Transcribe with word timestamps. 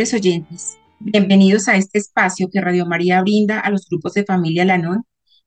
Oyentes, 0.00 0.78
bienvenidos 0.98 1.68
a 1.68 1.76
este 1.76 1.98
espacio 1.98 2.48
que 2.50 2.62
Radio 2.62 2.86
María 2.86 3.20
brinda 3.20 3.60
a 3.60 3.68
los 3.68 3.86
grupos 3.86 4.14
de 4.14 4.24
familia 4.24 4.64
Lanón. 4.64 5.04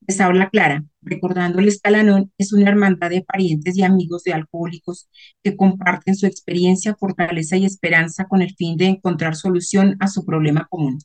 Les 0.08 0.22
habla 0.22 0.52
Clara, 0.52 0.86
recordándoles 1.02 1.82
que 1.82 1.90
Lanón 1.90 2.32
es 2.38 2.54
una 2.54 2.70
hermandad 2.70 3.10
de 3.10 3.24
parientes 3.24 3.76
y 3.76 3.82
amigos 3.82 4.22
de 4.24 4.34
alcohólicos 4.34 5.10
que 5.42 5.58
comparten 5.58 6.16
su 6.16 6.28
experiencia, 6.28 6.96
fortaleza 6.96 7.58
y 7.58 7.66
esperanza 7.66 8.26
con 8.26 8.44
el 8.44 8.54
fin 8.54 8.78
de 8.78 8.86
encontrar 8.86 9.36
solución 9.36 9.98
a 10.00 10.08
su 10.08 10.24
problema 10.24 10.68
común. 10.70 11.00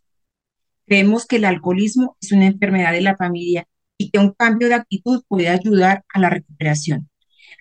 Creemos 0.86 1.24
que 1.24 1.36
el 1.36 1.46
alcoholismo 1.46 2.18
es 2.20 2.32
una 2.32 2.48
enfermedad 2.48 2.92
de 2.92 3.00
la 3.00 3.16
familia 3.16 3.66
y 3.96 4.10
que 4.10 4.18
un 4.18 4.32
cambio 4.32 4.68
de 4.68 4.74
actitud 4.74 5.22
puede 5.26 5.48
ayudar 5.48 6.04
a 6.12 6.20
la 6.20 6.28
recuperación. 6.28 7.08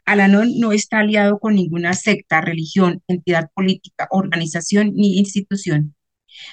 Alanón 0.08 0.58
no 0.58 0.72
está 0.72 1.00
aliado 1.00 1.38
con 1.38 1.56
ninguna 1.56 1.94
secta, 1.94 2.40
religión, 2.40 3.04
entidad 3.10 3.52
política, 3.54 4.08
organización 4.10 4.94
ni 4.96 5.18
institución. 5.18 5.96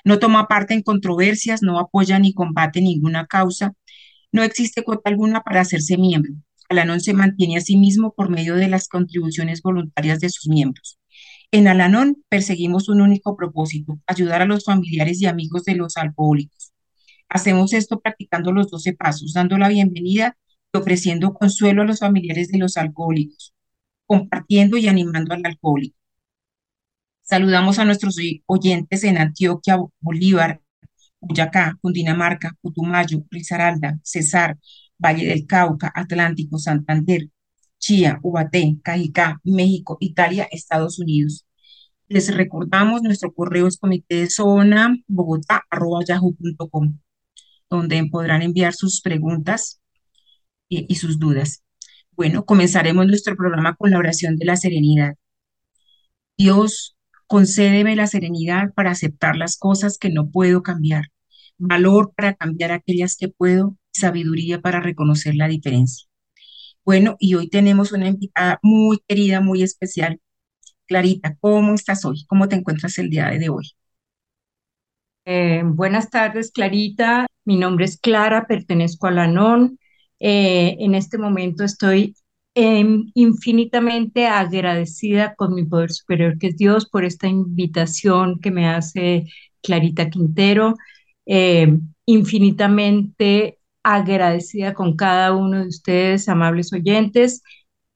No 0.05 0.19
toma 0.19 0.49
parte 0.49 0.75
en 0.75 0.83
controversias, 0.83 1.63
no 1.63 1.79
apoya 1.79 2.19
ni 2.19 2.35
combate 2.35 2.81
ninguna 2.81 3.27
causa. 3.27 3.73
No 4.33 4.43
existe 4.43 4.83
cuota 4.83 5.09
alguna 5.09 5.43
para 5.43 5.61
hacerse 5.61 5.97
miembro. 5.97 6.33
Alanón 6.69 7.01
se 7.01 7.15
mantiene 7.15 7.57
a 7.57 7.61
sí 7.61 7.77
mismo 7.77 8.13
por 8.13 8.29
medio 8.29 8.57
de 8.57 8.67
las 8.67 8.89
contribuciones 8.89 9.63
voluntarias 9.63 10.19
de 10.19 10.31
sus 10.31 10.49
miembros. 10.49 10.99
En 11.53 11.69
Alanón 11.69 12.25
perseguimos 12.29 12.89
un 12.89 13.03
único 13.03 13.37
propósito, 13.37 14.01
ayudar 14.09 14.43
a 14.43 14.47
los 14.47 14.65
familiares 14.65 15.23
y 15.23 15.27
amigos 15.27 15.63
de 15.63 15.77
los 15.77 15.97
alcohólicos. 15.97 16.73
Hacemos 17.29 17.73
esto 17.73 18.01
practicando 18.01 18.51
los 18.51 18.69
12 18.69 18.95
pasos, 18.95 19.33
dando 19.33 19.59
la 19.59 19.69
bienvenida 19.69 20.37
ofreciendo 20.79 21.35
consuelo 21.35 21.83
a 21.83 21.85
los 21.85 22.01
familiares 22.01 22.49
de 22.49 22.59
los 22.59 22.77
alcohólicos, 22.77 23.55
compartiendo 24.07 24.77
y 24.77 24.89
animando 24.89 25.35
al 25.35 25.43
alcohólico. 25.45 25.97
Saludamos 27.23 27.79
a 27.79 27.85
nuestros 27.85 28.17
oyentes 28.47 29.05
en 29.05 29.19
Antioquia, 29.19 29.79
Bolívar, 30.01 30.61
Boyacá, 31.21 31.79
Cundinamarca, 31.81 32.57
Putumayo, 32.61 33.25
Risaralda, 33.31 33.99
Cesar, 34.03 34.59
Valle 34.99 35.27
del 35.27 35.47
Cauca, 35.47 35.91
Atlántico, 35.95 36.59
Santander, 36.59 37.31
Chía, 37.79 38.19
Ubaté, 38.23 38.77
Cajicá, 38.83 39.41
México, 39.45 39.97
Italia, 40.01 40.49
Estados 40.51 40.99
Unidos. 40.99 41.47
Les 42.09 42.35
recordamos 42.35 43.03
nuestro 43.03 43.33
correo 43.33 43.67
es 43.67 43.79
comité 43.79 44.17
de 44.17 44.31
zona 44.31 44.95
bogotá 45.07 45.63
yahoo.com, 46.07 46.99
donde 47.71 48.07
podrán 48.11 48.43
enviar 48.43 48.75
sus 48.75 49.01
preguntas 49.01 49.81
y, 50.69 50.95
sus 50.97 51.19
dudas. 51.19 51.65
Bueno, 52.13 52.45
comenzaremos 52.45 53.07
nuestro 53.07 53.37
programa 53.37 53.77
con 53.77 53.91
la 53.91 53.99
oración 53.99 54.37
de 54.37 54.47
la 54.47 54.57
serenidad. 54.57 55.15
Dios, 56.37 56.97
concédeme 57.27 57.97
la 57.97 58.07
serenidad 58.07 58.73
para 58.75 58.91
aceptar 58.91 59.37
las 59.37 59.57
cosas 59.57 59.99
que 59.99 60.11
no 60.11 60.31
puedo 60.31 60.63
cambiar, 60.63 61.07
valor 61.59 62.13
para 62.17 62.35
cambiar 62.35 62.73
aquellas 62.73 63.17
que 63.17 63.29
puedo, 63.29 63.77
sabiduría 63.93 64.61
para 64.61 64.81
reconocer 64.81 65.35
la 65.35 65.49
diferencia. 65.49 66.07
Bueno, 66.85 67.17
y 67.19 67.35
hoy 67.35 67.49
tenemos 67.49 67.93
una 67.93 68.09
invitada 68.09 68.59
muy 68.63 69.01
querida, 69.09 69.41
muy 69.41 69.63
especial. 69.63 70.21
Clarita, 70.87 71.37
¿cómo 71.41 71.75
estás 71.75 72.05
hoy? 72.05 72.25
¿Cómo 72.27 72.49
te 72.49 72.57
encuentras 72.57 72.99
el 72.99 73.11
día 73.11 73.31
de 73.31 73.49
hoy? 73.49 73.71
Eh, 75.25 75.63
buenas 75.65 76.11
tardes, 76.11 76.51
Clarita. 76.51 77.27
Mi 77.47 77.57
nombre 77.57 77.87
es 77.87 77.99
Clara, 77.99 78.47
pertenezco 78.47 79.07
a 79.07 79.11
la 79.11 79.27
NON. 79.27 79.79
Eh, 80.27 80.77
en 80.81 80.95
este 80.95 81.19
momento 81.19 81.65
estoy 81.65 82.17
em, 82.55 83.11
infinitamente 83.15 84.27
agradecida 84.27 85.35
con 85.35 85.55
mi 85.55 85.67
poder 85.67 85.93
superior, 85.93 86.39
que 86.39 86.47
es 86.49 86.57
Dios, 86.57 86.89
por 86.89 87.05
esta 87.05 87.29
invitación 87.29 88.41
que 88.41 88.51
me 88.51 88.67
hace 88.67 89.27
Clarita 89.63 90.09
Quintero. 90.09 90.77
Eh, 91.27 91.79
infinitamente 92.07 93.59
agradecida 93.83 94.73
con 94.73 94.97
cada 94.97 95.35
uno 95.35 95.61
de 95.61 95.69
ustedes, 95.69 96.27
amables 96.31 96.73
oyentes, 96.73 97.43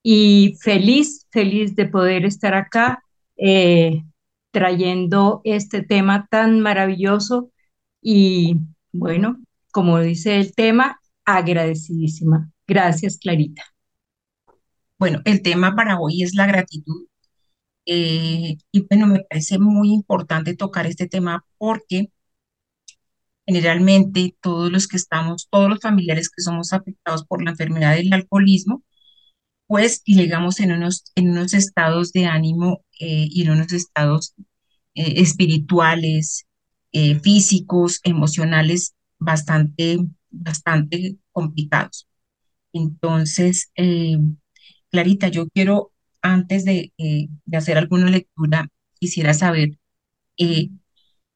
y 0.03 0.55
feliz, 0.61 1.27
feliz 1.31 1.75
de 1.77 1.87
poder 1.87 2.27
estar 2.27 2.53
acá 2.55 3.03
eh, 3.38 4.05
trayendo 4.50 5.41
este 5.44 5.83
tema 5.83 6.28
tan 6.31 6.61
maravilloso 6.61 7.50
y 8.03 8.56
bueno, 8.93 9.38
como 9.72 9.99
dice 10.00 10.38
el 10.38 10.55
tema, 10.55 11.00
agradecidísima. 11.37 12.50
Gracias, 12.66 13.19
Clarita. 13.19 13.62
Bueno, 14.99 15.21
el 15.25 15.43
tema 15.43 15.75
para 15.77 16.00
hoy 16.00 16.22
es 16.22 16.34
la 16.34 16.47
gratitud. 16.47 17.06
Eh, 17.87 18.56
y 18.72 18.81
bueno, 18.89 19.06
me 19.06 19.21
parece 19.25 19.59
muy 19.59 19.93
importante 19.93 20.56
tocar 20.56 20.87
este 20.87 21.09
tema 21.09 21.44
porque 21.59 22.11
generalmente 23.47 24.37
todos 24.41 24.71
los 24.72 24.88
que 24.88 24.97
estamos, 24.97 25.49
todos 25.50 25.71
los 25.71 25.81
familiares 25.81 26.31
que 26.31 26.43
somos 26.43 26.72
afectados 26.72 27.25
por 27.27 27.43
la 27.43 27.50
enfermedad 27.53 27.97
del 27.97 28.12
alcoholismo, 28.12 28.83
pues 29.67 30.03
llegamos 30.05 30.61
en 30.61 30.72
unos, 30.72 31.05
en 31.15 31.31
unos 31.31 31.55
estados 31.55 32.12
de 32.12 32.27
ánimo 32.27 32.84
eh, 33.00 33.28
y 33.31 33.43
en 33.43 33.50
unos 33.53 33.72
estados 33.72 34.34
eh, 34.94 35.21
espirituales, 35.22 36.47
físicos, 37.22 38.00
emocionales 38.03 38.94
bastante 39.19 39.99
bastante 40.31 41.16
complicados. 41.33 42.09
Entonces, 42.72 43.71
eh, 43.77 44.19
Clarita, 44.91 45.28
yo 45.28 45.49
quiero, 45.49 45.93
antes 46.22 46.65
de, 46.65 46.93
eh, 46.99 47.28
de, 47.44 47.56
hacer 47.56 47.78
alguna 47.78 48.11
lectura, 48.11 48.69
quisiera 48.99 49.34
saber, 49.34 49.78
eh, 50.38 50.71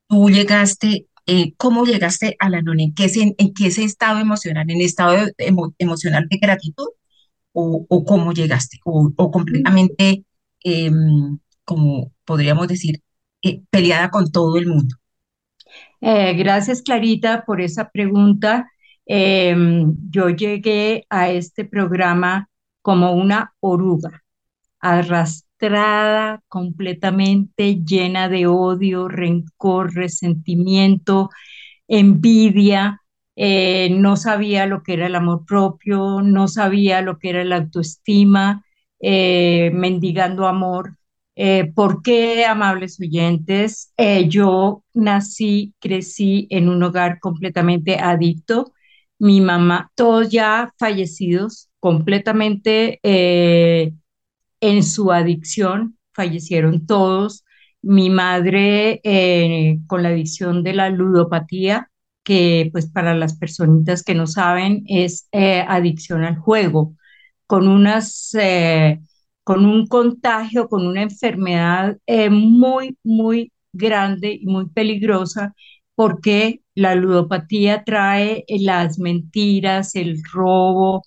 tú 0.08 0.30
llegaste, 0.30 1.08
¿cómo 1.56 1.84
llegaste 1.86 2.36
a 2.40 2.50
la? 2.50 2.58
¿En 2.58 2.94
qué, 2.94 3.10
en 3.38 3.54
qué 3.54 3.66
estado 3.66 4.20
emocional? 4.20 4.70
¿En 4.70 4.80
estado 4.80 5.26
emocional 5.78 6.26
de 6.28 6.38
gratitud? 6.38 6.88
¿O, 7.52 8.04
cómo 8.06 8.32
llegaste? 8.32 8.78
¿O, 8.84 9.10
o 9.16 9.30
completamente, 9.30 10.24
em, 10.64 11.38
como 11.64 12.12
podríamos 12.24 12.68
decir, 12.68 13.02
peleada 13.70 14.10
con 14.10 14.30
todo 14.32 14.56
el 14.58 14.66
mundo? 14.66 14.96
gracias, 16.00 16.82
Clarita, 16.82 17.44
por 17.46 17.60
esa 17.60 17.90
pregunta. 17.90 18.71
Em, 19.06 19.96
yo 20.10 20.30
llegué 20.30 21.06
a 21.10 21.30
este 21.30 21.64
programa 21.64 22.48
como 22.82 23.12
una 23.12 23.54
oruga, 23.60 24.22
arrastrada 24.80 26.42
completamente, 26.48 27.76
llena 27.84 28.28
de 28.28 28.46
odio, 28.46 29.08
rencor, 29.08 29.94
resentimiento, 29.94 31.30
envidia. 31.88 33.00
Eh, 33.36 33.90
no 33.92 34.16
sabía 34.16 34.66
lo 34.66 34.82
que 34.82 34.94
era 34.94 35.06
el 35.06 35.14
amor 35.16 35.44
propio, 35.46 36.22
no 36.22 36.48
sabía 36.48 37.02
lo 37.02 37.18
que 37.18 37.30
era 37.30 37.44
la 37.44 37.56
autoestima, 37.56 38.64
eh, 39.00 39.70
mendigando 39.74 40.46
amor. 40.46 40.96
Eh, 41.36 41.72
¿Por 41.74 42.02
qué, 42.02 42.44
amables 42.44 43.00
oyentes? 43.00 43.92
yo 44.28 44.84
nací, 44.94 45.74
crecí 45.80 46.46
en 46.50 46.68
un 46.68 46.82
hogar 46.82 47.18
completamente 47.20 47.96
adicto 47.98 48.72
mi 49.22 49.40
mamá, 49.40 49.92
todos 49.94 50.30
ya 50.30 50.74
fallecidos, 50.78 51.70
completamente 51.78 52.98
eh, 53.04 53.92
en 54.60 54.82
su 54.82 55.12
adicción, 55.12 55.96
fallecieron 56.12 56.86
todos. 56.86 57.44
Mi 57.82 58.10
madre 58.10 59.00
eh, 59.04 59.78
con 59.86 60.02
la 60.02 60.08
adicción 60.08 60.64
de 60.64 60.72
la 60.74 60.90
ludopatía, 60.90 61.88
que 62.24 62.68
pues 62.72 62.90
para 62.90 63.14
las 63.14 63.38
personitas 63.38 64.02
que 64.02 64.16
no 64.16 64.26
saben 64.26 64.82
es 64.88 65.28
eh, 65.30 65.64
adicción 65.68 66.24
al 66.24 66.36
juego, 66.38 66.96
con 67.46 67.68
unas 67.68 68.32
con 69.44 69.66
un 69.66 69.86
contagio, 69.86 70.68
con 70.68 70.84
una 70.84 71.02
enfermedad 71.02 71.96
muy, 72.30 72.98
muy 73.04 73.52
grande 73.72 74.36
y 74.40 74.46
muy 74.46 74.68
peligrosa, 74.68 75.54
porque 75.94 76.61
la 76.74 76.94
ludopatía 76.94 77.84
trae 77.84 78.44
eh, 78.46 78.58
las 78.60 78.98
mentiras, 78.98 79.94
el 79.94 80.22
robo, 80.32 81.02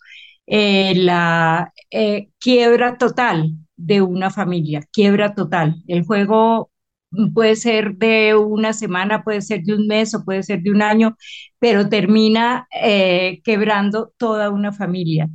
eh, 0.47 0.93
la 0.95 1.73
eh, 1.91 2.29
quiebra 2.39 2.97
total 2.97 3.53
de 3.75 4.01
una 4.01 4.29
familia, 4.31 4.81
quiebra 4.91 5.33
total. 5.35 5.83
El 5.87 6.03
juego 6.05 6.71
puede 7.33 7.55
ser 7.55 7.95
de 7.95 8.35
una 8.35 8.73
semana, 8.73 9.23
puede 9.23 9.41
ser 9.41 9.63
de 9.63 9.73
un 9.75 9.87
mes 9.87 10.13
o 10.15 10.23
puede 10.25 10.43
ser 10.43 10.61
de 10.61 10.71
un 10.71 10.81
año, 10.81 11.17
pero 11.59 11.89
termina 11.89 12.67
quebrando 13.43 14.13
toda 14.17 14.49
una 14.49 14.71
familia. 14.71 15.27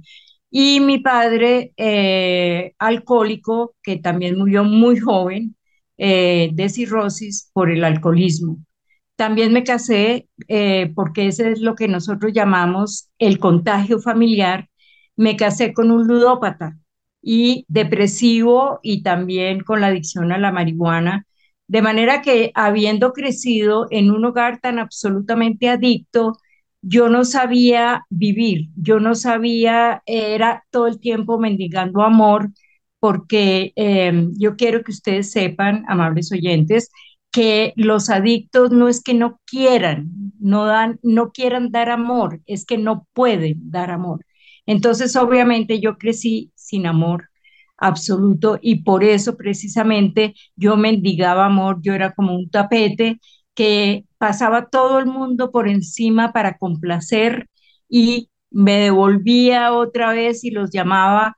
Y 0.50 0.80
mi 0.80 0.98
padre, 0.98 1.72
alcohólico, 2.78 3.74
que 3.82 3.96
también 3.98 4.38
murió 4.38 4.64
muy 4.64 4.98
joven 4.98 5.56
de 5.96 6.68
cirrosis 6.70 7.50
por 7.54 7.70
el 7.70 7.84
alcoholismo. 7.84 8.58
También 9.20 9.52
me 9.52 9.64
casé 9.64 10.30
eh, 10.48 10.92
porque 10.94 11.26
ese 11.26 11.52
es 11.52 11.60
lo 11.60 11.74
que 11.74 11.88
nosotros 11.88 12.32
llamamos 12.32 13.10
el 13.18 13.38
contagio 13.38 13.98
familiar. 14.00 14.70
Me 15.14 15.36
casé 15.36 15.74
con 15.74 15.90
un 15.90 16.06
ludópata 16.06 16.78
y 17.20 17.66
depresivo 17.68 18.80
y 18.82 19.02
también 19.02 19.60
con 19.60 19.82
la 19.82 19.88
adicción 19.88 20.32
a 20.32 20.38
la 20.38 20.52
marihuana. 20.52 21.26
De 21.68 21.82
manera 21.82 22.22
que 22.22 22.50
habiendo 22.54 23.12
crecido 23.12 23.88
en 23.90 24.10
un 24.10 24.24
hogar 24.24 24.58
tan 24.58 24.78
absolutamente 24.78 25.68
adicto, 25.68 26.38
yo 26.80 27.10
no 27.10 27.26
sabía 27.26 28.06
vivir, 28.08 28.70
yo 28.74 29.00
no 29.00 29.14
sabía, 29.14 30.02
era 30.06 30.64
todo 30.70 30.86
el 30.86 30.98
tiempo 30.98 31.38
mendigando 31.38 32.00
amor, 32.02 32.48
porque 32.98 33.74
eh, 33.76 34.28
yo 34.38 34.56
quiero 34.56 34.82
que 34.82 34.92
ustedes 34.92 35.30
sepan, 35.30 35.84
amables 35.88 36.32
oyentes, 36.32 36.90
que 37.30 37.72
los 37.76 38.10
adictos 38.10 38.70
no 38.72 38.88
es 38.88 39.02
que 39.02 39.14
no 39.14 39.40
quieran, 39.46 40.10
no 40.40 40.66
dan, 40.66 40.98
no 41.02 41.30
quieran 41.32 41.70
dar 41.70 41.90
amor, 41.90 42.40
es 42.46 42.64
que 42.66 42.78
no 42.78 43.06
pueden 43.12 43.70
dar 43.70 43.90
amor. 43.90 44.24
Entonces, 44.66 45.14
obviamente, 45.16 45.80
yo 45.80 45.96
crecí 45.98 46.52
sin 46.54 46.86
amor 46.86 47.28
absoluto 47.76 48.58
y 48.60 48.82
por 48.82 49.04
eso 49.04 49.36
precisamente 49.36 50.34
yo 50.56 50.76
mendigaba 50.76 51.46
amor, 51.46 51.78
yo 51.82 51.94
era 51.94 52.12
como 52.14 52.34
un 52.34 52.50
tapete 52.50 53.20
que 53.54 54.04
pasaba 54.18 54.68
todo 54.68 54.98
el 54.98 55.06
mundo 55.06 55.50
por 55.50 55.68
encima 55.68 56.32
para 56.32 56.58
complacer 56.58 57.48
y 57.88 58.30
me 58.50 58.76
devolvía 58.78 59.72
otra 59.72 60.12
vez 60.12 60.44
y 60.44 60.50
los 60.50 60.70
llamaba 60.70 61.36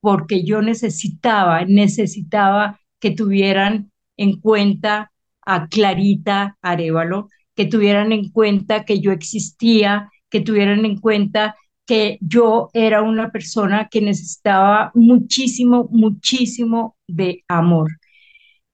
porque 0.00 0.44
yo 0.44 0.62
necesitaba, 0.62 1.64
necesitaba 1.64 2.80
que 3.00 3.10
tuvieran 3.12 3.92
en 4.16 4.40
cuenta 4.40 5.11
a 5.44 5.68
Clarita 5.68 6.56
Arevalo, 6.62 7.28
que 7.54 7.66
tuvieran 7.66 8.12
en 8.12 8.30
cuenta 8.30 8.84
que 8.84 9.00
yo 9.00 9.12
existía, 9.12 10.10
que 10.30 10.40
tuvieran 10.40 10.84
en 10.84 10.98
cuenta 10.98 11.56
que 11.86 12.18
yo 12.20 12.70
era 12.72 13.02
una 13.02 13.30
persona 13.30 13.88
que 13.90 14.00
necesitaba 14.00 14.90
muchísimo, 14.94 15.88
muchísimo 15.90 16.96
de 17.06 17.44
amor. 17.48 17.90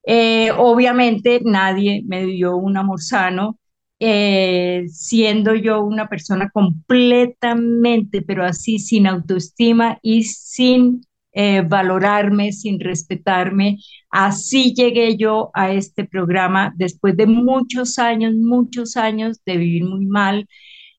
Eh, 0.04 0.50
obviamente 0.56 1.40
nadie 1.44 2.02
me 2.06 2.24
dio 2.24 2.56
un 2.56 2.76
amor 2.76 3.00
sano, 3.02 3.58
eh, 4.00 4.84
siendo 4.88 5.54
yo 5.54 5.82
una 5.82 6.08
persona 6.08 6.50
completamente, 6.50 8.22
pero 8.22 8.44
así 8.44 8.78
sin 8.78 9.06
autoestima 9.06 9.98
y 10.02 10.22
sin 10.24 11.02
eh, 11.40 11.60
valorarme, 11.62 12.50
sin 12.50 12.80
respetarme. 12.80 13.78
Así 14.10 14.74
llegué 14.74 15.16
yo 15.16 15.52
a 15.54 15.70
este 15.72 16.04
programa 16.04 16.74
después 16.76 17.16
de 17.16 17.26
muchos 17.26 18.00
años, 18.00 18.34
muchos 18.34 18.96
años 18.96 19.40
de 19.46 19.56
vivir 19.56 19.84
muy 19.84 20.04
mal. 20.06 20.48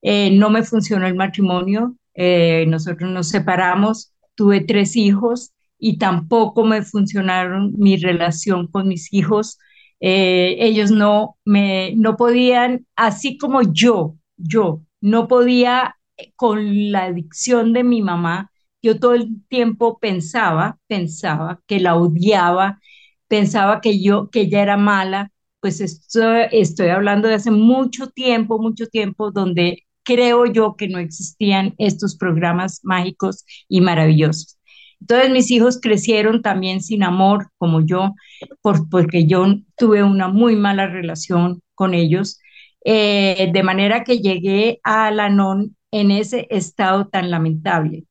Eh, 0.02 0.32
no 0.32 0.50
me 0.50 0.64
funcionó 0.64 1.08
el 1.08 1.16
matrimonio, 1.16 1.98
eh, 2.14 2.64
nosotros 2.70 3.12
nos 3.12 3.28
separamos, 3.28 4.14
tuve 4.36 4.62
tres 4.62 4.96
hijos 4.96 5.52
y 5.78 5.98
tampoco 5.98 6.64
me 6.64 6.84
funcionaron 6.84 7.74
mi 7.78 7.98
relación 7.98 8.68
con 8.68 8.88
mis 8.88 9.12
hijos. 9.14 9.60
ellos 10.00 10.90
no 10.92 11.36
me 11.44 11.94
no 11.98 12.16
podían, 12.16 12.86
así 12.96 13.38
como 13.38 13.62
yo, 13.74 14.16
yo 14.38 14.84
no 15.02 15.28
podía 15.28 15.98
con 16.38 16.92
la 16.94 17.06
adicción 17.06 17.74
de 17.74 17.84
mi 17.84 18.02
mamá, 18.02 18.49
yo 18.82 19.00
todo 19.00 19.14
el 19.14 19.44
tiempo 19.50 20.00
pensaba, 20.00 20.80
pensaba 20.88 21.62
que 21.68 21.80
la 21.80 21.96
odiaba, 21.96 22.80
pensaba 23.28 23.82
que 23.82 24.02
yo, 24.02 24.30
que 24.30 24.42
ella 24.42 24.62
era 24.62 24.78
mala, 24.78 25.32
pues 25.60 25.82
esto, 25.82 26.34
estoy 26.52 26.90
hablando 26.90 27.28
de 27.28 27.36
hace 27.36 27.52
mucho 27.52 28.08
tiempo, 28.10 28.60
mucho 28.60 28.88
tiempo, 28.88 29.32
donde 29.32 29.84
creo 30.04 30.46
yo 30.46 30.76
que 30.76 30.88
no 30.88 31.00
existían 31.00 31.76
estos 31.78 32.16
programas 32.18 32.80
mágicos 32.84 33.46
y 33.68 33.82
maravillosos. 33.82 34.58
Entonces 35.02 35.30
mis 35.32 35.52
hijos 35.52 35.80
crecieron 35.82 36.42
también 36.42 36.82
sin 36.82 37.04
amor, 37.04 37.50
como 37.58 37.82
yo, 37.86 38.16
por, 38.62 38.90
porque 38.90 39.26
yo 39.28 39.46
tuve 39.78 40.04
una 40.04 40.28
muy 40.28 40.56
mala 40.56 40.88
relación 40.88 41.62
con 41.76 41.94
ellos, 41.94 42.40
eh, 42.86 43.50
de 43.54 43.64
manera 43.64 44.04
que 44.04 44.20
llegué 44.20 44.80
a 44.84 45.12
la 45.12 45.30
non 45.30 45.76
en 45.92 46.12
ese 46.12 46.48
estado 46.50 47.08
tan 47.08 47.30
lamentable 47.32 48.06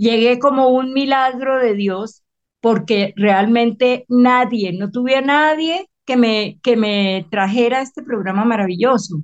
llegué 0.00 0.38
como 0.38 0.68
un 0.70 0.94
milagro 0.94 1.58
de 1.58 1.74
Dios 1.74 2.22
porque 2.60 3.12
realmente 3.16 4.06
nadie, 4.08 4.72
no 4.72 4.90
tuve 4.90 5.16
a 5.16 5.20
nadie 5.20 5.88
que 6.06 6.16
me, 6.16 6.58
que 6.62 6.76
me 6.76 7.26
trajera 7.30 7.82
este 7.82 8.02
programa 8.02 8.44
maravilloso. 8.46 9.22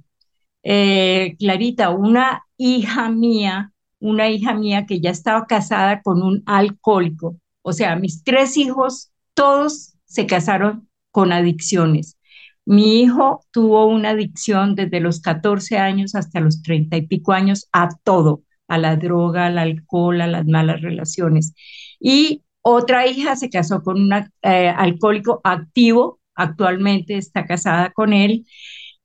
Eh, 0.63 1.35
Clarita, 1.39 1.91
una 1.91 2.43
hija 2.59 3.11
mía, 3.11 3.73
una 4.01 4.29
hija 4.29 4.53
mía 4.55 4.85
que 4.87 5.01
ya 5.01 5.11
estaba 5.11 5.47
casada 5.47 6.03
con 6.03 6.23
un 6.23 6.43
alcohólico. 6.45 7.37
O 7.63 7.73
sea, 7.73 7.97
mis 7.97 8.23
tres 8.23 8.59
hijos, 8.59 9.11
todos 9.33 9.95
se 10.05 10.27
casaron 10.27 10.91
con 11.11 11.33
adicciones. 11.33 12.19
Mi 12.67 13.01
hijo 13.01 13.41
tuvo 13.51 13.87
una 13.87 14.11
adicción 14.11 14.75
desde 14.75 15.01
los 15.01 15.21
14 15.21 15.79
años 15.79 16.15
hasta 16.15 16.41
los 16.41 16.63
30 16.63 16.99
y 16.99 17.07
pico 17.07 17.33
años 17.33 17.67
a 17.73 17.89
todo 18.05 18.43
a 18.69 18.79
la 18.79 18.97
droga, 18.97 19.47
al 19.47 19.59
alcohol, 19.59 20.21
a 20.21 20.27
las 20.27 20.47
malas 20.47 20.83
relaciones. 20.83 21.55
Y 22.01 22.43
otra 22.63 23.07
hija 23.07 23.37
se 23.37 23.51
casó 23.51 23.83
con 23.83 24.01
un 24.01 24.13
eh, 24.43 24.69
alcohólico 24.69 25.41
activo, 25.45 26.21
actualmente 26.35 27.17
está 27.17 27.47
casada 27.47 27.91
con 27.93 28.13
él, 28.13 28.47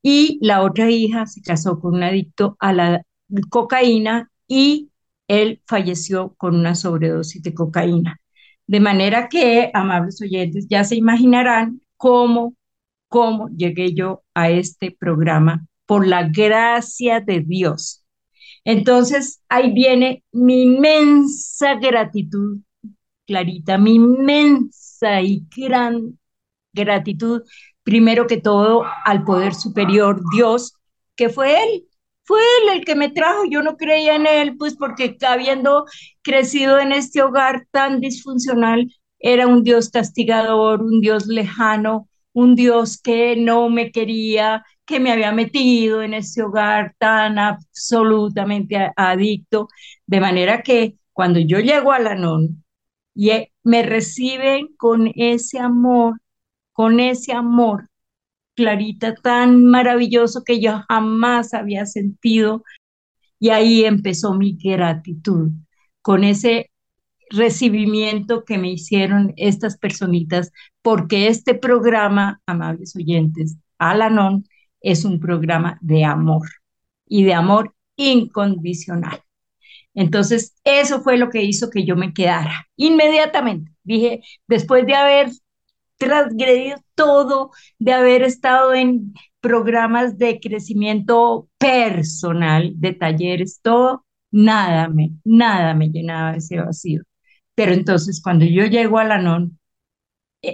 y 0.02 0.40
la 0.42 0.64
otra 0.64 0.90
hija 0.90 1.26
se 1.28 1.42
casó 1.42 1.80
con 1.80 1.96
un 1.96 2.04
adicto 2.04 2.58
a 2.60 2.74
la 2.74 3.04
cocaína 3.50 4.32
y 4.48 4.90
él 5.28 5.62
falleció 5.68 6.34
con 6.38 6.56
una 6.56 6.76
sobredosis 6.76 7.42
de 7.44 7.54
cocaína. 7.54 8.20
De 8.68 8.80
manera 8.80 9.30
que, 9.30 9.70
amables 9.74 10.22
oyentes, 10.22 10.68
ya 10.70 10.84
se 10.84 10.96
imaginarán 10.96 11.82
cómo, 11.98 12.56
cómo 13.10 13.50
llegué 13.50 13.94
yo 13.94 14.24
a 14.34 14.50
este 14.50 14.92
programa 14.92 15.68
por 15.86 16.08
la 16.08 16.28
gracia 16.30 17.20
de 17.22 17.42
Dios 17.42 18.01
entonces, 18.64 19.42
ahí 19.50 19.72
viene 19.72 20.24
mi 20.32 20.64
inmensa 20.64 21.76
gratitud, 21.76 22.60
Clarita, 23.26 23.78
mi 23.78 23.96
inmensa 23.96 25.22
y 25.22 25.46
gran 25.56 26.20
gratitud, 26.74 27.44
primero 27.84 28.28
que 28.28 28.38
todo 28.38 28.84
al 29.06 29.24
poder 29.24 29.54
superior, 29.54 30.22
Dios, 30.34 30.74
que 31.16 31.30
fue 31.30 31.64
Él, 31.64 31.86
fue 32.24 32.40
Él 32.40 32.78
el 32.78 32.86
que 32.86 32.96
me 32.96 33.10
trajo, 33.10 33.44
yo 33.50 33.62
no 33.64 33.78
creía 33.78 34.16
en 34.16 34.28
Él, 34.28 34.58
pues 34.58 34.76
porque 34.76 35.18
habiendo 35.28 35.86
crecido 36.22 36.80
en 36.80 36.92
este 36.92 37.22
hogar 37.22 37.68
tan 37.72 38.00
disfuncional, 38.00 38.88
era 39.20 39.48
un 39.48 39.64
Dios 39.64 39.90
castigador, 39.90 40.82
un 40.82 41.02
Dios 41.02 41.28
lejano, 41.28 42.08
un 42.34 42.56
Dios 42.56 43.00
que 43.02 43.36
no 43.36 43.70
me 43.70 43.92
quería, 43.92 44.64
que 44.86 45.00
me 45.00 45.12
había 45.12 45.32
metido 45.32 46.02
en 46.02 46.14
ese 46.14 46.44
hogar 46.44 46.96
tan 46.98 47.40
absolutamente 47.40 48.92
adicto, 48.96 49.68
de 50.06 50.20
manera 50.22 50.62
que 50.64 50.98
cuando 51.14 51.40
yo 51.40 51.60
llego 51.60 51.92
a 51.92 52.00
la 52.00 52.16
NON 52.16 52.64
y 53.14 53.30
e, 53.32 53.52
me 53.64 53.84
reciben 53.84 54.70
con 54.78 55.12
ese 55.16 55.60
amor, 55.60 56.20
con 56.74 57.00
ese 57.00 57.34
amor, 57.34 57.90
Clarita, 58.56 59.16
tan 59.16 59.66
maravilloso 59.66 60.44
que 60.44 60.60
yo 60.60 60.84
jamás 60.90 61.54
había 61.54 61.86
sentido, 61.86 62.64
y 63.40 63.50
ahí 63.50 63.86
empezó 63.86 64.34
mi 64.34 64.58
gratitud, 64.62 65.52
con 66.02 66.24
ese 66.24 66.70
recibimiento 67.30 68.44
que 68.44 68.58
me 68.58 68.72
hicieron 68.72 69.34
estas 69.38 69.78
personitas, 69.78 70.52
porque 70.82 71.28
este 71.28 71.56
programa, 71.56 72.42
amables 72.46 72.96
oyentes, 72.96 73.58
Alanon, 73.78 74.46
es 74.82 75.06
un 75.06 75.20
programa 75.20 75.78
de 75.82 76.04
amor 76.06 76.48
y 77.08 77.24
de 77.24 77.34
amor 77.34 77.74
incondicional. 77.96 79.22
Entonces, 79.94 80.56
eso 80.64 81.02
fue 81.02 81.18
lo 81.18 81.30
que 81.30 81.44
hizo 81.44 81.70
que 81.70 81.86
yo 81.86 81.96
me 81.96 82.14
quedara 82.14 82.68
inmediatamente. 82.78 83.72
Dije, 83.84 84.22
después 84.48 84.86
de 84.86 84.96
haber 84.96 85.30
transgredido 85.98 86.78
todo, 86.96 87.52
de 87.80 87.94
haber 87.94 88.24
estado 88.24 88.74
en 88.74 89.14
programas 89.40 90.18
de 90.18 90.40
crecimiento 90.40 91.50
personal, 91.58 92.74
de 92.76 92.94
talleres, 92.94 93.60
todo, 93.62 94.06
nada 94.32 94.88
me, 94.90 95.12
nada 95.24 95.74
me 95.76 95.90
llenaba 95.90 96.36
ese 96.36 96.60
vacío. 96.60 97.04
Pero 97.56 97.74
entonces 97.74 98.22
cuando 98.24 98.46
yo 98.46 98.66
llego 98.66 98.98
a 98.98 99.04
la 99.04 99.18
NON, 99.20 99.60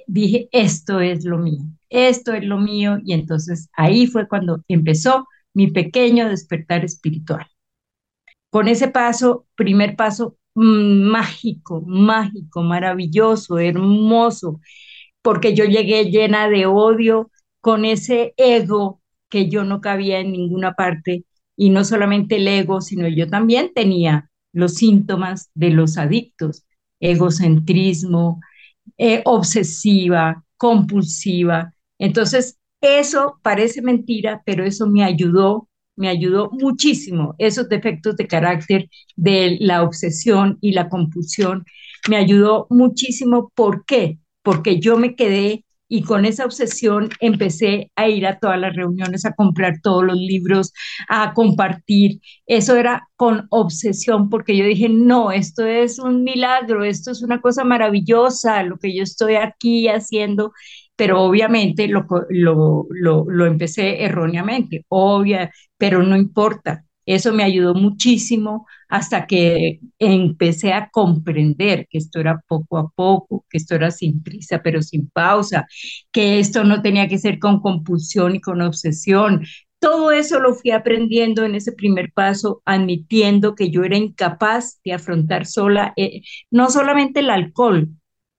dije, 0.07 0.49
esto 0.51 0.99
es 0.99 1.25
lo 1.25 1.37
mío, 1.37 1.63
esto 1.89 2.33
es 2.33 2.43
lo 2.43 2.57
mío. 2.57 2.99
Y 3.03 3.13
entonces 3.13 3.69
ahí 3.73 4.07
fue 4.07 4.27
cuando 4.27 4.63
empezó 4.67 5.27
mi 5.53 5.71
pequeño 5.71 6.29
despertar 6.29 6.85
espiritual. 6.85 7.47
Con 8.49 8.67
ese 8.67 8.87
paso, 8.89 9.45
primer 9.55 9.95
paso 9.95 10.37
mágico, 10.55 11.81
mágico, 11.85 12.63
maravilloso, 12.63 13.59
hermoso, 13.59 14.59
porque 15.21 15.53
yo 15.53 15.65
llegué 15.65 16.05
llena 16.05 16.49
de 16.49 16.65
odio, 16.65 17.31
con 17.61 17.85
ese 17.85 18.33
ego 18.37 19.01
que 19.29 19.49
yo 19.49 19.63
no 19.65 19.81
cabía 19.81 20.19
en 20.19 20.31
ninguna 20.31 20.73
parte, 20.73 21.25
y 21.55 21.69
no 21.69 21.83
solamente 21.83 22.37
el 22.37 22.47
ego, 22.47 22.81
sino 22.81 23.07
yo 23.07 23.27
también 23.29 23.71
tenía 23.73 24.29
los 24.53 24.75
síntomas 24.75 25.49
de 25.53 25.71
los 25.71 25.97
adictos, 25.97 26.65
egocentrismo, 26.99 28.39
eh, 28.97 29.21
obsesiva, 29.25 30.43
compulsiva, 30.57 31.73
Entonces, 31.99 32.57
eso 32.81 33.39
parece 33.43 33.81
mentira, 33.81 34.41
pero 34.45 34.63
eso 34.63 34.87
me 34.87 35.03
ayudó, 35.03 35.67
me 35.95 36.09
ayudó 36.09 36.49
muchísimo. 36.51 37.33
Esos 37.39 37.69
defectos 37.69 38.15
de 38.17 38.27
carácter 38.27 38.89
de 39.15 39.57
la 39.59 39.83
obsesión 39.83 40.57
y 40.61 40.71
la 40.73 40.89
compulsión 40.89 41.65
me 42.09 42.17
ayudó 42.17 42.67
muchísimo. 42.69 43.51
¿Por 43.55 43.85
qué? 43.85 44.19
Porque 44.43 44.79
yo 44.79 44.97
me 44.97 45.15
quedé 45.15 45.65
y 45.89 46.03
con 46.03 46.25
esa 46.25 46.45
obsesión 46.45 47.09
empecé 47.19 47.91
a 47.95 48.07
ir 48.09 48.25
a 48.27 48.39
todas 48.39 48.59
las 48.59 48.75
reuniones, 48.75 49.25
a 49.25 49.33
comprar 49.33 49.75
todos 49.81 50.03
los 50.03 50.17
libros, 50.17 50.73
a 51.07 51.33
compartir. 51.33 52.19
Eso 52.45 52.75
era 52.75 53.07
con 53.15 53.47
obsesión 53.49 54.29
porque 54.29 54.57
yo 54.57 54.65
dije, 54.65 54.89
no, 54.89 55.31
esto 55.31 55.65
es 55.65 55.99
un 55.99 56.23
milagro, 56.23 56.83
esto 56.83 57.11
es 57.11 57.21
una 57.23 57.41
cosa 57.41 57.63
maravillosa, 57.63 58.63
lo 58.63 58.77
que 58.77 58.95
yo 58.95 59.03
estoy 59.03 59.35
aquí 59.35 59.87
haciendo 59.87 60.51
pero 60.97 61.21
obviamente 61.21 61.87
lo, 61.87 62.07
lo, 62.29 62.87
lo, 63.29 63.45
empecé 63.45 64.03
erróneamente, 64.03 64.83
obvia, 64.89 65.51
pero 65.77 66.01
no 66.01 66.17
importa. 66.17 66.86
Eso 67.07 67.33
me 67.33 67.43
ayudó 67.43 67.73
muchísimo 67.73 68.67
hasta 68.89 69.25
que 69.27 69.79
empecé 69.97 70.73
a 70.73 70.89
comprender 70.91 71.87
que 71.89 71.97
esto 71.97 72.19
era 72.19 72.41
poco 72.47 72.77
a 72.77 72.89
poco, 72.91 73.45
que 73.49 73.57
esto 73.57 73.75
era 73.75 73.91
sin 73.91 74.21
prisa, 74.23 74.61
pero 74.63 74.81
sin 74.83 75.09
pausa, 75.09 75.65
que 76.11 76.39
esto 76.39 76.63
no 76.65 76.81
tenía 76.81 77.07
que 77.07 77.17
ser 77.17 77.39
con 77.39 77.61
compulsión 77.61 78.35
y 78.35 78.41
con 78.41 78.61
obsesión. 78.61 79.43
Todo 79.79 80.11
eso 80.11 80.39
lo 80.39 80.53
fui 80.55 80.71
aprendiendo 80.71 81.45
en 81.45 81.55
ese 81.55 81.71
primer 81.71 82.11
paso, 82.13 82.61
admitiendo 82.65 83.55
que 83.55 83.69
yo 83.71 83.83
era 83.83 83.95
incapaz 83.97 84.79
de 84.83 84.93
afrontar 84.93 85.45
sola, 85.45 85.93
eh, 85.97 86.21
no 86.51 86.69
solamente 86.69 87.21
el 87.21 87.29
alcohol, 87.29 87.89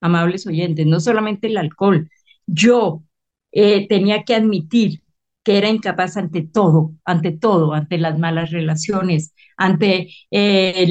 amables 0.01 0.45
oyentes, 0.47 0.85
no 0.85 0.99
solamente 0.99 1.47
el 1.47 1.57
alcohol, 1.57 2.09
yo 2.45 3.03
eh, 3.51 3.87
tenía 3.87 4.23
que 4.23 4.35
admitir 4.35 5.01
que 5.49 5.57
era 5.57 5.67
incapaz 5.69 6.15
ante 6.15 6.43
todo, 6.43 6.93
ante 7.05 7.31
todo, 7.31 7.73
ante 7.73 7.97
las 7.97 8.19
malas 8.19 8.51
relaciones, 8.51 9.33
ante 9.57 10.09
eh, 10.29 10.85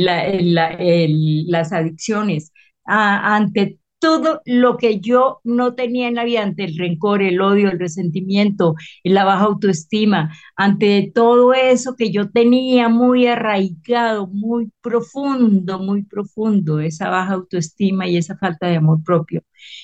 las 1.47 1.73
adicciones, 1.73 2.53
ante 2.85 3.79
todo 4.01 4.41
lo 4.47 4.77
que 4.77 4.99
yo 4.99 5.41
no 5.45 5.75
tenía 5.77 6.09
en 6.09 6.17
la 6.17 6.25
vida 6.25 6.43
ante 6.43 6.65
el 6.65 6.77
rencor, 6.77 7.23
el 7.23 7.41
odio, 7.41 7.71
el 7.71 7.79
resentimiento, 7.79 8.75
la 9.05 9.25
baja 9.25 9.45
autoestima, 9.45 10.33
ante 10.57 11.13
todo 11.15 11.55
eso 11.55 11.95
que 11.97 12.11
yo 12.11 12.29
tenía 12.31 12.89
muy 12.89 13.27
arraigado, 13.29 14.27
muy 14.27 14.73
profundo, 14.81 15.79
muy 15.79 16.03
profundo, 16.03 16.81
esa 16.81 17.11
baja 17.11 17.35
autoestima 17.35 18.09
y 18.09 18.17
esa 18.17 18.37
falta 18.37 18.67
de 18.67 18.77
amor 18.77 19.05
propio. 19.05 19.43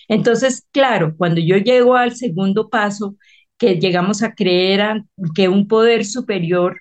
Entonces, 0.09 0.67
claro, 0.73 1.15
cuando 1.17 1.41
yo 1.41 1.57
llego 1.59 1.95
al 1.95 2.17
segundo 2.17 2.69
paso, 2.69 3.17
que 3.59 3.77
llegamos 3.81 4.23
a 4.23 4.35
creer 4.35 5.05
que 5.35 5.49
un 5.49 5.69
poder 5.69 6.05
superior 6.05 6.81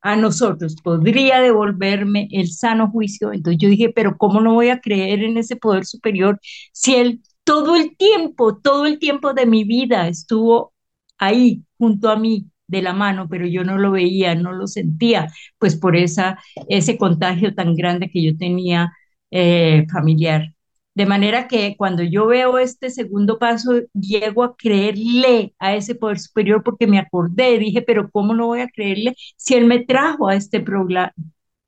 a 0.00 0.16
nosotros 0.16 0.76
podría 0.82 1.40
devolverme 1.40 2.28
el 2.30 2.48
sano 2.50 2.90
juicio. 2.90 3.32
Entonces 3.32 3.58
yo 3.60 3.68
dije, 3.68 3.90
pero 3.94 4.16
¿cómo 4.16 4.40
no 4.40 4.54
voy 4.54 4.68
a 4.70 4.80
creer 4.80 5.22
en 5.24 5.36
ese 5.38 5.56
poder 5.56 5.84
superior 5.86 6.38
si 6.72 6.94
él 6.96 7.20
todo 7.44 7.76
el 7.76 7.96
tiempo, 7.96 8.58
todo 8.58 8.86
el 8.86 8.98
tiempo 8.98 9.32
de 9.34 9.46
mi 9.46 9.64
vida 9.64 10.08
estuvo 10.08 10.72
ahí 11.18 11.64
junto 11.78 12.10
a 12.10 12.16
mí 12.16 12.46
de 12.66 12.82
la 12.82 12.92
mano, 12.92 13.28
pero 13.28 13.46
yo 13.46 13.64
no 13.64 13.78
lo 13.78 13.92
veía, 13.92 14.34
no 14.34 14.52
lo 14.52 14.66
sentía, 14.66 15.28
pues 15.58 15.74
por 15.76 15.96
esa, 15.96 16.38
ese 16.68 16.98
contagio 16.98 17.54
tan 17.54 17.74
grande 17.74 18.10
que 18.10 18.22
yo 18.22 18.36
tenía 18.36 18.92
eh, 19.30 19.86
familiar. 19.90 20.42
De 20.98 21.06
manera 21.06 21.46
que 21.46 21.76
cuando 21.76 22.02
yo 22.02 22.26
veo 22.26 22.58
este 22.58 22.90
segundo 22.90 23.38
paso, 23.38 23.70
llego 23.94 24.42
a 24.42 24.56
creerle 24.56 25.54
a 25.60 25.76
ese 25.76 25.94
poder 25.94 26.18
superior 26.18 26.64
porque 26.64 26.88
me 26.88 26.98
acordé, 26.98 27.56
dije, 27.60 27.82
pero 27.82 28.10
¿cómo 28.10 28.34
no 28.34 28.48
voy 28.48 28.62
a 28.62 28.68
creerle 28.68 29.14
si 29.36 29.54
él 29.54 29.66
me 29.66 29.78
trajo 29.84 30.26
a 30.28 30.34
este 30.34 30.58
programa? 30.58 31.12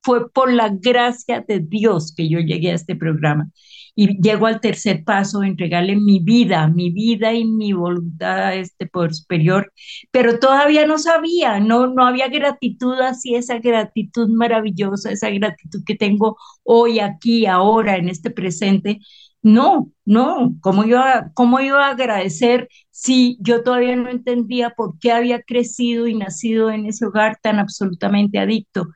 Fue 0.03 0.29
por 0.29 0.51
la 0.51 0.67
gracia 0.67 1.45
de 1.47 1.59
Dios 1.61 2.13
que 2.13 2.27
yo 2.27 2.39
llegué 2.39 2.71
a 2.71 2.75
este 2.75 2.93
programa 2.97 3.49
y 3.95 4.21
llego 4.21 4.47
al 4.47 4.61
tercer 4.61 5.03
paso, 5.03 5.43
entregarle 5.43 5.95
mi 5.95 6.19
vida, 6.19 6.67
mi 6.67 6.89
vida 6.91 7.33
y 7.33 7.45
mi 7.45 7.73
voluntad 7.73 8.37
a 8.39 8.55
este 8.55 8.87
poder 8.87 9.13
superior, 9.13 9.71
pero 10.11 10.39
todavía 10.39 10.85
no 10.87 10.97
sabía, 10.97 11.59
no, 11.59 11.87
no 11.87 12.05
había 12.05 12.27
gratitud 12.29 12.99
así, 13.01 13.35
esa 13.35 13.59
gratitud 13.59 14.29
maravillosa, 14.29 15.11
esa 15.11 15.29
gratitud 15.29 15.83
que 15.85 15.95
tengo 15.95 16.37
hoy, 16.63 16.99
aquí, 16.99 17.45
ahora, 17.45 17.97
en 17.97 18.09
este 18.09 18.31
presente. 18.31 18.99
No, 19.43 19.91
no, 20.05 20.55
¿cómo 20.61 20.83
iba, 20.83 21.31
cómo 21.33 21.59
iba 21.59 21.87
a 21.87 21.91
agradecer 21.91 22.69
si 22.91 23.37
yo 23.41 23.63
todavía 23.63 23.95
no 23.95 24.09
entendía 24.09 24.69
por 24.71 24.99
qué 24.99 25.11
había 25.11 25.41
crecido 25.41 26.07
y 26.07 26.13
nacido 26.15 26.69
en 26.69 26.85
ese 26.85 27.05
hogar 27.07 27.39
tan 27.41 27.57
absolutamente 27.59 28.37
adicto? 28.37 28.87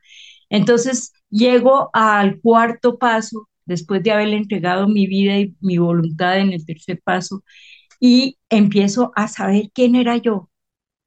Entonces, 0.48 1.12
llego 1.30 1.90
al 1.92 2.40
cuarto 2.40 2.98
paso, 2.98 3.48
después 3.66 4.02
de 4.02 4.12
haberle 4.12 4.36
entregado 4.36 4.88
mi 4.88 5.06
vida 5.06 5.38
y 5.38 5.56
mi 5.60 5.78
voluntad 5.78 6.38
en 6.38 6.52
el 6.52 6.64
tercer 6.66 7.00
paso, 7.04 7.42
y 8.00 8.38
empiezo 8.50 9.12
a 9.16 9.28
saber 9.28 9.70
quién 9.74 9.96
era 9.96 10.16
yo. 10.18 10.50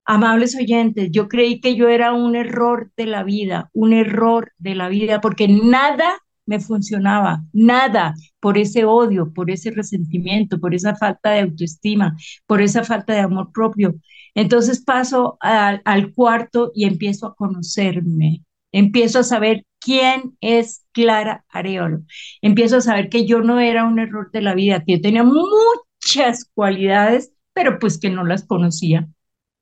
Amables 0.05 0.55
oyentes, 0.55 1.09
yo 1.11 1.27
creí 1.29 1.61
que 1.61 1.75
yo 1.75 1.87
era 1.87 2.13
un 2.13 2.35
error 2.35 2.91
de 2.97 3.05
la 3.05 3.23
vida, 3.23 3.69
un 3.73 3.93
error 3.93 4.51
de 4.57 4.75
la 4.75 4.89
vida, 4.89 5.21
porque 5.21 5.47
nada 5.47 6.17
me 6.47 6.59
funcionaba, 6.59 7.43
nada, 7.53 8.15
por 8.39 8.57
ese 8.57 8.83
odio, 8.85 9.31
por 9.33 9.51
ese 9.51 9.69
resentimiento, 9.71 10.59
por 10.59 10.73
esa 10.73 10.95
falta 10.95 11.31
de 11.31 11.41
autoestima, 11.41 12.17
por 12.47 12.61
esa 12.61 12.83
falta 12.83 13.13
de 13.13 13.19
amor 13.19 13.51
propio. 13.53 13.95
Entonces 14.33 14.83
paso 14.83 15.37
al, 15.41 15.81
al 15.85 16.11
cuarto 16.13 16.71
y 16.73 16.85
empiezo 16.85 17.27
a 17.27 17.35
conocerme, 17.35 18.43
empiezo 18.71 19.19
a 19.19 19.23
saber 19.23 19.65
quién 19.79 20.37
es 20.41 20.85
Clara 20.91 21.45
Areolo. 21.49 22.01
Empiezo 22.41 22.77
a 22.77 22.81
saber 22.81 23.09
que 23.09 23.25
yo 23.25 23.41
no 23.41 23.59
era 23.59 23.85
un 23.85 23.99
error 23.99 24.31
de 24.31 24.41
la 24.41 24.53
vida, 24.55 24.83
que 24.85 24.97
yo 24.97 25.01
tenía 25.01 25.23
muchas 25.23 26.45
cualidades, 26.53 27.31
pero 27.53 27.79
pues 27.79 27.99
que 27.99 28.09
no 28.09 28.23
las 28.23 28.45
conocía. 28.45 29.07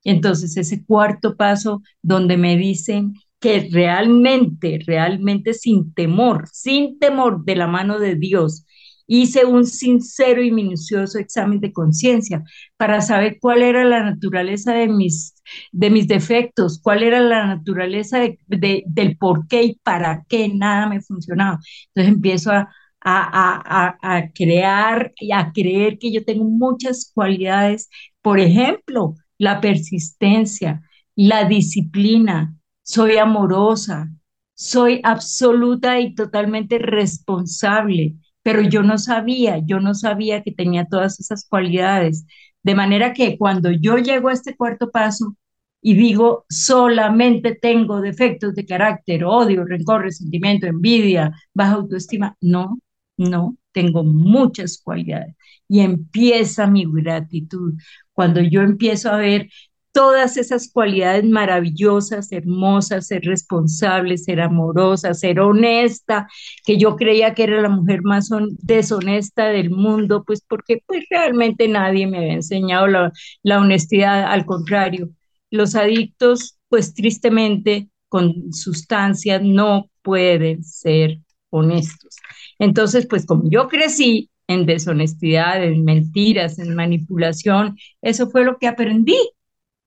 Entonces 0.04 0.56
ese 0.56 0.84
cuarto 0.84 1.36
paso 1.36 1.82
donde 2.02 2.36
me 2.36 2.56
dicen 2.56 3.14
que 3.40 3.68
realmente, 3.70 4.80
realmente 4.86 5.54
sin 5.54 5.92
temor, 5.94 6.48
sin 6.52 6.98
temor 6.98 7.44
de 7.44 7.56
la 7.56 7.66
mano 7.66 7.98
de 7.98 8.16
Dios, 8.16 8.64
hice 9.08 9.44
un 9.46 9.66
sincero 9.66 10.42
y 10.44 10.52
minucioso 10.52 11.18
examen 11.18 11.60
de 11.60 11.72
conciencia 11.72 12.44
para 12.76 13.00
saber 13.00 13.38
cuál 13.40 13.62
era 13.62 13.84
la 13.84 14.04
naturaleza 14.04 14.74
de 14.74 14.88
mis, 14.88 15.34
de 15.72 15.90
mis 15.90 16.06
defectos, 16.08 16.80
cuál 16.82 17.02
era 17.02 17.20
la 17.20 17.46
naturaleza 17.46 18.20
de, 18.20 18.84
del 18.86 19.16
por 19.18 19.48
qué 19.48 19.64
y 19.64 19.74
para 19.82 20.24
qué 20.28 20.48
nada 20.54 20.88
me 20.88 21.00
funcionaba. 21.02 21.58
Entonces 21.94 22.14
empiezo 22.14 22.52
a, 22.52 22.68
a, 23.00 23.96
a, 24.00 24.16
a 24.16 24.32
crear 24.32 25.12
y 25.18 25.32
a 25.32 25.52
creer 25.52 25.98
que 25.98 26.12
yo 26.12 26.24
tengo 26.24 26.44
muchas 26.44 27.10
cualidades, 27.14 27.88
por 28.22 28.38
ejemplo, 28.40 29.14
la 29.38 29.60
persistencia, 29.60 30.82
la 31.16 31.44
disciplina, 31.44 32.54
soy 32.82 33.16
amorosa, 33.16 34.10
soy 34.54 35.00
absoluta 35.04 36.00
y 36.00 36.14
totalmente 36.14 36.78
responsable, 36.78 38.14
pero 38.48 38.62
yo 38.62 38.82
no 38.82 38.96
sabía, 38.96 39.58
yo 39.58 39.78
no 39.78 39.94
sabía 39.94 40.42
que 40.42 40.52
tenía 40.52 40.86
todas 40.86 41.20
esas 41.20 41.46
cualidades. 41.46 42.24
De 42.62 42.74
manera 42.74 43.12
que 43.12 43.36
cuando 43.36 43.70
yo 43.70 43.98
llego 43.98 44.30
a 44.30 44.32
este 44.32 44.56
cuarto 44.56 44.90
paso 44.90 45.36
y 45.82 45.92
digo, 45.94 46.46
solamente 46.48 47.54
tengo 47.60 48.00
defectos 48.00 48.54
de 48.54 48.64
carácter, 48.64 49.22
odio, 49.26 49.66
rencor, 49.66 50.00
resentimiento, 50.02 50.66
envidia, 50.66 51.30
baja 51.52 51.74
autoestima, 51.74 52.36
no, 52.40 52.78
no, 53.18 53.58
tengo 53.72 54.02
muchas 54.02 54.80
cualidades. 54.82 55.36
Y 55.68 55.80
empieza 55.80 56.66
mi 56.66 56.86
gratitud. 56.90 57.74
Cuando 58.14 58.40
yo 58.40 58.62
empiezo 58.62 59.10
a 59.10 59.18
ver 59.18 59.50
todas 59.92 60.36
esas 60.36 60.70
cualidades 60.70 61.24
maravillosas, 61.24 62.30
hermosas, 62.32 63.06
ser 63.08 63.22
responsable, 63.22 64.18
ser 64.18 64.40
amorosa, 64.40 65.14
ser 65.14 65.40
honesta, 65.40 66.28
que 66.64 66.78
yo 66.78 66.96
creía 66.96 67.34
que 67.34 67.44
era 67.44 67.62
la 67.62 67.68
mujer 67.68 68.02
más 68.02 68.30
deshonesta 68.62 69.48
del 69.48 69.70
mundo, 69.70 70.24
pues 70.26 70.42
porque 70.46 70.82
pues 70.86 71.04
realmente 71.10 71.68
nadie 71.68 72.06
me 72.06 72.18
había 72.18 72.34
enseñado 72.34 72.86
la, 72.86 73.12
la 73.42 73.58
honestidad, 73.60 74.24
al 74.24 74.44
contrario, 74.46 75.10
los 75.50 75.74
adictos 75.74 76.58
pues 76.68 76.94
tristemente 76.94 77.88
con 78.08 78.52
sustancias 78.52 79.42
no 79.42 79.90
pueden 80.02 80.64
ser 80.64 81.18
honestos. 81.50 82.16
Entonces, 82.58 83.06
pues 83.06 83.26
como 83.26 83.48
yo 83.50 83.68
crecí 83.68 84.30
en 84.46 84.66
deshonestidad, 84.66 85.62
en 85.62 85.84
mentiras, 85.84 86.58
en 86.58 86.74
manipulación, 86.74 87.76
eso 88.02 88.30
fue 88.30 88.44
lo 88.44 88.58
que 88.58 88.66
aprendí 88.66 89.18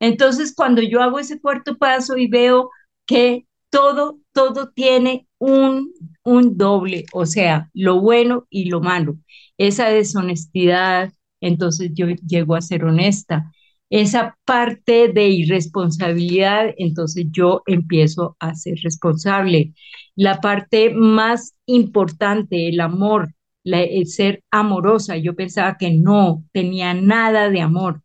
entonces, 0.02 0.54
cuando 0.56 0.82
yo 0.82 1.02
hago 1.02 1.20
ese 1.20 1.40
cuarto 1.40 1.78
paso 1.78 2.18
y 2.18 2.28
veo 2.28 2.72
que 3.06 3.46
todo, 3.70 4.20
todo 4.34 4.72
tiene 4.72 5.28
un, 5.40 5.94
un 6.24 6.58
doble, 6.58 7.06
o 7.14 7.26
sea, 7.26 7.70
lo 7.74 8.02
bueno 8.02 8.48
y 8.50 8.66
lo 8.70 8.82
malo, 8.82 9.18
esa 9.58 9.90
deshonestidad, 9.90 11.14
entonces 11.42 11.92
yo 11.94 12.08
llego 12.28 12.56
a 12.56 12.62
ser 12.62 12.84
honesta. 12.86 13.52
esa 13.90 14.38
parte 14.46 15.10
de 15.10 15.28
irresponsabilidad, 15.30 16.74
entonces 16.78 17.28
yo 17.32 17.62
empiezo 17.66 18.38
a 18.40 18.56
ser 18.56 18.78
responsable. 18.84 19.74
La 20.16 20.40
parte 20.42 20.92
más 20.94 21.56
importante, 21.66 22.70
el 22.70 22.80
amor, 22.80 23.34
el 23.66 24.08
ser 24.08 24.44
amorosa, 24.52 25.18
yo 25.18 25.36
pensaba 25.36 25.78
que 25.78 25.92
no 25.92 26.44
tenía 26.54 26.94
nada 26.94 27.50
de 27.50 27.62
amor. 27.62 28.02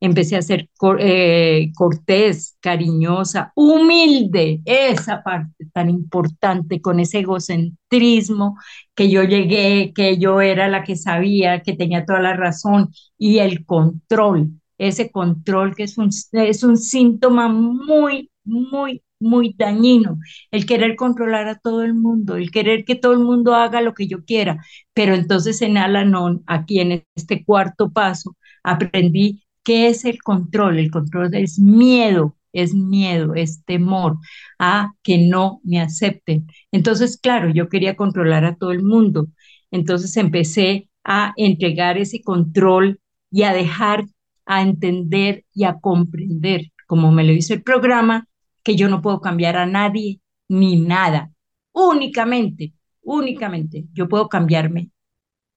Empecé 0.00 0.36
a 0.36 0.42
ser 0.42 0.68
eh, 1.00 1.72
cortés, 1.74 2.56
cariñosa, 2.60 3.52
humilde, 3.56 4.60
esa 4.64 5.22
parte 5.22 5.66
tan 5.72 5.90
importante 5.90 6.80
con 6.80 7.00
ese 7.00 7.20
egocentrismo 7.20 8.56
que 8.94 9.10
yo 9.10 9.24
llegué, 9.24 9.92
que 9.94 10.18
yo 10.18 10.40
era 10.40 10.68
la 10.68 10.84
que 10.84 10.96
sabía, 10.96 11.62
que 11.62 11.74
tenía 11.74 12.04
toda 12.04 12.20
la 12.20 12.34
razón 12.34 12.90
y 13.18 13.38
el 13.38 13.64
control 13.64 14.52
ese 14.78 15.10
control 15.10 15.74
que 15.74 15.82
es 15.84 15.98
un, 15.98 16.10
es 16.32 16.62
un 16.62 16.76
síntoma 16.76 17.48
muy, 17.48 18.30
muy, 18.44 19.02
muy 19.20 19.54
dañino, 19.58 20.18
el 20.50 20.66
querer 20.66 20.94
controlar 20.96 21.48
a 21.48 21.58
todo 21.58 21.82
el 21.82 21.94
mundo, 21.94 22.36
el 22.36 22.50
querer 22.50 22.84
que 22.84 22.94
todo 22.94 23.12
el 23.12 23.18
mundo 23.20 23.54
haga 23.54 23.80
lo 23.80 23.94
que 23.94 24.06
yo 24.06 24.24
quiera. 24.24 24.64
Pero 24.94 25.14
entonces 25.14 25.60
en 25.62 25.76
Alanon, 25.78 26.42
aquí 26.46 26.80
en 26.80 27.04
este 27.16 27.44
cuarto 27.44 27.90
paso, 27.92 28.36
aprendí 28.62 29.42
qué 29.68 29.88
es 29.88 30.06
el 30.06 30.22
control. 30.22 30.78
El 30.78 30.90
control 30.90 31.34
es 31.34 31.58
miedo, 31.58 32.38
es 32.54 32.72
miedo, 32.74 33.34
es 33.34 33.64
temor 33.66 34.16
a 34.58 34.94
que 35.02 35.18
no 35.18 35.60
me 35.62 35.78
acepten. 35.78 36.46
Entonces, 36.72 37.18
claro, 37.18 37.50
yo 37.50 37.68
quería 37.68 37.94
controlar 37.94 38.46
a 38.46 38.56
todo 38.56 38.72
el 38.72 38.82
mundo. 38.82 39.28
Entonces 39.70 40.16
empecé 40.16 40.88
a 41.04 41.34
entregar 41.36 41.98
ese 41.98 42.22
control 42.22 42.98
y 43.30 43.42
a 43.42 43.52
dejar 43.52 44.06
a 44.46 44.62
entender 44.62 45.44
y 45.52 45.64
a 45.64 45.74
comprender, 45.80 46.72
como 46.86 47.12
me 47.12 47.24
lo 47.24 47.34
dice 47.34 47.52
el 47.52 47.62
programa, 47.62 48.26
que 48.64 48.74
yo 48.74 48.88
no 48.88 49.02
puedo 49.02 49.20
cambiar 49.20 49.58
a 49.58 49.66
nadie 49.66 50.22
ni 50.48 50.80
nada. 50.80 51.30
Únicamente, 51.72 52.72
únicamente 53.02 53.84
yo 53.92 54.08
puedo 54.08 54.30
cambiarme 54.30 54.90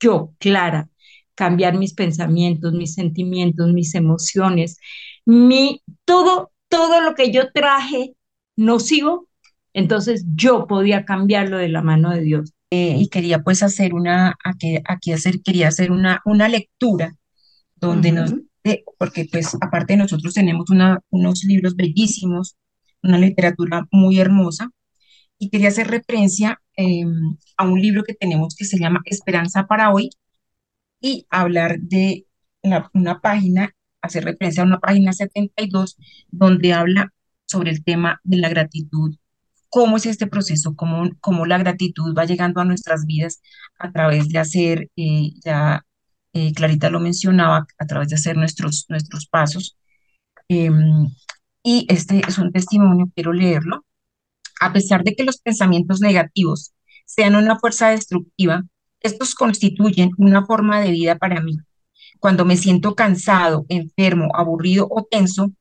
yo, 0.01 0.33
Clara, 0.39 0.89
cambiar 1.35 1.77
mis 1.77 1.93
pensamientos, 1.93 2.73
mis 2.73 2.93
sentimientos, 2.93 3.71
mis 3.71 3.95
emociones, 3.95 4.77
mi 5.25 5.81
todo 6.05 6.51
todo 6.69 7.01
lo 7.01 7.15
que 7.15 7.31
yo 7.31 7.51
traje 7.51 8.15
nocivo, 8.55 9.27
entonces 9.73 10.25
yo 10.35 10.67
podía 10.67 11.05
cambiarlo 11.05 11.57
de 11.57 11.69
la 11.69 11.81
mano 11.81 12.11
de 12.11 12.21
Dios. 12.21 12.53
Eh, 12.71 12.95
y 12.97 13.09
quería 13.09 13.39
pues 13.43 13.63
hacer 13.63 13.93
una, 13.93 14.35
aquí, 14.45 14.77
aquí 14.87 15.11
hacer, 15.11 15.41
quería 15.41 15.67
hacer 15.67 15.91
una, 15.91 16.21
una 16.23 16.47
lectura 16.47 17.13
donde 17.75 18.13
nos 18.13 18.33
porque 18.97 19.27
pues 19.31 19.55
aparte 19.59 19.97
nosotros 19.97 20.33
tenemos 20.33 20.67
unos 21.09 21.43
libros 21.43 21.75
bellísimos, 21.75 22.55
una 23.01 23.17
literatura 23.17 23.87
muy 23.91 24.19
hermosa, 24.19 24.69
y 25.39 25.49
quería 25.49 25.69
hacer 25.69 25.87
referencia 25.87 26.61
em, 26.75 27.37
a 27.57 27.65
un 27.65 27.81
libro 27.81 28.03
que 28.03 28.13
tenemos 28.13 28.55
que 28.55 28.65
se 28.65 28.77
llama 28.77 29.01
Esperanza 29.05 29.65
para 29.65 29.91
hoy, 29.91 30.11
y 31.01 31.27
hablar 31.29 31.79
de 31.79 32.27
una 32.93 33.19
página, 33.21 33.75
hacer 34.01 34.23
referencia 34.23 34.63
a 34.63 34.67
una 34.67 34.79
página 34.79 35.13
72, 35.13 35.97
donde 36.29 36.73
habla 36.73 37.13
sobre 37.45 37.71
el 37.71 37.83
tema 37.83 38.21
de 38.23 38.37
la 38.37 38.49
gratitud 38.49 39.15
cómo 39.71 39.97
es 39.97 40.05
este 40.05 40.27
proceso, 40.27 40.75
cómo, 40.75 41.09
cómo 41.21 41.45
la 41.45 41.57
gratitud 41.57 42.13
va 42.15 42.25
llegando 42.25 42.61
a 42.61 42.65
nuestras 42.65 43.05
vidas 43.05 43.41
a 43.79 43.91
través 43.91 44.29
de 44.29 44.37
hacer 44.39 44.89
eh, 44.97 45.31
ya 45.43 45.85
eh, 46.33 46.53
Clarita 46.53 46.89
lo 46.89 46.99
mencionaba, 46.99 47.67
a 47.79 47.85
través 47.87 48.09
de 48.09 48.15
hacer 48.15 48.37
nuestros, 48.37 48.85
nuestros 48.89 49.27
pasos. 49.27 49.77
Em, 50.49 51.07
y 51.63 51.85
este 51.89 52.21
es 52.27 52.37
un 52.37 52.51
testimonio, 52.51 53.11
quiero 53.15 53.33
leerlo. 53.33 53.85
A 54.61 54.73
pesar 54.73 55.03
de 55.03 55.15
que 55.15 55.23
los 55.23 55.39
pensamientos 55.39 56.01
negativos 56.01 56.73
sean 57.05 57.35
una 57.35 57.57
fuerza 57.59 57.89
destructiva, 57.89 58.63
estos 59.01 59.35
constituyen 59.35 60.11
una 60.17 60.45
forma 60.45 60.79
de 60.81 60.91
vida 60.91 61.17
para 61.17 61.41
mí. 61.41 61.57
Cuando 62.19 62.45
me 62.45 62.57
siento 62.57 62.95
cansado, 62.95 63.65
enfermo, 63.69 64.29
aburrido 64.33 64.87
o 64.89 65.03
tenso, 65.03 65.51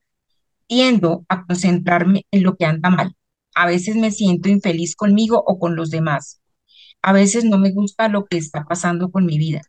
tiendo 0.66 1.24
a 1.28 1.44
concentrarme 1.44 2.26
en 2.30 2.42
lo 2.42 2.56
que 2.56 2.66
anda 2.66 2.90
mal. 2.90 3.14
A 3.54 3.66
veces 3.66 3.96
me 3.96 4.10
siento 4.10 4.48
infeliz 4.48 4.94
conmigo 4.94 5.42
o 5.46 5.58
con 5.58 5.74
los 5.74 5.90
demás. 5.90 6.40
A 7.02 7.12
veces 7.12 7.44
no 7.44 7.58
me 7.58 7.72
gusta 7.72 8.08
lo 8.08 8.26
que 8.26 8.36
está 8.36 8.64
pasando 8.64 9.10
con 9.10 9.26
mi 9.26 9.38
vida 9.38 9.62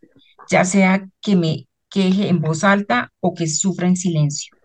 ya 0.51 0.65
sea 0.65 1.07
que 1.21 1.35
me 1.35 1.67
queje 1.89 2.27
en 2.27 2.41
voz 2.41 2.63
alta 2.63 3.11
o 3.19 3.33
que 3.33 3.47
sufra 3.47 3.87
en 3.87 3.95
silencio. 3.95 4.55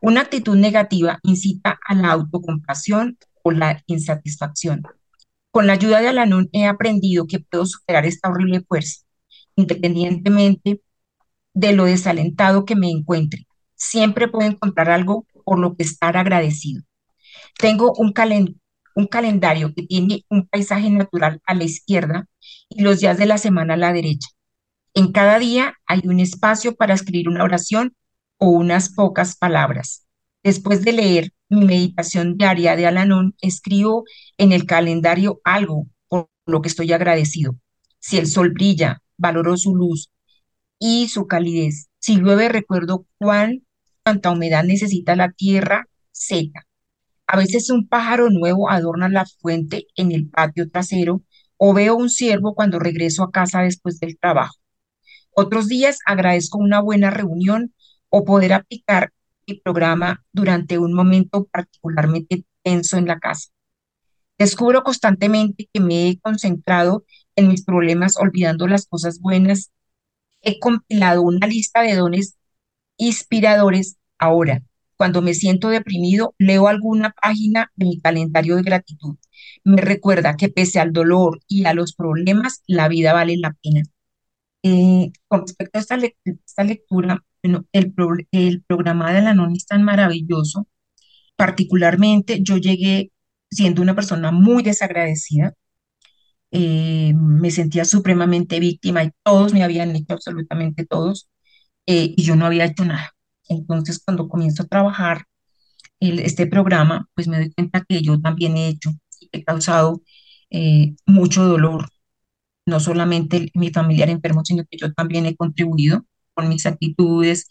Una 0.00 0.22
actitud 0.22 0.56
negativa 0.56 1.18
incita 1.22 1.78
a 1.86 1.94
la 1.94 2.12
autocompasión 2.12 3.18
o 3.42 3.50
la 3.50 3.82
insatisfacción. 3.86 4.82
Con 5.52 5.66
la 5.68 5.74
ayuda 5.74 6.00
de 6.00 6.08
Alanón 6.08 6.48
he 6.52 6.66
aprendido 6.66 7.26
que 7.28 7.38
puedo 7.40 7.66
superar 7.66 8.06
esta 8.06 8.30
horrible 8.30 8.62
fuerza, 8.62 9.02
independientemente 9.54 10.82
de 11.54 11.72
lo 11.74 11.84
desalentado 11.84 12.64
que 12.64 12.76
me 12.76 12.90
encuentre. 12.90 13.46
Siempre 13.76 14.28
puedo 14.28 14.48
encontrar 14.48 14.90
algo 14.90 15.26
por 15.44 15.58
lo 15.58 15.76
que 15.76 15.84
estar 15.84 16.16
agradecido. 16.16 16.82
Tengo 17.58 17.92
un, 17.98 18.14
un 18.96 19.06
calendario 19.06 19.74
que 19.74 19.82
tiene 19.84 20.24
un 20.30 20.48
paisaje 20.48 20.90
natural 20.90 21.40
a 21.46 21.54
la 21.54 21.64
izquierda 21.64 22.26
y 22.70 22.82
los 22.82 23.00
días 23.00 23.18
de 23.18 23.26
la 23.26 23.38
semana 23.38 23.74
a 23.74 23.78
la 23.78 23.92
derecha. 23.92 24.28
En 24.94 25.12
cada 25.12 25.38
día 25.38 25.74
hay 25.86 26.02
un 26.04 26.20
espacio 26.20 26.76
para 26.76 26.94
escribir 26.94 27.28
una 27.28 27.44
oración 27.44 27.94
o 28.38 28.50
unas 28.50 28.94
pocas 28.94 29.36
palabras. 29.36 30.01
Después 30.42 30.82
de 30.82 30.92
leer 30.92 31.32
mi 31.48 31.64
meditación 31.64 32.36
diaria 32.36 32.74
de 32.74 32.86
Alanón, 32.86 33.36
escribo 33.40 34.04
en 34.38 34.52
el 34.52 34.66
calendario 34.66 35.40
algo 35.44 35.86
por 36.08 36.28
lo 36.46 36.62
que 36.62 36.68
estoy 36.68 36.92
agradecido. 36.92 37.56
Si 38.00 38.18
el 38.18 38.26
sol 38.26 38.50
brilla, 38.50 39.02
valoro 39.16 39.56
su 39.56 39.76
luz 39.76 40.10
y 40.80 41.08
su 41.08 41.28
calidez. 41.28 41.88
Si 42.00 42.16
llueve, 42.16 42.48
recuerdo 42.48 43.06
cuán 43.18 43.64
tanta 44.02 44.30
humedad 44.32 44.64
necesita 44.64 45.14
la 45.14 45.30
tierra 45.30 45.86
seca. 46.10 46.66
A 47.28 47.36
veces 47.36 47.70
un 47.70 47.86
pájaro 47.86 48.28
nuevo 48.28 48.68
adorna 48.68 49.08
la 49.08 49.26
fuente 49.26 49.86
en 49.94 50.10
el 50.10 50.28
patio 50.28 50.68
trasero 50.68 51.22
o 51.56 51.72
veo 51.72 51.94
un 51.94 52.10
ciervo 52.10 52.56
cuando 52.56 52.80
regreso 52.80 53.22
a 53.22 53.30
casa 53.30 53.62
después 53.62 54.00
del 54.00 54.18
trabajo. 54.18 54.56
Otros 55.34 55.68
días 55.68 56.00
agradezco 56.04 56.58
una 56.58 56.80
buena 56.80 57.10
reunión 57.10 57.72
o 58.08 58.24
poder 58.24 58.52
aplicar 58.52 59.12
mi 59.46 59.54
programa 59.60 60.24
durante 60.32 60.78
un 60.78 60.92
momento 60.94 61.44
particularmente 61.44 62.44
tenso 62.62 62.96
en 62.98 63.06
la 63.06 63.18
casa. 63.18 63.48
Descubro 64.38 64.82
constantemente 64.82 65.68
que 65.72 65.80
me 65.80 66.08
he 66.08 66.18
concentrado 66.20 67.04
en 67.36 67.48
mis 67.48 67.64
problemas 67.64 68.16
olvidando 68.18 68.66
las 68.66 68.86
cosas 68.86 69.20
buenas. 69.20 69.70
He 70.42 70.58
compilado 70.58 71.22
una 71.22 71.46
lista 71.46 71.82
de 71.82 71.94
dones 71.94 72.36
inspiradores 72.96 73.96
ahora. 74.18 74.62
Cuando 74.96 75.22
me 75.22 75.34
siento 75.34 75.68
deprimido, 75.68 76.34
leo 76.38 76.68
alguna 76.68 77.14
página 77.20 77.72
de 77.76 77.86
mi 77.86 78.00
calendario 78.00 78.56
de 78.56 78.62
gratitud. 78.62 79.16
Me 79.64 79.80
recuerda 79.80 80.36
que 80.36 80.48
pese 80.48 80.78
al 80.80 80.92
dolor 80.92 81.40
y 81.48 81.64
a 81.64 81.74
los 81.74 81.94
problemas, 81.94 82.62
la 82.66 82.88
vida 82.88 83.12
vale 83.12 83.36
la 83.36 83.52
pena. 83.62 83.82
Eh, 84.62 85.10
con 85.26 85.40
respecto 85.42 85.78
a 85.78 85.82
esta, 85.82 86.64
lectura, 86.64 87.24
bueno, 87.42 87.66
el, 87.72 87.94
el 88.32 88.62
programa 88.64 89.12
de 89.12 89.22
la 89.22 89.34
NON 89.34 89.52
es 89.56 89.66
tan 89.66 89.82
maravilloso. 89.84 90.68
Particularmente, 91.36 92.40
yo 92.42 92.56
llegué 92.58 93.12
siendo 93.50 93.82
una 93.82 93.94
persona 93.94 94.32
muy 94.32 94.62
desagradecida. 94.62 95.54
Eh, 96.50 97.14
me 97.16 97.50
sentía 97.50 97.84
supremamente 97.84 98.60
víctima 98.60 99.04
y 99.04 99.10
todos 99.22 99.54
me 99.54 99.64
habían 99.64 99.96
hecho, 99.96 100.14
absolutamente 100.14 100.84
todos, 100.86 101.28
eh, 101.86 102.14
y 102.16 102.22
yo 102.24 102.36
no 102.36 102.46
había 102.46 102.66
hecho 102.66 102.84
nada. 102.84 103.12
Entonces, 103.48 104.00
cuando 104.04 104.28
comienzo 104.28 104.64
a 104.64 104.66
trabajar 104.66 105.24
el, 106.00 106.20
este 106.20 106.46
programa, 106.46 107.08
pues 107.14 107.28
me 107.28 107.38
doy 107.38 107.52
cuenta 107.52 107.84
que 107.88 108.02
yo 108.02 108.20
también 108.20 108.56
he 108.56 108.68
hecho 108.68 108.92
he 109.32 109.44
causado 109.44 110.02
mucho 111.06 111.44
dolor, 111.44 111.88
no 112.66 112.80
solamente 112.80 113.50
mi 113.54 113.70
familiar 113.70 114.10
enfermo, 114.10 114.44
sino 114.44 114.64
que 114.64 114.78
yo 114.78 114.92
también 114.92 115.26
he 115.26 115.36
contribuido 115.36 116.04
con 116.34 116.48
mis 116.48 116.66
actitudes 116.66 117.48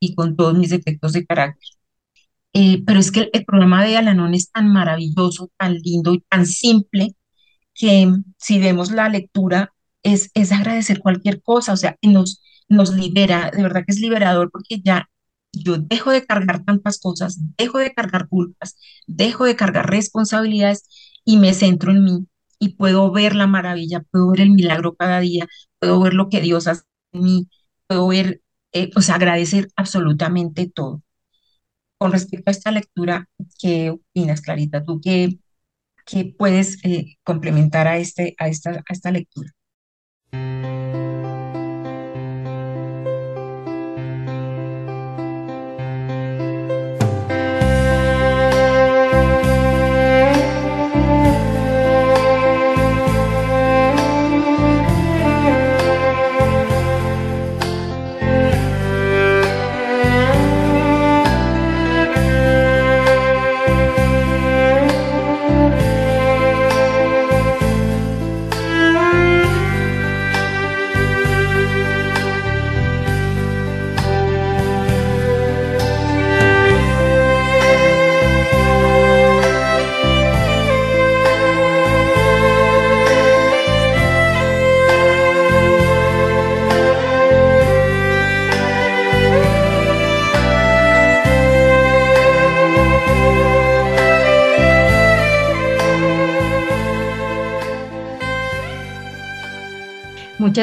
y 0.00 0.14
con 0.14 0.36
todos 0.36 0.54
mis 0.56 0.70
defectos 0.70 1.12
de 1.12 1.26
carácter. 1.26 1.68
Eh, 2.52 2.82
pero 2.86 3.00
es 3.00 3.10
que 3.10 3.30
el, 3.32 3.44
programa 3.44 3.84
de 3.84 3.96
Alanón 3.96 4.34
es 4.34 4.50
tan 4.52 4.68
maravilloso, 4.72 5.50
tan 5.58 5.74
lindo 5.74 6.14
y 6.14 6.20
tan 6.28 6.46
simple 6.46 7.16
que 7.74 8.08
si 8.38 8.58
vemos 8.60 8.92
la 8.92 9.08
lectura 9.08 9.74
es, 10.02 10.30
es 10.34 10.52
agradecer 10.52 11.00
cualquier 11.00 11.42
cosa, 11.42 11.72
o 11.72 11.76
sea, 11.76 11.96
nos, 12.02 12.42
nos 12.68 12.94
libera, 12.94 13.50
de 13.50 13.62
verdad 13.62 13.84
que 13.86 13.92
es 13.92 14.00
liberador 14.00 14.50
porque 14.52 14.80
ya 14.84 15.08
yo 15.52 15.78
dejo 15.78 16.10
de 16.12 16.26
cargar 16.26 16.64
tantas 16.64 16.98
cosas, 17.00 17.38
dejo 17.58 17.78
de 17.78 17.92
cargar 17.94 18.28
culpas, 18.28 18.76
dejo 19.06 19.44
de 19.44 19.56
cargar 19.56 19.90
responsabilidades 19.90 20.88
y 21.24 21.38
me 21.38 21.54
centro 21.54 21.92
en 21.92 22.04
mí 22.04 22.26
y 22.58 22.70
puedo 22.76 23.10
ver 23.12 23.34
la 23.34 23.46
maravilla, 23.46 24.02
puedo 24.10 24.30
ver 24.30 24.42
el 24.42 24.50
milagro 24.50 24.94
cada 24.96 25.20
día, 25.20 25.46
puedo 25.78 26.00
ver 26.00 26.14
lo 26.14 26.28
que 26.28 26.40
Dios 26.40 26.66
hace 26.66 26.82
en 27.12 27.22
mí, 27.22 27.48
puedo 27.86 28.08
ver, 28.08 28.42
eh, 28.72 28.90
agradecer 29.12 29.68
absolutamente 29.76 30.68
todo. 30.68 31.02
con 31.98 32.12
respecto 32.12 32.50
a 32.50 32.52
esta 32.52 32.70
lectura, 32.70 33.28
¿qué 33.58 33.90
opinas, 33.90 34.40
Clarita? 34.42 34.84
¿Tú 34.84 35.00
qué, 35.02 35.38
qué 36.06 36.34
puedes 36.36 36.84
eh, 36.84 37.16
complementar 37.24 37.88
a, 37.88 37.98
este, 37.98 38.34
a, 38.38 38.48
esta, 38.48 38.70
a 38.72 38.92
esta 38.92 39.10
lectura? 39.10 39.50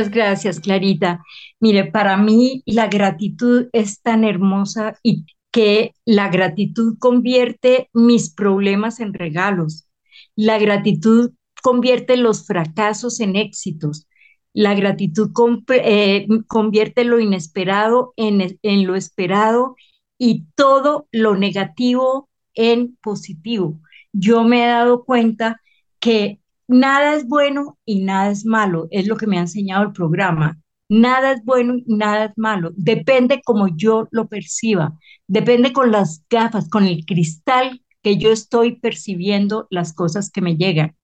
Muchas 0.01 0.15
gracias, 0.15 0.59
Clarita. 0.59 1.23
Mire, 1.59 1.85
para 1.85 2.17
mí 2.17 2.63
la 2.65 2.87
gratitud 2.87 3.67
es 3.71 4.01
tan 4.01 4.23
hermosa 4.23 4.97
y 5.03 5.27
que 5.51 5.93
la 6.05 6.29
gratitud 6.29 6.97
convierte 6.97 7.87
mis 7.93 8.33
problemas 8.33 8.99
en 8.99 9.13
regalos. 9.13 9.87
La 10.35 10.57
gratitud 10.57 11.33
convierte 11.61 12.17
los 12.17 12.47
fracasos 12.47 13.19
en 13.19 13.35
éxitos. 13.35 14.07
La 14.53 14.73
gratitud 14.73 15.29
eh, 15.67 16.25
convierte 16.47 17.03
lo 17.03 17.19
inesperado 17.19 18.13
en, 18.17 18.57
en 18.63 18.87
lo 18.87 18.95
esperado 18.95 19.75
y 20.17 20.45
todo 20.55 21.07
lo 21.11 21.35
negativo 21.35 22.27
en 22.55 22.97
positivo. 23.03 23.79
Yo 24.13 24.43
me 24.43 24.63
he 24.63 24.67
dado 24.67 25.05
cuenta 25.05 25.61
que 25.99 26.40
nada 26.71 27.15
es 27.15 27.27
bueno 27.27 27.77
y 27.85 28.01
nada 28.03 28.31
es 28.31 28.45
malo, 28.45 28.87
es 28.91 29.07
lo 29.07 29.17
que 29.17 29.27
me 29.27 29.37
ha 29.37 29.41
enseñado 29.41 29.83
el 29.83 29.91
programa. 29.91 30.57
Nada 30.89 31.33
es 31.33 31.43
bueno 31.43 31.75
y 31.75 31.83
nada 31.95 32.25
es 32.25 32.31
malo. 32.37 32.71
Depende 32.75 33.41
como 33.43 33.67
yo 33.75 34.07
lo 34.11 34.27
perciba. 34.27 34.97
Depende 35.27 35.73
con 35.73 35.91
las 35.91 36.25
gafas, 36.29 36.69
con 36.69 36.85
el 36.85 37.05
cristal 37.05 37.81
que 38.01 38.17
yo 38.17 38.31
estoy 38.31 38.79
percibiendo 38.79 39.67
las 39.69 39.93
cosas 39.93 40.31
que 40.31 40.41
me 40.41 40.55
llegan. 40.55 40.95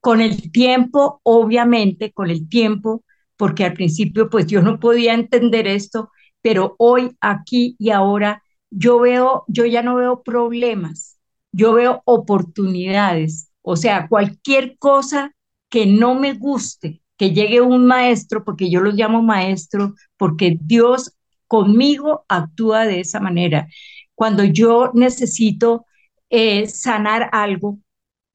Con 0.00 0.20
el 0.20 0.50
tiempo, 0.50 1.20
obviamente, 1.22 2.12
con 2.12 2.30
el 2.30 2.48
tiempo, 2.48 3.04
porque 3.36 3.64
al 3.64 3.74
principio 3.74 4.28
pues 4.30 4.46
yo 4.46 4.62
no 4.62 4.80
podía 4.80 5.14
entender 5.14 5.66
esto, 5.66 6.10
pero 6.42 6.74
hoy, 6.78 7.16
aquí 7.20 7.76
y 7.78 7.90
ahora, 7.90 8.42
yo 8.70 9.00
veo, 9.00 9.44
yo 9.48 9.66
ya 9.66 9.82
no 9.82 9.94
veo 9.94 10.22
problemas, 10.22 11.18
yo 11.52 11.74
veo 11.74 12.02
oportunidades 12.06 13.51
o 13.62 13.76
sea, 13.76 14.08
cualquier 14.08 14.76
cosa 14.78 15.34
que 15.68 15.86
no 15.86 16.14
me 16.14 16.34
guste, 16.34 17.02
que 17.16 17.32
llegue 17.32 17.60
un 17.60 17.86
maestro, 17.86 18.44
porque 18.44 18.70
yo 18.70 18.80
los 18.80 18.94
llamo 18.94 19.22
maestro, 19.22 19.94
porque 20.16 20.58
Dios 20.60 21.16
conmigo 21.46 22.24
actúa 22.28 22.86
de 22.86 23.00
esa 23.00 23.20
manera. 23.20 23.68
Cuando 24.14 24.44
yo 24.44 24.90
necesito 24.94 25.86
eh, 26.30 26.66
sanar 26.68 27.28
algo, 27.32 27.78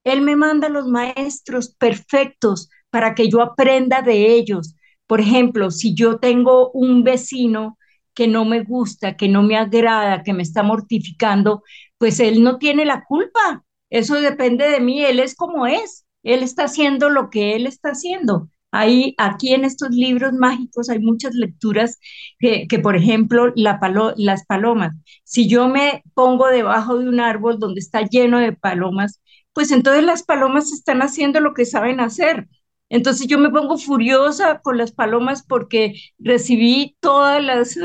Él 0.03 0.21
me 0.21 0.35
manda 0.35 0.69
los 0.69 0.87
maestros 0.87 1.75
perfectos 1.75 2.69
para 2.89 3.13
que 3.15 3.29
yo 3.29 3.41
aprenda 3.41 4.01
de 4.01 4.33
ellos. 4.33 4.75
Por 5.05 5.21
ejemplo, 5.21 5.71
si 5.71 5.93
yo 5.95 6.19
tengo 6.19 6.71
un 6.71 7.03
vecino 7.03 7.77
que 8.13 8.27
no 8.27 8.45
me 8.45 8.63
gusta, 8.63 9.15
que 9.17 9.27
no 9.27 9.43
me 9.43 9.57
agrada, 9.57 10.23
que 10.23 10.33
me 10.33 10.43
está 10.43 10.63
mortificando, 10.63 11.63
pues 11.97 12.19
él 12.19 12.41
no 12.43 12.57
tiene 12.57 12.85
la 12.85 13.03
culpa. 13.05 13.63
Eso 13.89 14.15
depende 14.15 14.69
de 14.69 14.79
mí, 14.81 15.03
él 15.03 15.19
es 15.19 15.35
como 15.35 15.65
es, 15.67 16.05
él 16.23 16.43
está 16.43 16.65
haciendo 16.65 17.09
lo 17.09 17.29
que 17.29 17.55
él 17.55 17.67
está 17.67 17.89
haciendo. 17.91 18.49
Ahí, 18.71 19.15
aquí 19.17 19.53
en 19.53 19.63
estos 19.63 19.91
libros 19.91 20.33
mágicos 20.33 20.89
hay 20.89 20.99
muchas 20.99 21.33
lecturas 21.33 21.99
que, 22.39 22.67
que 22.67 22.79
por 22.79 22.95
ejemplo, 22.97 23.53
la 23.55 23.79
las 24.17 24.45
palomas. 24.45 24.93
Si 25.23 25.47
yo 25.47 25.67
me 25.69 26.03
pongo 26.13 26.47
debajo 26.47 26.97
de 26.99 27.07
un 27.07 27.19
árbol 27.21 27.59
donde 27.59 27.79
está 27.79 28.01
lleno 28.01 28.39
de 28.39 28.51
palomas, 28.53 29.21
pues 29.53 29.71
entonces 29.71 30.03
las 30.03 30.23
palomas 30.23 30.71
están 30.71 31.01
haciendo 31.01 31.39
lo 31.39 31.53
que 31.53 31.65
saben 31.65 31.99
hacer. 31.99 32.47
Entonces 32.89 33.27
yo 33.27 33.37
me 33.37 33.49
pongo 33.49 33.77
furiosa 33.77 34.59
con 34.61 34.77
las 34.77 34.91
palomas 34.91 35.43
porque 35.43 35.95
recibí 36.19 36.95
todas 37.01 37.43
las, 37.43 37.77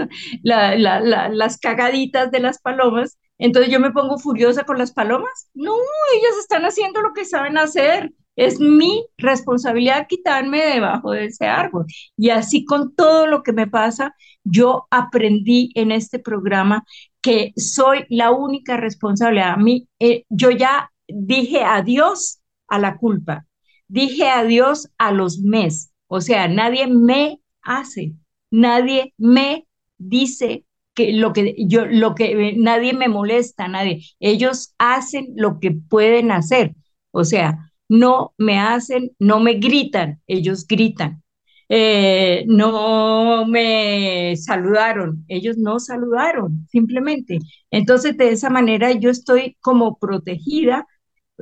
las 0.43 1.59
cagaditas 1.59 2.31
de 2.31 2.41
las 2.41 2.61
palomas 2.61 3.19
entonces 3.43 3.73
yo 3.73 3.81
me 3.81 3.91
pongo 3.91 4.19
furiosa 4.19 4.63
con 4.63 4.79
las 4.79 4.93
palomas. 4.93 5.51
No, 5.53 5.75
ellas 6.15 6.39
están 6.39 6.63
haciendo 6.63 7.03
lo 7.03 7.13
que 7.13 7.25
saben 7.25 7.59
hacer. 7.59 8.13
Es 8.37 8.61
mi 8.61 9.05
responsabilidad 9.19 10.07
quitarme 10.09 10.63
debajo 10.65 11.11
de 11.11 11.25
ese 11.25 11.47
árbol. 11.47 11.87
Y 12.17 12.31
así 12.31 12.65
con 12.65 12.95
todo 12.95 13.27
lo 13.27 13.43
que 13.43 13.53
me 13.53 13.67
pasa, 13.67 14.15
yo 14.45 14.87
aprendí 14.93 15.73
en 15.75 15.91
este 15.91 16.21
programa 16.21 16.85
que 17.21 17.53
soy 17.57 18.05
la 18.11 18.31
única 18.31 18.77
responsable. 18.77 19.43
A 19.43 19.57
mí, 19.57 19.89
eh, 19.99 20.25
yo 20.29 20.53
ya 20.53 20.93
dije 21.09 21.65
adiós 21.65 22.41
a 22.69 22.79
la 22.79 22.97
culpa, 22.97 23.45
dije 23.89 24.29
adiós 24.29 24.89
a 24.99 25.11
los 25.11 25.41
mes. 25.41 25.93
O 26.07 26.21
sea, 26.21 26.47
nadie 26.47 26.87
me 26.87 27.41
hace, 27.61 28.15
nadie 28.53 29.15
me 29.19 29.67
dice 29.99 30.65
que 30.95 31.13
lo 31.13 31.33
que 31.33 31.55
yo, 31.59 31.87
lo 31.87 32.15
que 32.15 32.55
nadie 32.57 32.93
me 32.95 33.09
molesta, 33.09 33.69
nadie. 33.69 34.03
Ellos 34.21 34.75
hacen 34.79 35.33
lo 35.37 35.61
que 35.61 35.73
pueden 35.73 36.31
hacer. 36.33 36.75
O 37.11 37.25
sea, 37.25 37.73
no 37.89 38.35
me 38.39 38.59
hacen, 38.59 39.13
no 39.19 39.41
me 39.41 39.55
gritan, 39.55 40.21
ellos 40.27 40.67
gritan. 40.67 41.23
Eh, 41.69 42.45
no 42.49 43.47
me 43.47 44.37
saludaron, 44.37 45.25
ellos 45.29 45.57
no 45.57 45.81
saludaron, 45.81 46.67
simplemente. 46.71 47.39
Entonces, 47.71 48.17
de 48.19 48.31
esa 48.31 48.51
manera 48.51 48.93
yo 48.93 49.09
estoy 49.11 49.57
como 49.61 49.99
protegida 49.99 50.87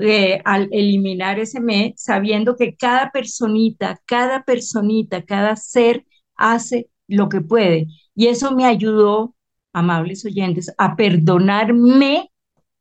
eh, 0.01 0.41
al 0.45 0.69
eliminar 0.73 1.39
ese 1.41 1.61
me, 1.61 1.95
sabiendo 1.97 2.57
que 2.57 2.77
cada 2.77 3.11
personita, 3.11 4.01
cada 4.07 4.45
personita, 4.45 5.23
cada 5.25 5.57
ser 5.57 6.07
hace 6.37 6.89
lo 7.09 7.29
que 7.29 7.41
puede. 7.41 7.87
Y 8.15 8.29
eso 8.29 8.55
me 8.55 8.65
ayudó 8.67 9.35
amables 9.73 10.25
oyentes, 10.25 10.73
a 10.79 10.97
perdonarme 10.97 12.31